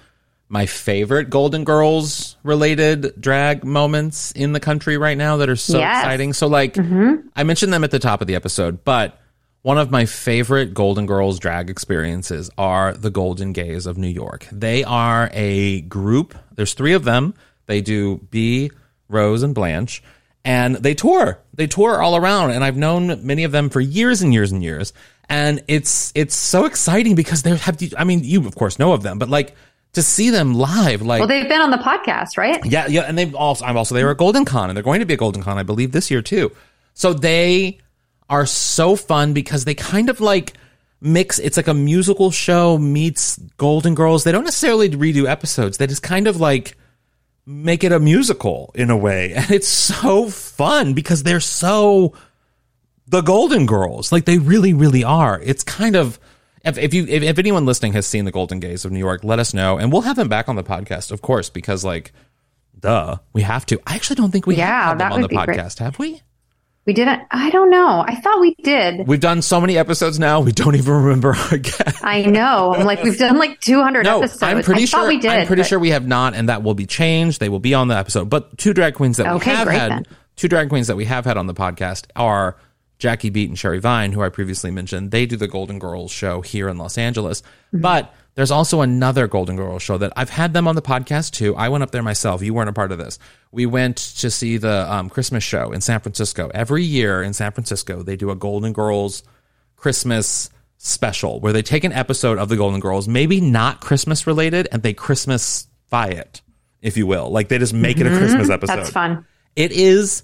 my 0.50 0.66
favorite 0.66 1.30
Golden 1.30 1.64
Girls 1.64 2.36
related 2.44 3.14
drag 3.22 3.64
moments 3.64 4.32
in 4.32 4.52
the 4.52 4.60
country 4.60 4.98
right 4.98 5.18
now 5.18 5.38
that 5.38 5.50
are 5.50 5.56
so 5.56 5.78
Yes. 5.78 6.04
exciting. 6.04 6.34
So 6.34 6.48
like 6.48 6.74
mm-hmm. 6.74 7.28
I 7.36 7.44
mentioned 7.44 7.72
them 7.72 7.84
at 7.84 7.92
the 7.92 8.00
top 8.00 8.20
of 8.22 8.28
the 8.28 8.36
episode, 8.36 8.84
but 8.84 9.20
one 9.62 9.78
of 9.78 9.92
my 9.92 10.06
favorite 10.06 10.74
Golden 10.74 11.06
Girls 11.06 11.38
drag 11.38 11.70
experiences 11.70 12.50
are 12.58 12.94
the 12.94 13.12
Golden 13.12 13.54
Gays 13.54 13.86
of 13.86 13.98
New 13.98 14.08
York. 14.08 14.48
They 14.52 14.84
are 14.84 15.30
a 15.34 15.82
group. 15.82 16.36
There's 16.56 16.74
three 16.74 16.94
of 16.94 17.04
them. 17.04 17.36
They 17.68 17.82
do 17.82 18.18
Bea, 18.32 18.72
Rose, 19.08 19.44
and 19.44 19.54
Blanche, 19.54 20.02
and 20.44 20.78
they 20.78 20.96
tour. 20.96 21.40
They 21.54 21.68
tour 21.68 22.02
all 22.02 22.16
around, 22.16 22.52
and 22.52 22.64
I've 22.64 22.78
known 22.78 23.26
many 23.26 23.44
of 23.44 23.52
them 23.52 23.70
for 23.70 23.82
years 23.82 24.22
and 24.22 24.34
years 24.34 24.52
and 24.52 24.64
years. 24.64 24.94
And 25.28 25.62
it's 25.68 26.12
it's 26.16 26.36
so 26.36 26.66
exciting 26.66 27.14
because 27.14 27.44
they 27.44 27.56
have. 27.56 27.78
I 27.98 28.04
mean, 28.04 28.24
you 28.24 28.48
of 28.48 28.56
course 28.56 28.80
know 28.80 28.94
of 28.94 29.04
them, 29.04 29.20
but 29.20 29.30
like 29.30 29.56
to 29.93 30.04
see 30.04 30.30
them 30.30 30.54
live, 30.54 31.02
like 31.02 31.19
Well, 31.19 31.28
they've 31.28 31.49
been 31.49 31.62
on 31.62 31.71
the 31.71 31.78
podcast, 31.78 32.38
right? 32.38 32.63
yeah, 32.65 32.88
yeah, 32.88 33.02
and 33.02 33.17
they've 33.17 33.34
also 33.34 33.65
I'm 33.65 33.75
also 33.78 33.95
they 33.95 34.04
were 34.04 34.12
a 34.12 34.15
Golden 34.15 34.45
Con, 34.45 34.69
and 34.69 34.78
they're 34.78 34.84
going 34.84 34.99
to 34.99 35.06
be 35.06 35.15
a 35.15 35.17
Golden 35.17 35.41
Con, 35.41 35.58
I 35.58 35.63
believe, 35.63 35.91
this 35.91 36.12
year 36.12 36.21
too. 36.21 36.52
So 36.93 37.13
they 37.13 37.80
are 38.30 38.45
so 38.45 38.95
fun 38.95 39.34
because 39.34 39.65
they 39.65 39.73
kind 39.73 40.10
of 40.10 40.21
like 40.21 40.54
mix. 41.02 41.39
It's 41.39 41.58
like 41.58 41.67
a 41.67 41.73
musical 41.73 42.30
show 42.30 42.78
meets 42.78 43.38
Golden 43.58 43.95
Girls. 43.95 44.23
They 44.23 44.32
don't 44.32 44.43
necessarily 44.43 44.89
redo 44.89 45.28
episodes. 45.28 45.78
They 45.78 45.88
just 45.88 46.04
kind 46.04 46.28
of 46.28 46.38
like 46.38 46.78
make 47.45 47.84
it 47.84 47.91
a 47.91 47.99
musical 47.99 48.71
in 48.75 48.91
a 48.91 48.97
way, 48.97 49.34
and 49.36 49.49
it's 49.49 49.67
so 49.67 50.30
fun 50.30 50.93
because 50.93 51.23
they're 51.23 51.39
so 51.39 52.13
the 53.08 53.21
Golden 53.21 53.65
Girls. 53.65 54.12
Like 54.12 54.25
they 54.25 54.38
really, 54.38 54.73
really 54.73 55.04
are. 55.04 55.41
It's 55.41 55.63
kind 55.63 55.95
of 55.95 56.19
if, 56.63 56.78
if 56.78 56.93
you 56.93 57.06
if, 57.08 57.24
if 57.24 57.39
anyone 57.39 57.65
listening 57.65 57.93
has 57.93 58.06
seen 58.06 58.26
the 58.26 58.32
Golden 58.32 58.60
Gays 58.60 58.86
of 58.86 58.91
New 58.91 59.00
York, 59.00 59.24
let 59.24 59.39
us 59.39 59.54
know, 59.54 59.78
and 59.78 59.91
we'll 59.91 60.02
have 60.02 60.15
them 60.15 60.28
back 60.30 60.50
on 60.50 60.56
the 60.56 60.63
podcast, 60.63 61.12
of 61.12 61.22
course, 61.22 61.50
because 61.50 61.84
like, 61.86 62.12
duh, 62.80 63.17
we 63.34 63.41
have 63.43 63.65
to. 63.67 63.80
I 63.88 63.95
actually 63.95 64.15
don't 64.17 64.32
think 64.32 64.48
we 64.48 64.56
Yeah, 64.56 64.89
have 64.89 64.98
that 65.00 65.12
on 65.12 65.22
the 65.22 65.28
be 65.28 65.36
great. 65.36 65.50
podcast, 65.58 65.80
have 65.80 66.00
we? 66.00 66.22
We 66.86 66.93
didn't. 66.93 67.22
I 67.30 67.52
don't 67.52 67.69
know. 67.69 68.04
I 68.08 68.15
thought 68.15 68.39
we 68.41 68.56
did. 68.63 69.06
We've 69.08 69.19
done 69.19 69.43
so 69.43 69.62
many 69.62 69.78
episodes 69.78 70.17
now, 70.17 70.39
we 70.41 70.52
don't 70.52 70.76
even 70.76 70.93
remember 70.93 71.36
our 71.36 71.58
guest. 71.60 72.04
I 72.04 72.24
know. 72.24 72.74
I'm 72.74 72.86
like, 72.86 73.04
we've 73.04 73.17
done 73.17 73.38
like 73.38 73.60
200 73.60 74.06
No, 74.06 74.19
episodes. 74.19 74.41
I'm 74.41 74.63
pretty 74.63 74.84
I 74.84 74.86
sure. 74.86 75.08
we 75.08 75.19
did. 75.19 75.30
I'm 75.30 75.45
pretty 75.45 75.62
but- 75.62 75.67
sure 75.67 75.78
we 75.78 75.89
have 75.89 76.08
not, 76.08 76.34
and 76.34 76.50
that 76.50 76.63
will 76.63 76.74
be 76.74 76.88
changed. 76.88 77.39
They 77.41 77.50
will 77.50 77.60
be 77.60 77.76
on 77.76 77.89
the 77.89 77.95
episode. 77.95 78.30
But 78.30 78.58
two 78.58 78.74
drag 78.74 78.95
queens 78.95 79.17
that 79.17 79.28
Okay, 79.28 79.52
we 79.52 79.58
have 79.58 79.67
great 79.67 79.78
had, 79.80 79.91
then. 79.91 80.06
two 80.36 80.48
drag 80.48 80.69
queens 80.69 80.88
that 80.88 80.95
we 80.95 81.06
have 81.06 81.26
had 81.26 81.38
on 81.38 81.45
the 81.45 81.54
podcast 81.54 82.06
are 82.15 82.58
Jackie 83.00 83.30
Beat 83.30 83.50
and 83.50 83.58
Sherry 83.58 83.80
Vine, 83.80 84.12
who 84.12 84.22
I 84.22 84.30
previously 84.30 84.72
mentioned. 84.72 85.12
They 85.12 85.26
do 85.26 85.38
the 85.38 85.48
Golden 85.48 85.80
Girls 85.80 86.12
show 86.12 86.42
here 86.42 86.68
in 86.68 86.78
Los 86.78 86.98
Angeles. 86.98 87.42
Mm-hmm. 87.42 87.82
But 87.82 88.14
there's 88.36 88.52
also 88.52 88.82
another 88.82 89.28
Golden 89.28 89.56
Girls 89.56 89.82
show 89.82 89.98
that 89.98 90.14
I've 90.16 90.30
had 90.30 90.54
them 90.54 90.68
on 90.68 90.76
the 90.76 90.82
podcast 90.82 91.32
too. 91.32 91.56
I 91.56 91.70
went 91.70 91.84
up 91.84 91.92
there 91.92 92.04
myself. 92.04 92.42
You 92.42 92.54
weren't 92.54 92.70
a 92.70 92.74
part 92.74 92.92
of 92.92 92.98
this. 92.98 93.18
We 93.52 93.66
went 93.66 93.98
to 94.20 94.30
see 94.30 94.58
the 94.58 94.92
um, 94.94 95.10
Christmas 95.10 95.44
show 95.44 95.72
in 95.72 95.82
San 95.82 96.02
Francisco. 96.02 96.52
Every 96.54 96.84
year 96.84 97.24
in 97.24 97.34
San 97.34 97.52
Francisco, 97.52 98.04
they 98.04 98.16
do 98.16 98.30
a 98.32 98.36
Golden 98.36 98.74
Girls 98.74 99.24
Christmas 99.78 100.50
special 100.78 101.40
where 101.40 101.54
they 101.54 101.62
take 101.62 101.84
an 101.84 101.94
episode 101.94 102.38
of 102.38 102.50
the 102.50 102.58
Golden 102.58 102.80
Girls, 102.80 103.08
maybe 103.08 103.42
not 103.42 103.82
Christmas 103.82 104.28
related, 104.28 104.68
and 104.72 104.84
they 104.84 104.94
Christmasify 104.94 106.12
it, 106.12 106.42
if 106.82 106.98
you 106.98 107.08
will. 107.08 107.30
Like 107.30 107.48
they 107.48 107.58
just 107.58 107.74
make 107.74 107.98
it 107.98 108.08
a 108.08 108.18
Christmas 108.18 108.50
episode. 108.50 108.74
Mm-hmm. 108.74 108.82
That's 108.82 108.92
fun. 108.92 109.26
It 109.56 109.72
is 109.72 110.24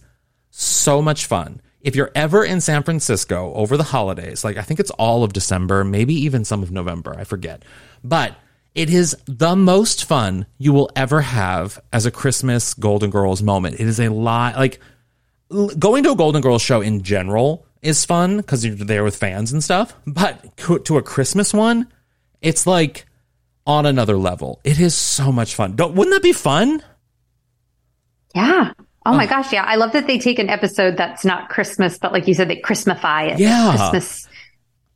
so 0.51 1.01
much 1.01 1.25
fun. 1.25 1.61
If 1.85 1.95
you're 1.95 2.09
ever 2.15 2.43
in 2.43 2.61
San 2.61 2.81
Francisco 2.81 3.53
over 3.53 3.77
the 3.77 3.83
holidays, 3.83 4.43
like 4.43 4.57
I 4.57 4.63
think 4.63 4.79
it's 4.79 4.89
all 4.91 5.23
of 5.23 5.33
December, 5.33 5.83
maybe 5.83 6.15
even 6.15 6.43
some 6.43 6.63
of 6.63 6.71
November, 6.71 7.15
I 7.15 7.25
forget. 7.25 7.63
But 8.03 8.35
it 8.73 8.89
is 8.89 9.15
the 9.25 9.55
most 9.55 10.05
fun 10.05 10.47
you 10.57 10.73
will 10.73 10.89
ever 10.95 11.21
have 11.21 11.79
as 11.93 12.07
a 12.07 12.11
Christmas 12.11 12.73
Golden 12.73 13.11
Girls 13.11 13.43
moment. 13.43 13.79
It 13.79 13.87
is 13.87 13.99
a 13.99 14.09
lot 14.09 14.55
like 14.55 14.79
going 15.77 16.03
to 16.03 16.11
a 16.11 16.15
Golden 16.15 16.41
Girls 16.41 16.63
show 16.63 16.81
in 16.81 17.03
general 17.03 17.67
is 17.83 18.03
fun 18.03 18.37
because 18.37 18.65
you're 18.65 18.75
there 18.75 19.03
with 19.03 19.15
fans 19.15 19.53
and 19.53 19.63
stuff. 19.63 19.95
But 20.07 20.57
to- 20.57 20.97
a 20.97 21.03
Christmas 21.03 21.53
one, 21.53 21.87
it's 22.41 22.65
like 22.65 23.05
on 23.67 23.85
another 23.85 24.17
level. 24.17 24.59
It 24.63 24.79
is 24.79 24.95
so 24.95 25.31
much 25.31 25.53
fun. 25.53 25.75
Don't, 25.75 25.93
wouldn't 25.93 26.15
that 26.15 26.23
be 26.23 26.33
fun? 26.33 26.81
Yeah. 28.33 28.73
Oh 29.05 29.13
my 29.15 29.27
gosh. 29.27 29.53
Yeah. 29.53 29.63
I 29.63 29.75
love 29.75 29.91
that 29.93 30.07
they 30.07 30.17
take 30.17 30.39
an 30.39 30.49
episode 30.49 30.97
that's 30.97 31.23
not 31.23 31.49
Christmas, 31.49 31.97
but 31.99 32.11
like 32.11 32.27
you 32.27 32.33
said, 32.33 32.49
they 32.49 32.59
Christmify 32.59 33.33
it. 33.33 33.39
Yeah. 33.39 33.75
Christmas, 33.77 34.27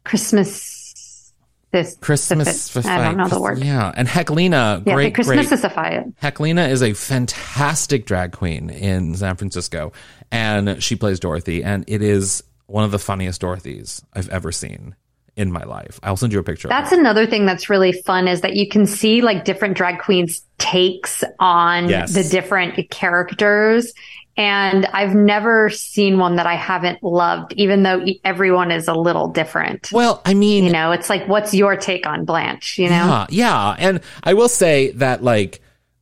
Christmas, 0.03 1.33
this, 1.71 1.95
Christmas. 2.01 2.85
I 2.87 3.03
don't 3.03 3.17
know 3.17 3.27
the 3.27 3.39
word. 3.39 3.59
Yeah, 3.59 3.91
and 3.95 4.07
Heklina, 4.07 4.83
Yeah. 4.85 4.93
great. 4.95 5.13
Christmasify 5.13 6.01
it. 6.01 6.19
Heklina 6.19 6.67
is 6.69 6.81
a 6.81 6.93
fantastic 6.93 8.05
drag 8.07 8.31
queen 8.31 8.71
in 8.71 9.13
San 9.15 9.35
Francisco, 9.35 9.91
and 10.31 10.81
she 10.81 10.95
plays 10.95 11.19
Dorothy, 11.19 11.63
and 11.63 11.83
it 11.87 12.01
is 12.01 12.43
one 12.65 12.83
of 12.85 12.91
the 12.91 12.97
funniest 12.99 13.41
Dorothys 13.41 14.01
I've 14.13 14.29
ever 14.29 14.51
seen 14.51 14.95
in 15.39 15.51
my 15.53 15.63
life. 15.63 15.99
I'll 16.03 16.17
send 16.17 16.33
you 16.33 16.39
a 16.39 16.43
picture. 16.43 16.67
of 16.67 16.69
That's 16.69 16.91
another 16.91 17.25
thing 17.25 17.45
that's 17.45 17.69
really 17.69 17.93
fun 17.93 18.27
is 18.27 18.41
that 18.41 18.55
you 18.55 18.67
can 18.67 18.85
see 18.85 19.21
like 19.21 19.45
different 19.45 19.77
drag 19.77 19.99
queens 19.99 20.41
takes 20.57 21.23
on 21.39 21.87
Yes. 21.87 22.13
the 22.13 22.23
different 22.23 22.89
characters. 22.89 23.93
And 24.35 24.85
I've 24.87 25.15
never 25.15 25.69
seen 25.69 26.17
one 26.17 26.35
that 26.35 26.45
I 26.45 26.55
haven't 26.55 27.01
loved, 27.03 27.53
even 27.53 27.83
though 27.83 28.05
everyone 28.23 28.71
is 28.71 28.87
a 28.87 28.93
little 28.93 29.27
different. 29.29 29.89
well, 29.91 30.21
I 30.25 30.33
mean, 30.33 30.65
You 30.65 30.71
know, 30.71 30.91
it's 30.91 31.09
like, 31.09 31.27
what's 31.27 31.53
your 31.53 31.75
take 31.77 32.05
on 32.05 32.25
Blanche? 32.25 32.77
You 32.77 32.89
know? 32.89 33.05
Yeah, 33.05 33.25
yeah. 33.29 33.75
And 33.79 34.01
I 34.23 34.33
will 34.33 34.47
say 34.49 34.91
that 34.91 35.23
like 35.23 35.61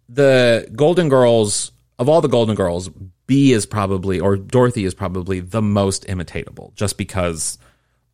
the 0.09 0.67
Golden 0.75 1.09
Girls 1.09 1.71
of 1.99 2.09
all 2.09 2.21
the 2.21 2.27
Golden 2.27 2.55
Girls, 2.55 2.89
Bea 3.27 3.53
is 3.53 3.65
probably 3.65 4.19
or 4.19 4.35
Dorothy 4.37 4.85
is 4.85 4.93
probably 4.93 5.39
the 5.39 5.61
most 5.61 6.05
imitatable 6.07 6.73
just 6.75 6.97
because 6.97 7.57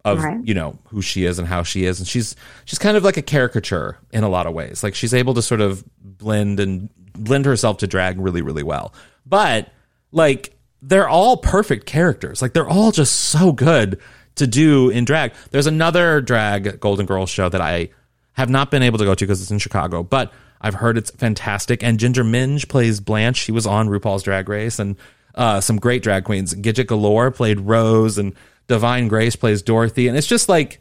of 0.06 0.22
Right. 0.24 0.46
you 0.46 0.54
know 0.54 0.78
who 0.88 1.02
she 1.02 1.26
is 1.26 1.40
and 1.40 1.48
how 1.48 1.64
she 1.64 1.86
is 1.86 2.00
and 2.00 2.08
she's 2.08 2.36
she's 2.66 2.78
kind 2.80 2.98
of 2.98 3.04
like 3.06 3.16
a 3.18 3.22
caricature 3.22 3.98
in 4.12 4.24
a 4.24 4.30
lot 4.30 4.46
of 4.48 4.54
ways. 4.54 4.84
Like 4.84 4.96
she's 4.96 5.14
able 5.14 5.34
to 5.36 5.42
sort 5.42 5.62
of 5.62 5.84
blend 6.02 6.60
and 6.60 6.90
blend 7.14 7.46
herself 7.46 7.78
to 7.78 7.88
drag 7.88 8.20
really 8.20 8.42
really 8.42 8.64
well. 8.64 8.94
But 9.26 9.70
like 10.12 10.58
they're 10.82 11.08
all 11.08 11.38
perfect 11.38 11.86
characters. 11.86 12.42
Like 12.42 12.52
they're 12.54 12.68
all 12.68 12.92
just 12.92 13.16
so 13.16 13.54
good 13.54 14.00
to 14.36 14.46
do 14.48 14.90
in 14.90 15.06
drag. 15.06 15.34
There's 15.52 15.68
another 15.68 16.20
drag 16.20 16.80
Golden 16.80 17.06
Girls 17.06 17.30
show 17.30 17.48
that 17.50 17.62
I 17.62 17.90
have 18.34 18.50
not 18.50 18.72
been 18.72 18.84
able 18.84 18.98
to 18.98 19.06
go 19.06 19.16
to 19.16 19.26
because 19.26 19.42
it's 19.42 19.52
in 19.52 19.60
Chicago, 19.60 20.04
but 20.04 20.34
I've 20.60 20.74
heard 20.74 20.98
it's 20.98 21.12
fantastic. 21.12 21.84
And 21.84 22.00
Ginger 22.00 22.24
Minge 22.24 22.68
plays 22.68 23.00
Blanche. 23.00 23.38
She 23.38 23.52
was 23.52 23.66
on 23.68 23.88
RuPaul's 23.90 24.24
Drag 24.24 24.50
Race, 24.50 24.80
and 24.80 24.96
uh, 25.36 25.62
some 25.62 25.78
great 25.78 26.02
drag 26.04 26.24
queens. 26.24 26.54
Gidget 26.56 26.88
Galore 26.88 27.32
played 27.32 27.60
Rose, 27.60 28.18
and 28.18 28.34
Divine 28.68 29.08
Grace 29.08 29.36
plays 29.36 29.62
Dorothy. 29.62 30.08
And 30.08 30.18
it's 30.18 30.28
just 30.28 30.50
like, 30.50 30.80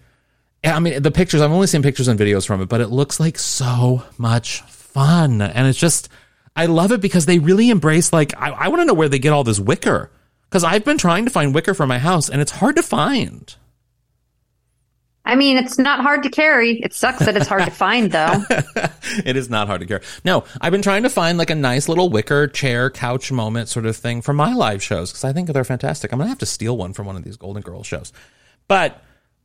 I 0.65 0.79
mean, 0.79 1.03
the 1.03 1.11
pictures. 1.11 1.41
I've 1.41 1.51
only 1.51 1.67
seen 1.67 1.83
pictures 1.83 2.09
and 2.09 2.19
videos 2.19 2.47
from 2.47 2.61
it, 2.61 2.69
but 2.69 2.81
it 2.81 2.89
looks 2.89 3.19
like 3.19 3.39
so 3.39 4.03
much 4.19 4.61
fun. 4.63 5.43
And 5.43 5.67
it's 5.67 5.79
just, 5.79 6.09
I 6.55 6.67
love 6.67 6.93
it 6.93 7.01
because 7.01 7.27
they 7.27 7.39
really 7.39 7.71
embrace. 7.71 8.13
Like, 8.13 8.37
I, 8.37 8.51
I 8.51 8.69
want 8.69 8.81
to 8.83 8.85
know 8.85 8.95
where 8.95 9.09
they 9.09 9.19
get 9.19 9.33
all 9.33 9.45
this 9.45 9.61
wicker 9.61 10.11
because 10.49 10.65
I've 10.65 10.85
been 10.85 10.99
trying 10.99 11.25
to 11.25 11.31
find 11.31 11.55
wicker 11.55 11.73
for 11.73 11.87
my 11.87 11.99
house, 11.99 12.29
and 12.29 12.43
it's 12.43 12.51
hard 12.51 12.77
to 12.77 12.83
find. 12.83 13.55
I 15.25 15.37
mean, 15.37 15.57
it's 15.57 15.79
not 15.79 16.01
hard 16.01 16.25
to 16.25 16.31
carry. 16.31 16.81
It 16.81 16.93
sucks 16.93 17.21
that 17.21 17.37
it's 17.37 17.47
hard 17.47 17.65
to 17.65 17.71
find, 17.71 18.11
though. 18.11 18.43
it 19.25 19.37
is 19.37 19.49
not 19.49 19.69
hard 19.69 19.81
to 19.81 19.87
carry. 19.87 20.03
No, 20.25 20.45
I've 20.61 20.73
been 20.73 20.83
trying 20.83 21.05
to 21.05 21.11
find 21.11 21.39
like 21.39 21.51
a 21.51 21.55
nice 21.55 21.89
little 21.89 22.11
wicker 22.11 22.49
chair, 22.49 22.91
couch 22.91 23.31
moment 23.31 23.69
sort 23.69 23.87
of 23.87 23.97
thing 23.97 24.21
for 24.21 24.33
my 24.33 24.53
live 24.53 24.83
shows 24.83 25.11
because 25.11 25.25
I 25.25 25.33
think 25.33 25.49
they're 25.49 25.63
fantastic. 25.63 26.13
I'm 26.13 26.19
gonna 26.19 26.29
have 26.29 26.39
to 26.39 26.47
steal 26.47 26.77
one 26.77 26.93
from 26.93 27.07
one 27.07 27.17
of 27.17 27.23
these 27.23 27.37
Golden 27.37 27.63
Girls 27.63 27.87
shows. 27.87 28.13
But 28.67 29.01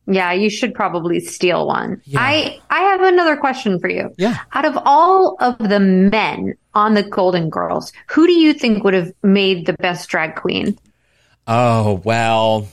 Yeah, 0.06 0.32
you 0.32 0.50
should 0.50 0.74
probably 0.74 1.20
steal 1.20 1.66
one. 1.66 2.02
I 2.16 2.58
I 2.70 2.80
have 2.80 3.02
another 3.02 3.36
question 3.36 3.78
for 3.78 3.88
you. 3.88 4.12
Yeah. 4.18 4.38
Out 4.54 4.64
of 4.64 4.76
all 4.84 5.36
of 5.38 5.58
the 5.58 5.78
men 5.78 6.54
on 6.74 6.94
the 6.94 7.04
Golden 7.04 7.50
Girls, 7.50 7.92
who 8.08 8.26
do 8.26 8.32
you 8.32 8.52
think 8.52 8.82
would 8.82 8.94
have 8.94 9.12
made 9.22 9.66
the 9.66 9.74
best 9.74 10.08
drag 10.08 10.34
queen? 10.34 10.76
oh 11.46 12.00
well, 12.04 12.68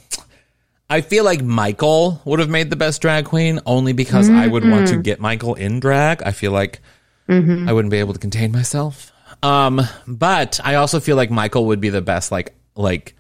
I 0.90 1.02
feel 1.02 1.24
like 1.24 1.42
Michael 1.42 2.22
would 2.26 2.40
have 2.40 2.50
made 2.50 2.70
the 2.70 2.76
best 2.76 3.02
drag 3.02 3.26
queen 3.26 3.60
only 3.66 3.94
because 3.94 4.30
I 4.30 4.46
would 4.46 4.68
want 4.68 4.88
to 4.88 4.94
mm-hmm. 4.94 5.02
get 5.02 5.20
Michael 5.20 5.56
in 5.56 5.80
drag. 5.80 6.22
I 6.24 6.32
feel 6.32 6.52
like 6.52 6.80
mm-hmm. 7.28 7.68
I 7.68 7.74
wouldn't 7.74 7.92
be 7.92 7.98
able 7.98 8.14
to 8.14 8.20
contain 8.20 8.52
myself. 8.52 9.12
Um, 9.42 9.82
but 10.06 10.60
I 10.64 10.76
also 10.76 11.00
feel 11.00 11.16
like 11.16 11.32
Michael 11.32 11.66
would 11.68 11.82
be 11.82 11.90
the 11.90 12.02
best 12.02 12.32
like 12.32 12.56
like 12.76 13.16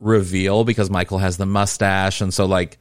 reveal 0.00 0.64
because 0.64 0.90
Michael 0.90 1.18
has 1.18 1.36
the 1.36 1.46
mustache. 1.46 2.20
And 2.20 2.34
so 2.34 2.46
like 2.46 2.78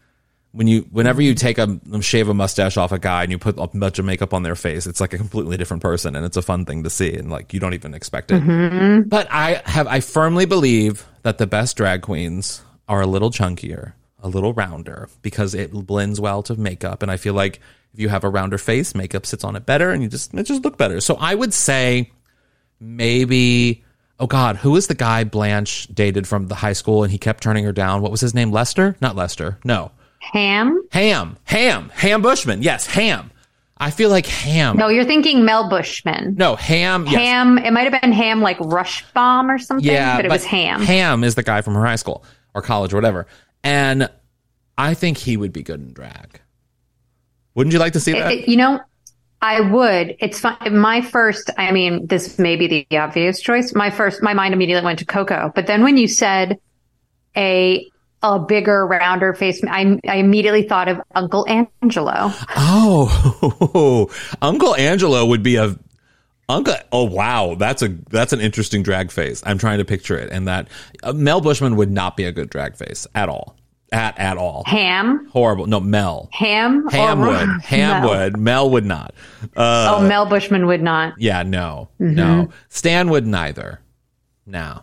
when 0.51 0.65
you 0.65 0.88
whenever 0.91 1.21
you 1.21 1.36
take 1.36 1.60
a 1.60 1.80
shave 2.01 2.27
a 2.27 2.34
mustache 2.34 2.75
off 2.75 2.91
a 2.91 2.97
guy 2.97 3.21
and 3.21 3.32
you 3.32 3.38
put 3.38 3.60
a 3.60 3.67
bunch 3.67 3.99
of 3.99 4.06
makeup 4.06 4.34
on 4.34 4.41
their 4.41 4.56
face 4.56 4.88
it's 4.88 4.99
like 4.99 5.13
a 5.13 5.17
completely 5.17 5.58
different 5.58 5.84
person 5.84 6.15
and 6.15 6.25
it's 6.25 6.38
a 6.38 6.41
fun 6.41 6.65
thing 6.65 6.84
to 6.84 6.89
see. 6.89 7.13
And 7.13 7.30
like 7.30 7.53
you 7.53 7.60
don't 7.60 7.75
even 7.75 7.93
expect 7.93 8.32
it. 8.32 8.41
Mm-hmm. 8.41 9.10
But 9.10 9.27
i 9.30 9.62
have 9.65 9.86
i 9.86 9.99
firmly 9.99 10.45
believe 10.45 11.06
that 11.21 11.38
the 11.38 11.45
best 11.45 11.77
drag 11.77 12.01
queens 12.01 12.63
are 12.88 13.01
a 13.01 13.08
little 13.08 13.30
chunkier 13.30 13.93
a 14.28 14.30
little 14.30 14.54
rounder 14.54 15.10
because 15.22 15.56
it 15.56 15.72
blends 15.72 16.20
well 16.20 16.44
to 16.44 16.56
makeup 16.56 17.02
and 17.02 17.10
i 17.12 17.18
feel 17.18 17.34
like 17.34 17.60
if 17.94 18.00
you 18.00 18.10
have 18.10 18.24
a 18.24 18.30
rounder 18.30 18.58
face 18.58 18.94
makeup 18.94 19.26
sits 19.26 19.44
on 19.44 19.56
it 19.56 19.66
better 19.66 19.92
and 19.92 20.04
you 20.04 20.10
just 20.10 20.34
it 20.34 20.44
just 20.44 20.63
look 20.63 20.78
better 20.78 21.00
so 21.02 21.16
i 21.20 21.34
would 21.34 21.54
say 21.54 22.12
maybe 22.80 23.84
oh 24.20 24.28
god 24.28 24.58
who 24.58 24.76
is 24.76 24.88
the 24.88 24.96
guy 24.96 25.24
blanche 25.24 25.88
dated 25.88 26.28
from 26.28 26.48
the 26.48 26.56
high 26.56 26.74
school 26.74 27.04
and 27.04 27.12
he 27.12 27.18
kept 27.18 27.42
turning 27.42 27.63
her 27.63 27.72
down 27.72 28.02
what 28.02 28.12
was 28.12 28.22
his 28.22 28.34
name 28.34 28.52
lester 28.52 28.96
not 29.02 29.16
lester 29.16 29.58
no 29.63 29.92
Ham? 30.20 30.84
ham 30.92 31.38
ham 31.46 31.90
ham 31.94 32.22
bushman 32.22 32.62
yes 32.62 32.86
ham 32.88 33.32
i 33.78 33.92
feel 33.92 34.10
like 34.10 34.26
ham 34.26 34.76
No, 34.78 34.90
you're 34.90 35.06
thinking 35.06 35.46
Mel 35.46 35.70
Bushman. 35.70 36.36
no 36.36 36.56
ham 36.56 37.06
yes. 37.06 37.16
Ham. 37.16 37.58
It 37.60 37.72
might 37.72 37.92
have 37.92 38.02
been 38.02 38.12
Ham, 38.12 38.42
like 38.42 38.58
Rush 38.60 39.06
Bomb 39.13 39.50
or 39.50 39.58
something. 39.60 39.86
yeah 39.86 40.18
but 40.18 40.26
it 40.26 40.32
was 40.32 40.44
Ham. 40.46 40.82
ham 40.82 41.24
is 41.24 41.36
the 41.36 41.44
guy 41.44 41.62
from 41.62 41.76
her 41.76 41.86
high 41.86 41.96
school 41.96 42.24
or 42.54 42.62
college 42.62 42.94
or 42.94 42.98
whatever 42.98 43.28
and 43.64 44.10
i 44.78 44.93
think 44.93 45.17
he 45.17 45.38
would 45.38 45.51
be 45.53 45.63
good 45.63 45.80
in 45.80 45.93
drag 45.93 46.41
wouldn't 47.55 47.73
you 47.73 47.80
like 47.80 47.93
to 47.93 47.99
see 47.99 48.13
that 48.13 48.32
It- 48.32 48.47
you 48.47 48.55
know, 48.57 48.80
I 49.41 49.61
would. 49.61 50.15
It's 50.19 50.39
fun. 50.39 50.57
My 50.80 51.01
first, 51.01 51.51
I 51.57 51.71
mean, 51.71 52.07
this 52.07 52.39
may 52.39 52.55
be 52.55 52.86
the 52.89 52.97
obvious 52.97 53.39
choice. 53.39 53.73
My 53.75 53.89
first, 53.91 54.21
my 54.23 54.34
mind 54.34 54.53
immediately 54.55 54.84
went 54.84 54.97
to 54.99 55.05
Coco. 55.05 55.51
But 55.53 55.67
then 55.67 55.84
when 55.84 55.95
you 55.97 56.07
said 56.07 56.59
a 57.36 57.86
a 58.23 58.39
bigger, 58.39 58.86
rounder 58.88 59.34
face, 59.36 59.61
I, 59.67 59.99
I 60.07 60.15
immediately 60.17 60.67
thought 60.67 60.88
of 60.88 60.99
Uncle 61.13 61.45
Angelo. 61.47 62.32
Oh, 62.55 64.09
Uncle 64.41 64.75
Angelo 64.75 65.23
would 65.25 65.43
be 65.43 65.55
a 65.57 65.75
Uncle. 66.49 66.73
Oh 66.91 67.03
wow, 67.03 67.55
that's 67.55 67.82
a 67.84 67.89
that's 68.09 68.34
an 68.34 68.39
interesting 68.41 68.82
drag 68.82 69.11
face. 69.11 69.43
I'm 69.45 69.57
trying 69.59 69.78
to 69.78 69.86
picture 69.86 70.17
it, 70.17 70.32
and 70.32 70.47
that 70.47 70.67
uh, 71.03 71.13
Mel 71.13 71.41
Bushman 71.41 71.75
would 71.75 71.91
not 71.91 72.17
be 72.17 72.23
a 72.25 72.32
good 72.32 72.49
drag 72.49 72.75
face 72.75 73.05
at 73.13 73.30
all, 73.30 73.55
at 73.92 74.18
at 74.20 74.38
all. 74.38 74.64
Ham, 74.66 75.28
Horrible. 75.32 75.66
No, 75.68 75.80
Mel. 75.80 76.30
Ham, 76.34 76.88
Ham 76.90 77.22
or- 77.22 77.28
would. 77.28 77.62
Ham 77.64 78.02
Mel. 78.02 78.10
would. 78.10 78.38
Mel 78.38 78.70
would 78.72 78.86
not. 78.86 79.14
Uh, 79.56 79.96
Oh, 79.98 80.08
Mel 80.08 80.26
Bushman 80.26 80.66
would 80.68 80.82
not. 80.84 81.14
yeah, 81.18 81.44
no, 81.44 81.90
Mm-hmm. 82.02 82.16
no. 82.16 82.50
Stan 82.70 83.10
would 83.10 83.26
neither. 83.28 83.80
No, 84.46 84.82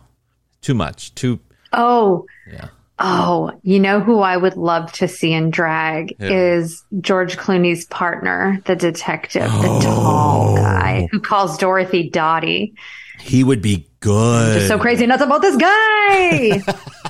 too 0.61 0.73
much. 0.73 1.13
Too. 1.15 1.39
Oh, 1.73 2.25
Yeah. 2.51 2.67
Oh, 2.97 3.51
you 3.61 3.77
know 3.81 3.99
who 3.99 4.19
I 4.21 4.37
would 4.37 4.55
love 4.55 4.89
to 4.93 5.07
see 5.09 5.33
in 5.33 5.49
drag 5.49 6.15
is 6.19 6.81
George 7.01 7.35
Clooney's 7.35 7.83
partner, 7.87 8.61
the 8.67 8.75
detective, 8.77 9.51
the 9.51 9.67
Oh. 9.67 9.81
tall 9.81 10.55
guy 10.55 11.09
who 11.11 11.19
calls 11.19 11.57
Dorothy 11.57 12.09
Dottie. 12.09 12.73
He 13.19 13.43
would 13.43 13.61
be 13.61 13.89
good. 13.99 14.53
Just 14.55 14.69
so 14.69 14.79
crazy 14.79 15.05
nuts 15.07 15.21
about 15.23 15.41
this 15.41 15.57
guy. 15.57 16.61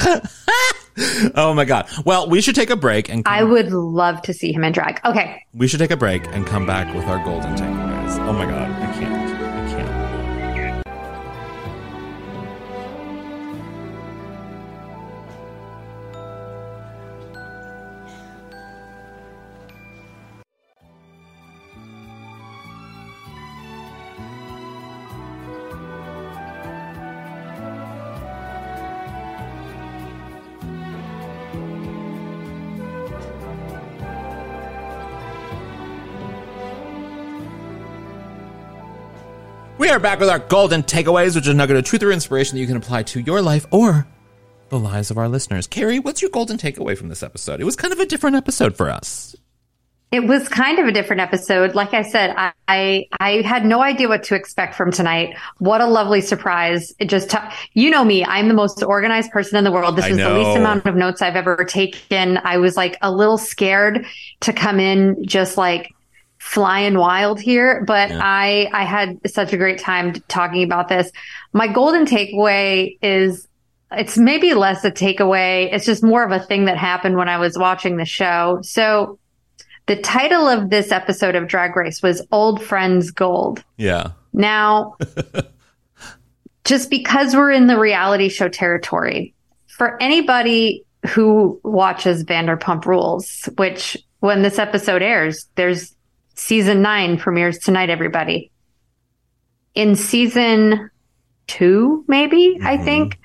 oh 1.34 1.52
my 1.54 1.64
god. 1.64 1.88
Well, 2.04 2.28
we 2.28 2.40
should 2.40 2.54
take 2.54 2.70
a 2.70 2.76
break 2.76 3.08
and 3.08 3.22
I 3.26 3.42
would 3.44 3.72
love 3.72 4.22
to 4.22 4.32
see 4.32 4.52
him 4.52 4.64
in 4.64 4.72
drag. 4.72 5.00
Okay. 5.04 5.44
we 5.54 5.68
should 5.68 5.80
take 5.80 5.90
a 5.90 5.96
break 5.96 6.24
and 6.28 6.46
come 6.46 6.66
back 6.66 6.94
with 6.94 7.04
our 7.04 7.22
golden 7.24 7.54
takeaways. 7.54 8.18
Oh 8.26 8.32
my 8.32 8.44
god, 8.44 8.70
I 8.70 8.98
can't. 8.98 9.09
We 39.90 39.96
are 39.96 39.98
back 39.98 40.20
with 40.20 40.28
our 40.28 40.38
golden 40.38 40.84
takeaways, 40.84 41.34
which 41.34 41.46
is 41.46 41.48
a 41.48 41.54
nugget 41.54 41.76
of 41.76 41.84
truth 41.84 42.04
or 42.04 42.12
inspiration 42.12 42.54
that 42.54 42.60
you 42.60 42.68
can 42.68 42.76
apply 42.76 43.02
to 43.02 43.18
your 43.18 43.42
life 43.42 43.66
or 43.72 44.06
the 44.68 44.78
lives 44.78 45.10
of 45.10 45.18
our 45.18 45.28
listeners. 45.28 45.66
Carrie, 45.66 45.98
what's 45.98 46.22
your 46.22 46.30
golden 46.30 46.58
takeaway 46.58 46.96
from 46.96 47.08
this 47.08 47.24
episode? 47.24 47.60
It 47.60 47.64
was 47.64 47.74
kind 47.74 47.92
of 47.92 47.98
a 47.98 48.06
different 48.06 48.36
episode 48.36 48.76
for 48.76 48.88
us. 48.88 49.34
It 50.12 50.28
was 50.28 50.48
kind 50.48 50.78
of 50.78 50.86
a 50.86 50.92
different 50.92 51.22
episode. 51.22 51.74
Like 51.74 51.92
I 51.92 52.02
said, 52.02 52.32
I, 52.36 52.52
I, 52.68 53.06
I 53.18 53.30
had 53.42 53.64
no 53.64 53.82
idea 53.82 54.06
what 54.06 54.22
to 54.24 54.36
expect 54.36 54.76
from 54.76 54.92
tonight. 54.92 55.36
What 55.58 55.80
a 55.80 55.86
lovely 55.86 56.20
surprise. 56.20 56.94
It 57.00 57.06
just, 57.06 57.28
t- 57.28 57.38
you 57.74 57.90
know 57.90 58.04
me, 58.04 58.24
I'm 58.24 58.46
the 58.46 58.54
most 58.54 58.84
organized 58.84 59.32
person 59.32 59.58
in 59.58 59.64
the 59.64 59.72
world. 59.72 59.96
This 59.96 60.04
I 60.04 60.10
was 60.10 60.18
the 60.18 60.38
least 60.38 60.56
amount 60.56 60.86
of 60.86 60.94
notes 60.94 61.20
I've 61.20 61.34
ever 61.34 61.64
taken. 61.64 62.38
I 62.44 62.58
was 62.58 62.76
like 62.76 62.96
a 63.02 63.10
little 63.10 63.38
scared 63.38 64.06
to 64.42 64.52
come 64.52 64.78
in 64.78 65.24
just 65.26 65.56
like 65.56 65.92
flying 66.40 66.96
wild 66.96 67.38
here, 67.38 67.84
but 67.86 68.10
I, 68.10 68.68
I 68.72 68.84
had 68.84 69.20
such 69.30 69.52
a 69.52 69.56
great 69.56 69.78
time 69.78 70.14
talking 70.28 70.62
about 70.62 70.88
this. 70.88 71.12
My 71.52 71.68
golden 71.68 72.06
takeaway 72.06 72.98
is 73.02 73.46
it's 73.92 74.16
maybe 74.16 74.54
less 74.54 74.82
a 74.84 74.90
takeaway. 74.90 75.72
It's 75.72 75.84
just 75.84 76.02
more 76.02 76.24
of 76.24 76.32
a 76.32 76.40
thing 76.40 76.64
that 76.64 76.78
happened 76.78 77.16
when 77.16 77.28
I 77.28 77.36
was 77.36 77.58
watching 77.58 77.98
the 77.98 78.04
show. 78.06 78.58
So 78.62 79.18
the 79.86 79.96
title 79.96 80.48
of 80.48 80.70
this 80.70 80.90
episode 80.90 81.34
of 81.34 81.46
Drag 81.46 81.76
Race 81.76 82.02
was 82.02 82.26
Old 82.32 82.62
Friends 82.62 83.10
Gold. 83.10 83.62
Yeah. 83.76 84.12
Now, 84.32 84.96
just 86.64 86.88
because 86.88 87.34
we're 87.34 87.50
in 87.50 87.66
the 87.66 87.78
reality 87.78 88.28
show 88.28 88.48
territory, 88.48 89.34
for 89.66 90.02
anybody 90.02 90.84
who 91.06 91.60
watches 91.64 92.24
Vanderpump 92.24 92.86
Rules, 92.86 93.48
which 93.56 93.96
when 94.20 94.42
this 94.42 94.58
episode 94.58 95.02
airs, 95.02 95.46
there's 95.56 95.94
season 96.34 96.82
nine 96.82 97.18
premieres 97.18 97.58
tonight, 97.58 97.90
everybody. 97.90 98.50
In 99.74 99.96
season 99.96 100.90
two, 101.46 102.04
maybe, 102.08 102.58
I 102.62 102.76
mm-hmm. 102.76 102.84
think, 102.84 103.18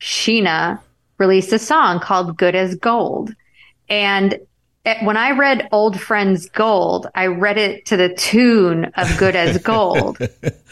Scheana 0.00 0.80
released 1.18 1.52
a 1.52 1.58
song 1.58 2.00
called 2.00 2.36
Good 2.36 2.54
as 2.54 2.74
Gold. 2.74 3.34
And 3.88 4.34
it- 4.84 5.04
when 5.04 5.16
I 5.16 5.30
read 5.32 5.68
Old 5.70 6.00
Friends 6.00 6.48
Gold, 6.48 7.06
I 7.14 7.26
read 7.26 7.58
it 7.58 7.86
to 7.86 7.96
the 7.96 8.12
tune 8.14 8.86
of 8.96 9.16
Good 9.18 9.36
as 9.36 9.58
Gold. 9.62 10.18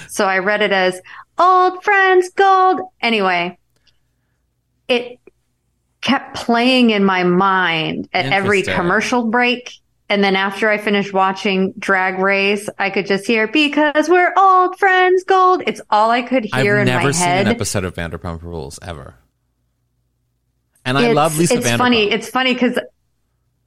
so 0.09 0.27
I 0.27 0.39
read 0.39 0.63
it 0.63 0.73
as 0.73 1.01
Old 1.39 1.83
Friends 1.85 2.31
Gold. 2.31 2.81
Anyway, 3.01 3.59
it 4.89 5.19
kept 6.01 6.35
playing 6.35 6.91
in 6.91 7.05
my 7.05 7.25
mind 7.25 8.09
at 8.13 8.27
every 8.27 8.63
commercial 8.63 9.25
break. 9.31 9.73
And 10.11 10.25
then 10.25 10.35
after 10.35 10.69
I 10.69 10.77
finished 10.77 11.13
watching 11.13 11.73
Drag 11.79 12.19
Race, 12.19 12.69
I 12.81 12.91
could 12.91 13.07
just 13.07 13.29
hear 13.29 13.47
because 13.47 14.09
we're 14.09 14.35
old 14.37 14.77
friends 14.77 15.23
gold. 15.23 15.63
It's 15.69 15.81
all 15.89 16.11
I 16.11 16.23
could 16.23 16.45
hear 16.53 16.79
I've 16.79 16.89
in 16.89 16.93
my 16.93 16.93
head. 16.93 16.99
I've 16.99 17.03
never 17.05 17.13
seen 17.13 17.29
an 17.29 17.47
episode 17.47 17.85
of 17.85 17.95
Vanderpump 17.95 18.43
Rules 18.43 18.81
ever. 18.83 19.15
And 20.85 20.99
I 20.99 21.07
it's, 21.11 21.15
love 21.15 21.39
Lisa 21.39 21.55
Vanderpump. 21.55 21.59
it's 21.59 21.69
Vanderpump. 21.69 21.79
funny. 21.79 22.11
It's 22.11 22.29
funny 22.29 22.55
because 22.55 22.79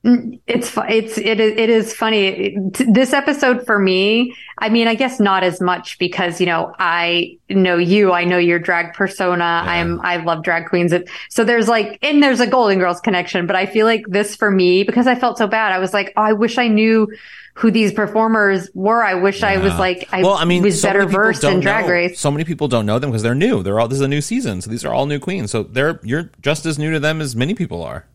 it's 0.05 0.73
it's 0.77 1.17
it 1.17 1.39
is 1.39 1.57
it 1.57 1.69
is 1.69 1.93
funny. 1.93 2.57
This 2.71 3.13
episode 3.13 3.65
for 3.65 3.79
me, 3.79 4.35
I 4.57 4.67
mean, 4.67 4.89
I 4.89 4.95
guess 4.95 5.17
not 5.17 5.43
as 5.43 5.61
much 5.61 5.97
because 5.97 6.41
you 6.41 6.45
know 6.45 6.75
I 6.77 7.37
know 7.49 7.77
you. 7.77 8.11
I 8.11 8.25
know 8.25 8.37
your 8.37 8.59
drag 8.59 8.93
persona. 8.93 9.43
I'm 9.43 10.01
I 10.01 10.17
love 10.17 10.43
drag 10.43 10.67
queens. 10.67 10.93
So 11.29 11.45
there's 11.45 11.69
like 11.69 11.99
and 12.01 12.21
there's 12.21 12.41
a 12.41 12.47
Golden 12.47 12.79
Girls 12.79 12.99
connection. 12.99 13.47
But 13.47 13.55
I 13.55 13.65
feel 13.65 13.85
like 13.85 14.03
this 14.07 14.35
for 14.35 14.51
me 14.51 14.83
because 14.83 15.07
I 15.07 15.15
felt 15.15 15.37
so 15.37 15.47
bad. 15.47 15.71
I 15.71 15.79
was 15.79 15.93
like, 15.93 16.11
oh, 16.17 16.23
I 16.23 16.33
wish 16.33 16.57
I 16.57 16.67
knew 16.67 17.07
who 17.53 17.71
these 17.71 17.93
performers 17.93 18.69
were. 18.73 19.01
I 19.03 19.13
wish 19.13 19.41
I 19.41 19.57
was 19.57 19.77
like 19.79 20.09
I 20.11 20.21
well, 20.21 20.33
I 20.33 20.43
mean, 20.43 20.63
was 20.63 20.81
so 20.81 20.89
better 20.89 21.05
versed 21.05 21.45
in 21.45 21.61
Drag 21.61 21.85
know- 21.85 21.91
Race. 21.91 22.19
So 22.19 22.29
many 22.29 22.43
people 22.43 22.67
don't 22.67 22.85
know 22.85 22.99
them 22.99 23.09
because 23.11 23.23
they're 23.23 23.35
new. 23.35 23.63
They're 23.63 23.79
all 23.79 23.87
this 23.87 23.99
is 23.99 24.01
a 24.01 24.07
new 24.09 24.21
season, 24.21 24.59
so 24.59 24.69
these 24.69 24.83
are 24.83 24.93
all 24.93 25.05
new 25.05 25.19
queens. 25.19 25.51
So 25.51 25.63
they're 25.63 26.01
you're 26.03 26.29
just 26.41 26.65
as 26.65 26.77
new 26.77 26.91
to 26.91 26.99
them 26.99 27.21
as 27.21 27.37
many 27.37 27.53
people 27.53 27.81
are. 27.83 28.05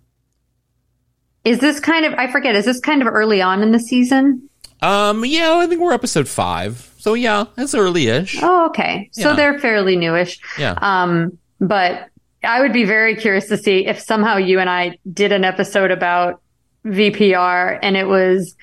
Is 1.48 1.60
this 1.60 1.80
kind 1.80 2.04
of 2.04 2.12
I 2.14 2.30
forget? 2.30 2.54
Is 2.54 2.66
this 2.66 2.78
kind 2.80 3.00
of 3.00 3.08
early 3.08 3.40
on 3.40 3.62
in 3.62 3.72
the 3.72 3.80
season? 3.80 4.48
Um, 4.82 5.24
yeah, 5.24 5.54
I 5.56 5.66
think 5.66 5.80
we're 5.80 5.92
episode 5.94 6.28
five. 6.28 6.92
So 6.98 7.14
yeah, 7.14 7.46
it's 7.56 7.74
early-ish. 7.74 8.38
Oh, 8.42 8.66
okay. 8.66 9.08
So 9.12 9.34
they're 9.34 9.58
fairly 9.58 9.96
newish. 9.96 10.38
Yeah. 10.58 10.74
Um, 10.80 11.38
but 11.60 12.08
I 12.44 12.60
would 12.60 12.72
be 12.72 12.84
very 12.84 13.16
curious 13.16 13.48
to 13.48 13.56
see 13.56 13.86
if 13.86 13.98
somehow 13.98 14.36
you 14.36 14.60
and 14.60 14.68
I 14.68 14.98
did 15.10 15.32
an 15.32 15.44
episode 15.44 15.90
about 15.90 16.40
VPR 16.84 17.78
and 17.82 17.96
it 17.96 18.06
was 18.06 18.54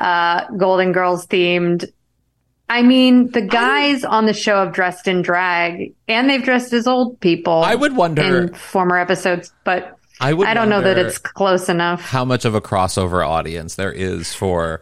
uh, 0.00 0.46
Golden 0.56 0.92
Girls 0.92 1.26
themed. 1.26 1.84
I 2.68 2.82
mean, 2.82 3.30
the 3.30 3.42
guys 3.42 4.04
on 4.04 4.24
the 4.26 4.32
show 4.32 4.56
have 4.64 4.72
dressed 4.72 5.06
in 5.06 5.20
drag 5.22 5.94
and 6.08 6.28
they've 6.30 6.42
dressed 6.42 6.72
as 6.72 6.86
old 6.86 7.20
people. 7.20 7.62
I 7.62 7.74
would 7.74 7.94
wonder- 7.94 8.22
in 8.48 8.54
former 8.54 8.98
episodes, 8.98 9.52
but 9.64 9.98
I 10.20 10.32
would. 10.32 10.46
I 10.46 10.54
don't 10.54 10.68
know 10.68 10.80
that 10.80 10.98
it's 10.98 11.18
close 11.18 11.68
enough. 11.68 12.00
how 12.00 12.24
much 12.24 12.44
of 12.44 12.54
a 12.54 12.60
crossover 12.60 13.26
audience 13.26 13.74
there 13.74 13.92
is 13.92 14.32
for 14.32 14.80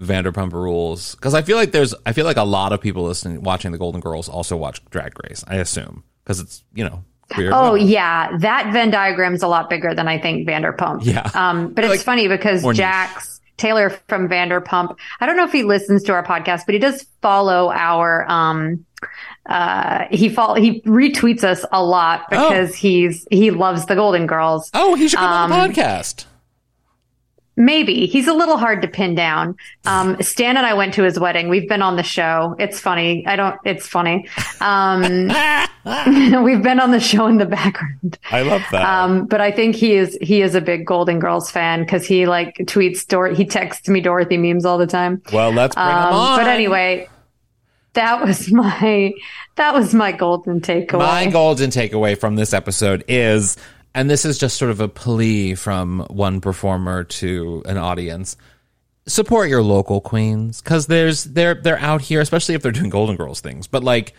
Vanderpump 0.00 0.52
Rules 0.52 1.14
because 1.16 1.34
I 1.34 1.42
feel 1.42 1.56
like 1.56 1.72
there's 1.72 1.94
I 2.06 2.12
feel 2.12 2.24
like 2.24 2.36
a 2.36 2.44
lot 2.44 2.72
of 2.72 2.80
people 2.80 3.02
listening 3.04 3.42
watching 3.42 3.72
the 3.72 3.78
Golden 3.78 4.00
Girls 4.00 4.28
also 4.28 4.56
watch 4.56 4.84
Drag 4.90 5.12
Race. 5.24 5.44
I 5.48 5.56
assume 5.56 6.04
because 6.24 6.38
it's 6.40 6.62
you 6.74 6.84
know 6.84 7.02
queer. 7.32 7.50
Oh 7.52 7.72
women. 7.72 7.88
yeah, 7.88 8.36
that 8.38 8.72
Venn 8.72 8.92
diagram's 8.92 9.42
a 9.42 9.48
lot 9.48 9.68
bigger 9.68 9.94
than 9.94 10.06
I 10.06 10.18
think 10.20 10.48
Vanderpump. 10.48 11.00
Yeah. 11.04 11.28
Um, 11.34 11.72
but 11.74 11.84
it's 11.84 11.90
Like, 11.90 12.00
funny 12.00 12.28
because. 12.28 12.62
Jax 12.76 13.34
Taylor 13.56 13.90
from 14.06 14.28
Vanderpump, 14.28 14.96
I 15.18 15.26
don't 15.26 15.36
know 15.36 15.42
if 15.42 15.50
he 15.50 15.64
listens 15.64 16.04
to 16.04 16.12
our 16.12 16.22
podcast, 16.24 16.60
but 16.64 16.74
he 16.74 16.78
does 16.78 17.04
follow 17.20 17.72
our 17.72 18.24
um 18.30 18.86
uh 19.46 20.04
he 20.10 20.28
follow 20.28 20.54
he 20.54 20.80
retweets 20.82 21.44
us 21.44 21.64
a 21.72 21.82
lot 21.82 22.22
Oh. 22.32 22.48
because 22.50 22.74
he's 22.74 23.26
he 23.30 23.50
loves 23.50 23.86
the 23.86 23.94
Golden 23.94 24.26
Girls. 24.26 24.70
Oh, 24.74 24.94
he 24.94 25.08
should 25.08 25.18
come 25.18 25.30
on 25.32 25.52
Um, 25.52 25.68
the 25.72 25.74
podcast. 25.80 26.24
Maybe 27.60 28.06
he's 28.06 28.28
a 28.28 28.32
little 28.34 28.56
hard 28.56 28.82
to 28.82 28.88
pin 28.88 29.16
down. 29.16 29.56
Um, 29.84 30.22
Stan 30.22 30.56
and 30.56 30.64
I 30.64 30.74
went 30.74 30.94
to 30.94 31.02
his 31.02 31.18
wedding. 31.18 31.48
We've 31.48 31.68
been 31.68 31.82
on 31.82 31.96
the 31.96 32.04
show. 32.04 32.54
It's 32.56 32.78
funny. 32.78 33.26
I 33.26 33.34
don't. 33.34 33.56
It's 33.64 33.84
funny. 33.84 34.28
Um, 34.60 35.02
we've 36.44 36.62
been 36.62 36.78
on 36.78 36.92
the 36.92 37.00
show 37.00 37.26
in 37.26 37.38
the 37.38 37.46
background. 37.46 38.16
I 38.30 38.42
love 38.42 38.62
that. 38.70 38.84
Um, 38.84 39.26
but 39.26 39.40
I 39.40 39.50
think 39.50 39.74
he 39.74 39.94
is 39.94 40.16
he 40.22 40.40
is 40.40 40.54
a 40.54 40.60
big 40.60 40.86
Golden 40.86 41.18
Girls 41.18 41.50
fan 41.50 41.80
because 41.80 42.06
he 42.06 42.26
like 42.26 42.54
tweets 42.58 43.04
Dor 43.04 43.30
he 43.30 43.44
texts 43.44 43.88
me 43.88 44.00
Dorothy 44.00 44.36
memes 44.36 44.64
all 44.64 44.78
the 44.78 44.86
time. 44.86 45.20
well, 45.32 45.50
let's 45.50 45.74
bring 45.74 45.84
Um, 45.84 46.12
on. 46.14 46.38
but 46.38 46.46
anyway, 46.46 47.08
that 47.98 48.24
was 48.24 48.50
my 48.52 49.12
that 49.56 49.74
was 49.74 49.92
my 49.92 50.12
golden 50.12 50.60
takeaway. 50.60 50.98
My 50.98 51.26
golden 51.26 51.70
takeaway 51.70 52.16
from 52.16 52.36
this 52.36 52.54
episode 52.54 53.04
is, 53.08 53.56
and 53.92 54.08
this 54.08 54.24
is 54.24 54.38
just 54.38 54.56
sort 54.56 54.70
of 54.70 54.80
a 54.80 54.88
plea 54.88 55.56
from 55.56 56.06
one 56.08 56.40
performer 56.40 57.02
to 57.04 57.62
an 57.66 57.76
audience. 57.76 58.36
Support 59.08 59.48
your 59.48 59.62
local 59.62 60.00
queens 60.00 60.62
because 60.62 60.86
there's 60.86 61.24
they're 61.24 61.54
they're 61.54 61.78
out 61.78 62.02
here, 62.02 62.20
especially 62.20 62.54
if 62.54 62.62
they're 62.62 62.70
doing 62.70 62.90
Golden 62.90 63.16
Girls 63.16 63.40
things. 63.40 63.66
But 63.66 63.82
like, 63.82 64.12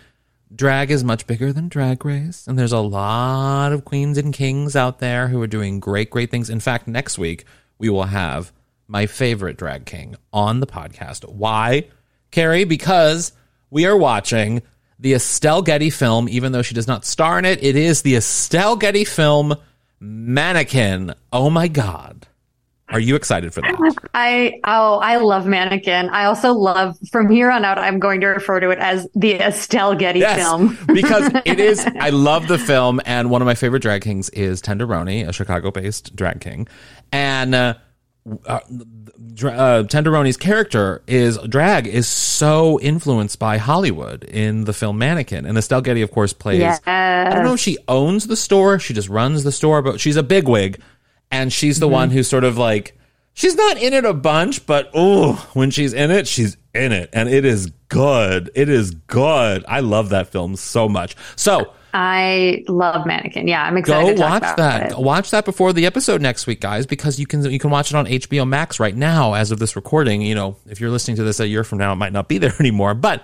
drag 0.53 0.91
is 0.91 1.05
much 1.05 1.25
bigger 1.25 1.53
than 1.53 1.69
Drag 1.69 2.03
Race, 2.03 2.47
and 2.47 2.59
there's 2.59 2.73
a 2.73 2.79
lot 2.79 3.71
of 3.71 3.85
queens 3.85 4.17
and 4.17 4.33
kings 4.33 4.75
out 4.75 4.99
there 4.99 5.29
who 5.29 5.41
are 5.41 5.47
doing 5.47 5.79
great, 5.79 6.09
great 6.09 6.31
things. 6.31 6.49
In 6.49 6.59
fact, 6.59 6.85
next 6.85 7.17
week 7.17 7.45
we 7.77 7.87
will 7.87 8.05
have 8.05 8.51
my 8.89 9.05
favorite 9.05 9.55
drag 9.55 9.85
king 9.85 10.17
on 10.33 10.59
the 10.59 10.67
podcast. 10.67 11.31
Why, 11.31 11.85
Carrie? 12.31 12.65
Because 12.65 13.31
we 13.69 13.85
are 13.85 13.97
watching 13.97 14.61
the 14.99 15.13
Estelle 15.13 15.61
Getty 15.61 15.89
film, 15.89 16.27
even 16.29 16.51
though 16.51 16.61
she 16.61 16.75
does 16.75 16.87
not 16.87 17.05
star 17.05 17.39
in 17.39 17.45
it. 17.45 17.63
It 17.63 17.75
is 17.75 18.01
the 18.01 18.15
Estelle 18.15 18.75
Getty 18.75 19.05
film 19.05 19.55
Mannequin. 19.99 21.13
Oh 21.31 21.49
my 21.49 21.67
God. 21.67 22.27
Are 22.91 22.99
you 22.99 23.15
excited 23.15 23.53
for 23.53 23.61
that? 23.61 23.95
I 24.15 24.59
oh 24.63 24.97
I 24.97 25.17
love 25.17 25.45
Mannequin. 25.45 26.09
I 26.09 26.25
also 26.25 26.53
love 26.53 26.97
from 27.11 27.29
here 27.29 27.51
on 27.51 27.63
out. 27.63 27.77
I'm 27.77 27.99
going 27.99 28.19
to 28.21 28.27
refer 28.27 28.59
to 28.59 28.71
it 28.71 28.79
as 28.79 29.07
the 29.13 29.35
Estelle 29.35 29.93
Getty 29.95 30.21
film. 30.21 30.75
because 30.87 31.31
it 31.45 31.59
is. 31.59 31.85
I 31.99 32.09
love 32.09 32.47
the 32.47 32.57
film, 32.57 32.99
and 33.05 33.29
one 33.29 33.43
of 33.43 33.45
my 33.45 33.53
favorite 33.53 33.81
drag 33.81 34.01
kings 34.01 34.29
is 34.29 34.59
Tenderoni, 34.59 35.27
a 35.27 35.31
Chicago-based 35.31 36.15
drag 36.15 36.41
king, 36.41 36.67
and 37.11 37.53
uh, 37.53 37.75
uh, 38.45 38.59
uh, 39.47 39.83
Tenderoni's 39.83 40.37
character 40.37 41.01
is 41.07 41.37
drag 41.39 41.87
is 41.87 42.07
so 42.07 42.79
influenced 42.79 43.39
by 43.39 43.57
Hollywood 43.57 44.23
in 44.23 44.65
the 44.65 44.73
film 44.73 44.97
Mannequin, 44.97 45.45
and 45.45 45.57
Estelle 45.57 45.81
Getty, 45.81 46.01
of 46.01 46.11
course, 46.11 46.33
plays. 46.33 46.59
Yes. 46.59 46.81
I 46.85 47.29
don't 47.33 47.43
know 47.43 47.53
if 47.53 47.59
she 47.59 47.77
owns 47.87 48.27
the 48.27 48.35
store, 48.35 48.79
she 48.79 48.93
just 48.93 49.09
runs 49.09 49.43
the 49.43 49.51
store, 49.51 49.81
but 49.81 49.99
she's 49.99 50.17
a 50.17 50.23
bigwig, 50.23 50.81
and 51.31 51.51
she's 51.51 51.79
the 51.79 51.87
one 51.87 52.09
who's 52.11 52.27
sort 52.27 52.43
of 52.43 52.57
like. 52.57 52.95
She's 53.33 53.55
not 53.55 53.77
in 53.77 53.93
it 53.93 54.03
a 54.03 54.13
bunch, 54.13 54.65
but 54.65 54.89
oh, 54.93 55.49
when 55.53 55.71
she's 55.71 55.93
in 55.93 56.11
it, 56.11 56.27
she's 56.27 56.57
in 56.73 56.91
it, 56.91 57.09
and 57.13 57.29
it 57.29 57.45
is 57.45 57.71
good. 57.87 58.51
It 58.53 58.67
is 58.67 58.91
good. 58.91 59.63
I 59.67 59.79
love 59.79 60.09
that 60.09 60.27
film 60.27 60.57
so 60.57 60.89
much. 60.89 61.15
So 61.37 61.71
I 61.93 62.63
love 62.67 63.05
Mannequin. 63.05 63.47
Yeah, 63.47 63.63
I'm 63.63 63.77
excited 63.77 64.17
go 64.17 64.21
watch 64.21 64.41
that. 64.41 64.91
it. 64.91 64.97
Watch 64.97 65.31
that 65.31 65.45
before 65.45 65.73
the 65.73 65.85
episode 65.85 66.21
next 66.21 66.47
week, 66.47 66.61
guys, 66.61 66.85
because 66.85 67.19
you 67.19 67.25
can 67.27 67.43
you 67.49 67.59
can 67.59 67.69
watch 67.69 67.91
it 67.91 67.95
on 67.95 68.05
HBO 68.05 68.47
Max 68.47 68.79
right 68.79 68.95
now 68.95 69.33
as 69.33 69.51
of 69.51 69.59
this 69.59 69.75
recording. 69.75 70.21
You 70.21 70.35
know, 70.35 70.57
if 70.67 70.79
you're 70.79 70.91
listening 70.91 71.17
to 71.17 71.23
this 71.23 71.39
a 71.39 71.47
year 71.47 71.63
from 71.63 71.77
now, 71.79 71.93
it 71.93 71.97
might 71.97 72.13
not 72.13 72.27
be 72.27 72.37
there 72.39 72.53
anymore, 72.59 72.93
but 72.93 73.23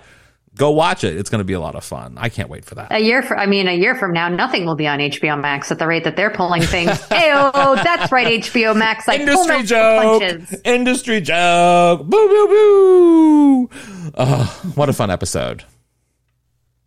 go 0.56 0.72
watch 0.72 1.04
it. 1.04 1.16
It's 1.18 1.30
going 1.30 1.40
to 1.40 1.46
be 1.46 1.54
a 1.54 1.60
lot 1.60 1.76
of 1.76 1.84
fun. 1.84 2.16
I 2.18 2.30
can't 2.30 2.50
wait 2.50 2.66
for 2.66 2.76
that. 2.76 2.92
A 2.92 3.00
year 3.00 3.22
for, 3.22 3.38
I 3.38 3.46
mean, 3.46 3.68
a 3.68 3.74
year 3.74 3.94
from 3.96 4.14
now, 4.14 4.30
nothing 4.30 4.66
will 4.66 4.76
be 4.76 4.88
on 4.88 5.00
HBO 5.00 5.40
Max 5.40 5.72
at 5.72 5.80
the 5.80 5.88
rate 5.88 6.06
that 6.06 6.16
they're 6.16 6.30
pulling 6.32 6.62
things. 6.62 6.90
Ayo, 7.10 7.76
that's 7.84 8.12
right, 8.12 8.42
HBO 8.42 8.76
Max. 8.76 9.08
Like 9.08 9.20
Industry 9.22 9.64
joke. 9.64 10.22
punches. 10.22 10.62
Industry 10.64 11.22
joke. 11.22 12.04
Boo 12.06 12.28
boo 12.28 12.48
boo. 12.48 13.70
Oh, 14.16 14.72
what 14.76 14.90
a 14.90 14.94
fun 14.94 15.12
episode. 15.12 15.64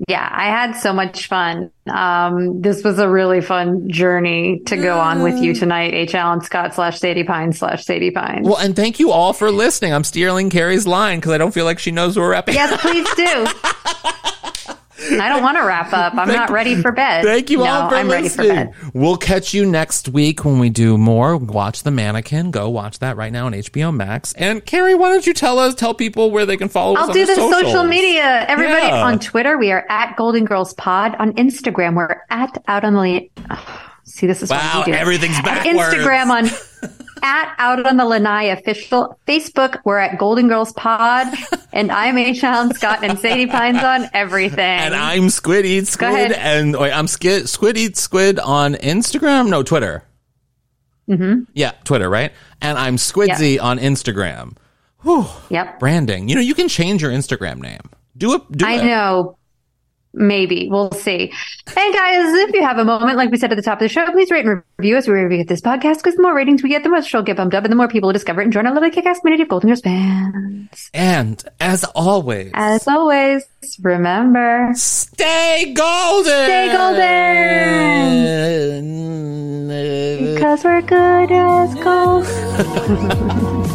Yeah, 0.07 0.29
I 0.31 0.45
had 0.45 0.75
so 0.75 0.93
much 0.93 1.27
fun. 1.27 1.73
Um, 1.93 2.61
this 2.63 2.85
was 2.85 3.01
a 3.01 3.09
really 3.09 3.41
fun 3.41 3.91
journey 3.91 4.61
to 4.67 4.77
go 4.77 5.01
on 5.01 5.25
with 5.25 5.39
you 5.39 5.55
tonight. 5.55 5.93
H. 5.93 6.15
Allen 6.15 6.41
Scott 6.41 6.75
slash 6.75 7.01
Sadie 7.01 7.25
Pine 7.25 7.53
slash 7.53 7.85
Sadie 7.85 8.13
Pine. 8.13 8.43
Well, 8.45 8.59
and 8.59 8.77
thank 8.77 9.01
you 9.01 9.11
all 9.11 9.33
for 9.33 9.51
listening. 9.51 9.93
I'm 9.93 10.05
stealing 10.05 10.51
Carrie's 10.51 10.87
line 10.87 11.19
because 11.19 11.33
I 11.33 11.39
don't 11.39 11.53
feel 11.53 11.65
like 11.65 11.81
she 11.81 11.91
knows 11.91 12.17
where 12.17 12.27
we're 12.27 12.33
wrapping. 12.33 12.55
yes, 12.55 12.81
please 12.81 13.09
do. 13.17 13.47
I 15.01 15.29
don't 15.29 15.43
want 15.43 15.57
to 15.59 15.65
wrap 15.65 15.93
up. 15.93 16.15
I'm 16.15 16.29
not 16.29 16.51
ready 16.51 16.75
for 16.81 16.91
bed. 16.93 17.25
Thank 17.25 17.51
you 17.51 17.59
no, 17.59 17.65
all 17.67 17.89
for 17.89 17.95
I'm 17.97 18.11
ready 18.11 18.29
for 18.29 18.43
listening. 18.43 18.73
bed. 18.73 18.75
We'll 18.95 19.17
catch 19.17 19.55
you 19.55 19.65
next 19.65 20.09
week 20.09 20.45
when 20.45 20.59
we 20.59 20.71
do 20.71 20.99
more. 20.99 21.37
Watch 21.37 21.85
the 21.85 21.91
mannequin. 21.91 22.51
Go 22.51 22.69
watch 22.69 22.99
that 22.99 23.17
right 23.17 23.33
now 23.33 23.47
on 23.47 23.53
HBO 23.53 23.95
Max. 23.95 24.33
And 24.35 24.65
Carrie, 24.65 24.95
why 24.97 25.11
don't 25.11 25.27
you 25.27 25.35
tell 25.35 25.59
us, 25.59 25.75
tell 25.77 25.95
people 25.95 26.31
where 26.33 26.45
they 26.47 26.57
can 26.57 26.69
follow 26.69 26.95
us? 26.97 27.03
I'll 27.03 27.09
on 27.11 27.15
do 27.15 27.27
the 27.27 27.35
socials? 27.37 27.53
social 27.63 27.85
media. 27.85 28.45
Everybody 28.49 28.87
Yeah. 28.89 29.05
on 29.05 29.19
Twitter, 29.21 29.57
we 29.57 29.71
are 29.71 29.87
at 29.89 30.17
Golden 30.17 30.45
Girls 30.45 30.75
Pod. 30.75 31.15
On 31.21 31.33
Instagram, 31.35 31.95
we're 31.95 32.21
at 32.31 32.61
Out 32.67 32.85
on 32.85 32.95
the 32.95 33.01
Lanai. 33.01 33.31
See, 34.05 34.27
this 34.27 34.43
is 34.43 34.51
Wow, 34.51 34.79
what 34.79 34.87
you 34.89 34.95
do. 34.95 34.99
everything's 34.99 35.37
At 35.39 35.45
backwards. 35.45 35.79
Instagram 35.79 36.27
on 36.31 36.45
at 37.23 37.55
Out 37.59 37.85
on 37.87 37.97
the 37.97 38.05
Lanai 38.05 38.45
official. 38.47 39.19
Facebook, 39.27 39.81
we're 39.85 39.99
at 39.99 40.19
Golden 40.19 40.49
Girls 40.49 40.73
Pod. 40.73 41.27
and 41.73 41.91
I'm 41.93 42.19
H. 42.19 42.43
Allen 42.45 42.75
Scott 42.75 43.03
and 43.03 43.19
Sadie 43.19 43.47
Pines 43.47 43.83
on 43.83 44.09
everything. 44.13 44.59
And 44.61 44.95
I'm 44.95 45.31
Squid 45.31 45.65
Eats 45.67 45.97
Go 45.97 46.11
Squid. 46.11 46.33
And 46.33 46.77
wait, 46.77 46.93
I'm 46.93 47.07
Skid, 47.07 47.49
Squid 47.49 47.77
Eat 47.77 47.97
Squid 47.97 48.39
on 48.39 48.75
Instagram. 48.75 49.49
No, 49.49 49.63
Twitter. 49.63 50.03
Mm-hmm. 51.09 51.45
Yeah, 51.55 51.73
Twitter, 51.85 52.11
right? 52.11 52.33
And 52.61 52.77
I'm 52.77 52.97
Squidsy 52.97 53.61
on 53.63 53.79
Instagram. 53.79 54.57
yep. 55.49 55.79
Branding. 55.79 56.29
You 56.29 56.35
know, 56.35 56.41
you 56.43 56.55
can 56.55 56.69
change 56.69 57.01
your 57.03 57.11
Instagram 57.11 57.61
name. 57.61 57.81
Do 58.17 58.35
it. 58.35 58.53
Do 58.53 58.67
I 58.67 58.75
it. 58.75 58.85
know. 58.85 59.38
Maybe. 60.19 60.69
We'll 60.69 60.91
see. 60.91 61.33
And 61.67 61.95
guys, 61.95 62.35
if 62.35 62.53
you 62.53 62.61
have 62.63 62.79
a 62.79 62.85
moment, 62.85 63.17
like 63.17 63.31
we 63.31 63.37
said 63.37 63.53
at 63.53 63.57
the 63.57 63.63
top 63.63 63.79
of 63.79 63.85
the 63.85 63.89
show, 63.89 64.05
please 64.11 64.33
rate 64.33 64.45
and 64.45 64.63
review 64.79 64.97
us 64.97 65.07
We 65.07 65.15
review 65.15 65.45
this 65.45 65.61
podcast 65.61 65.99
because 65.99 66.17
the 66.17 66.23
more 66.23 66.35
ratings 66.35 66.61
we 66.63 66.71
get, 66.71 66.83
the 66.83 66.89
more 66.89 67.01
show 67.03 67.19
will 67.19 67.25
get 67.25 67.37
bumped 67.37 67.55
up 67.55 67.63
and 67.65 67.71
the 67.71 67.77
more 67.77 67.87
people 67.87 68.09
will 68.09 68.15
discover 68.15 68.41
it 68.41 68.45
and 68.45 68.53
join 68.53 68.67
our 68.67 68.75
little 68.75 68.91
kick-ass 68.91 69.21
community 69.21 69.45
of 69.45 69.49
Golden 69.49 69.69
Girls 69.69 69.81
fans. 69.81 70.91
And 70.93 71.45
as 71.61 71.85
always, 71.95 72.51
As 72.55 72.89
always, 72.89 73.45
remember, 73.81 74.71
stay 74.75 75.73
golden. 75.73 76.33
Stay 76.33 76.73
golden. 76.77 76.99
because 80.35 80.65
we're 80.65 80.83
good 80.83 81.31
as 81.31 81.75
gold. 81.77 82.27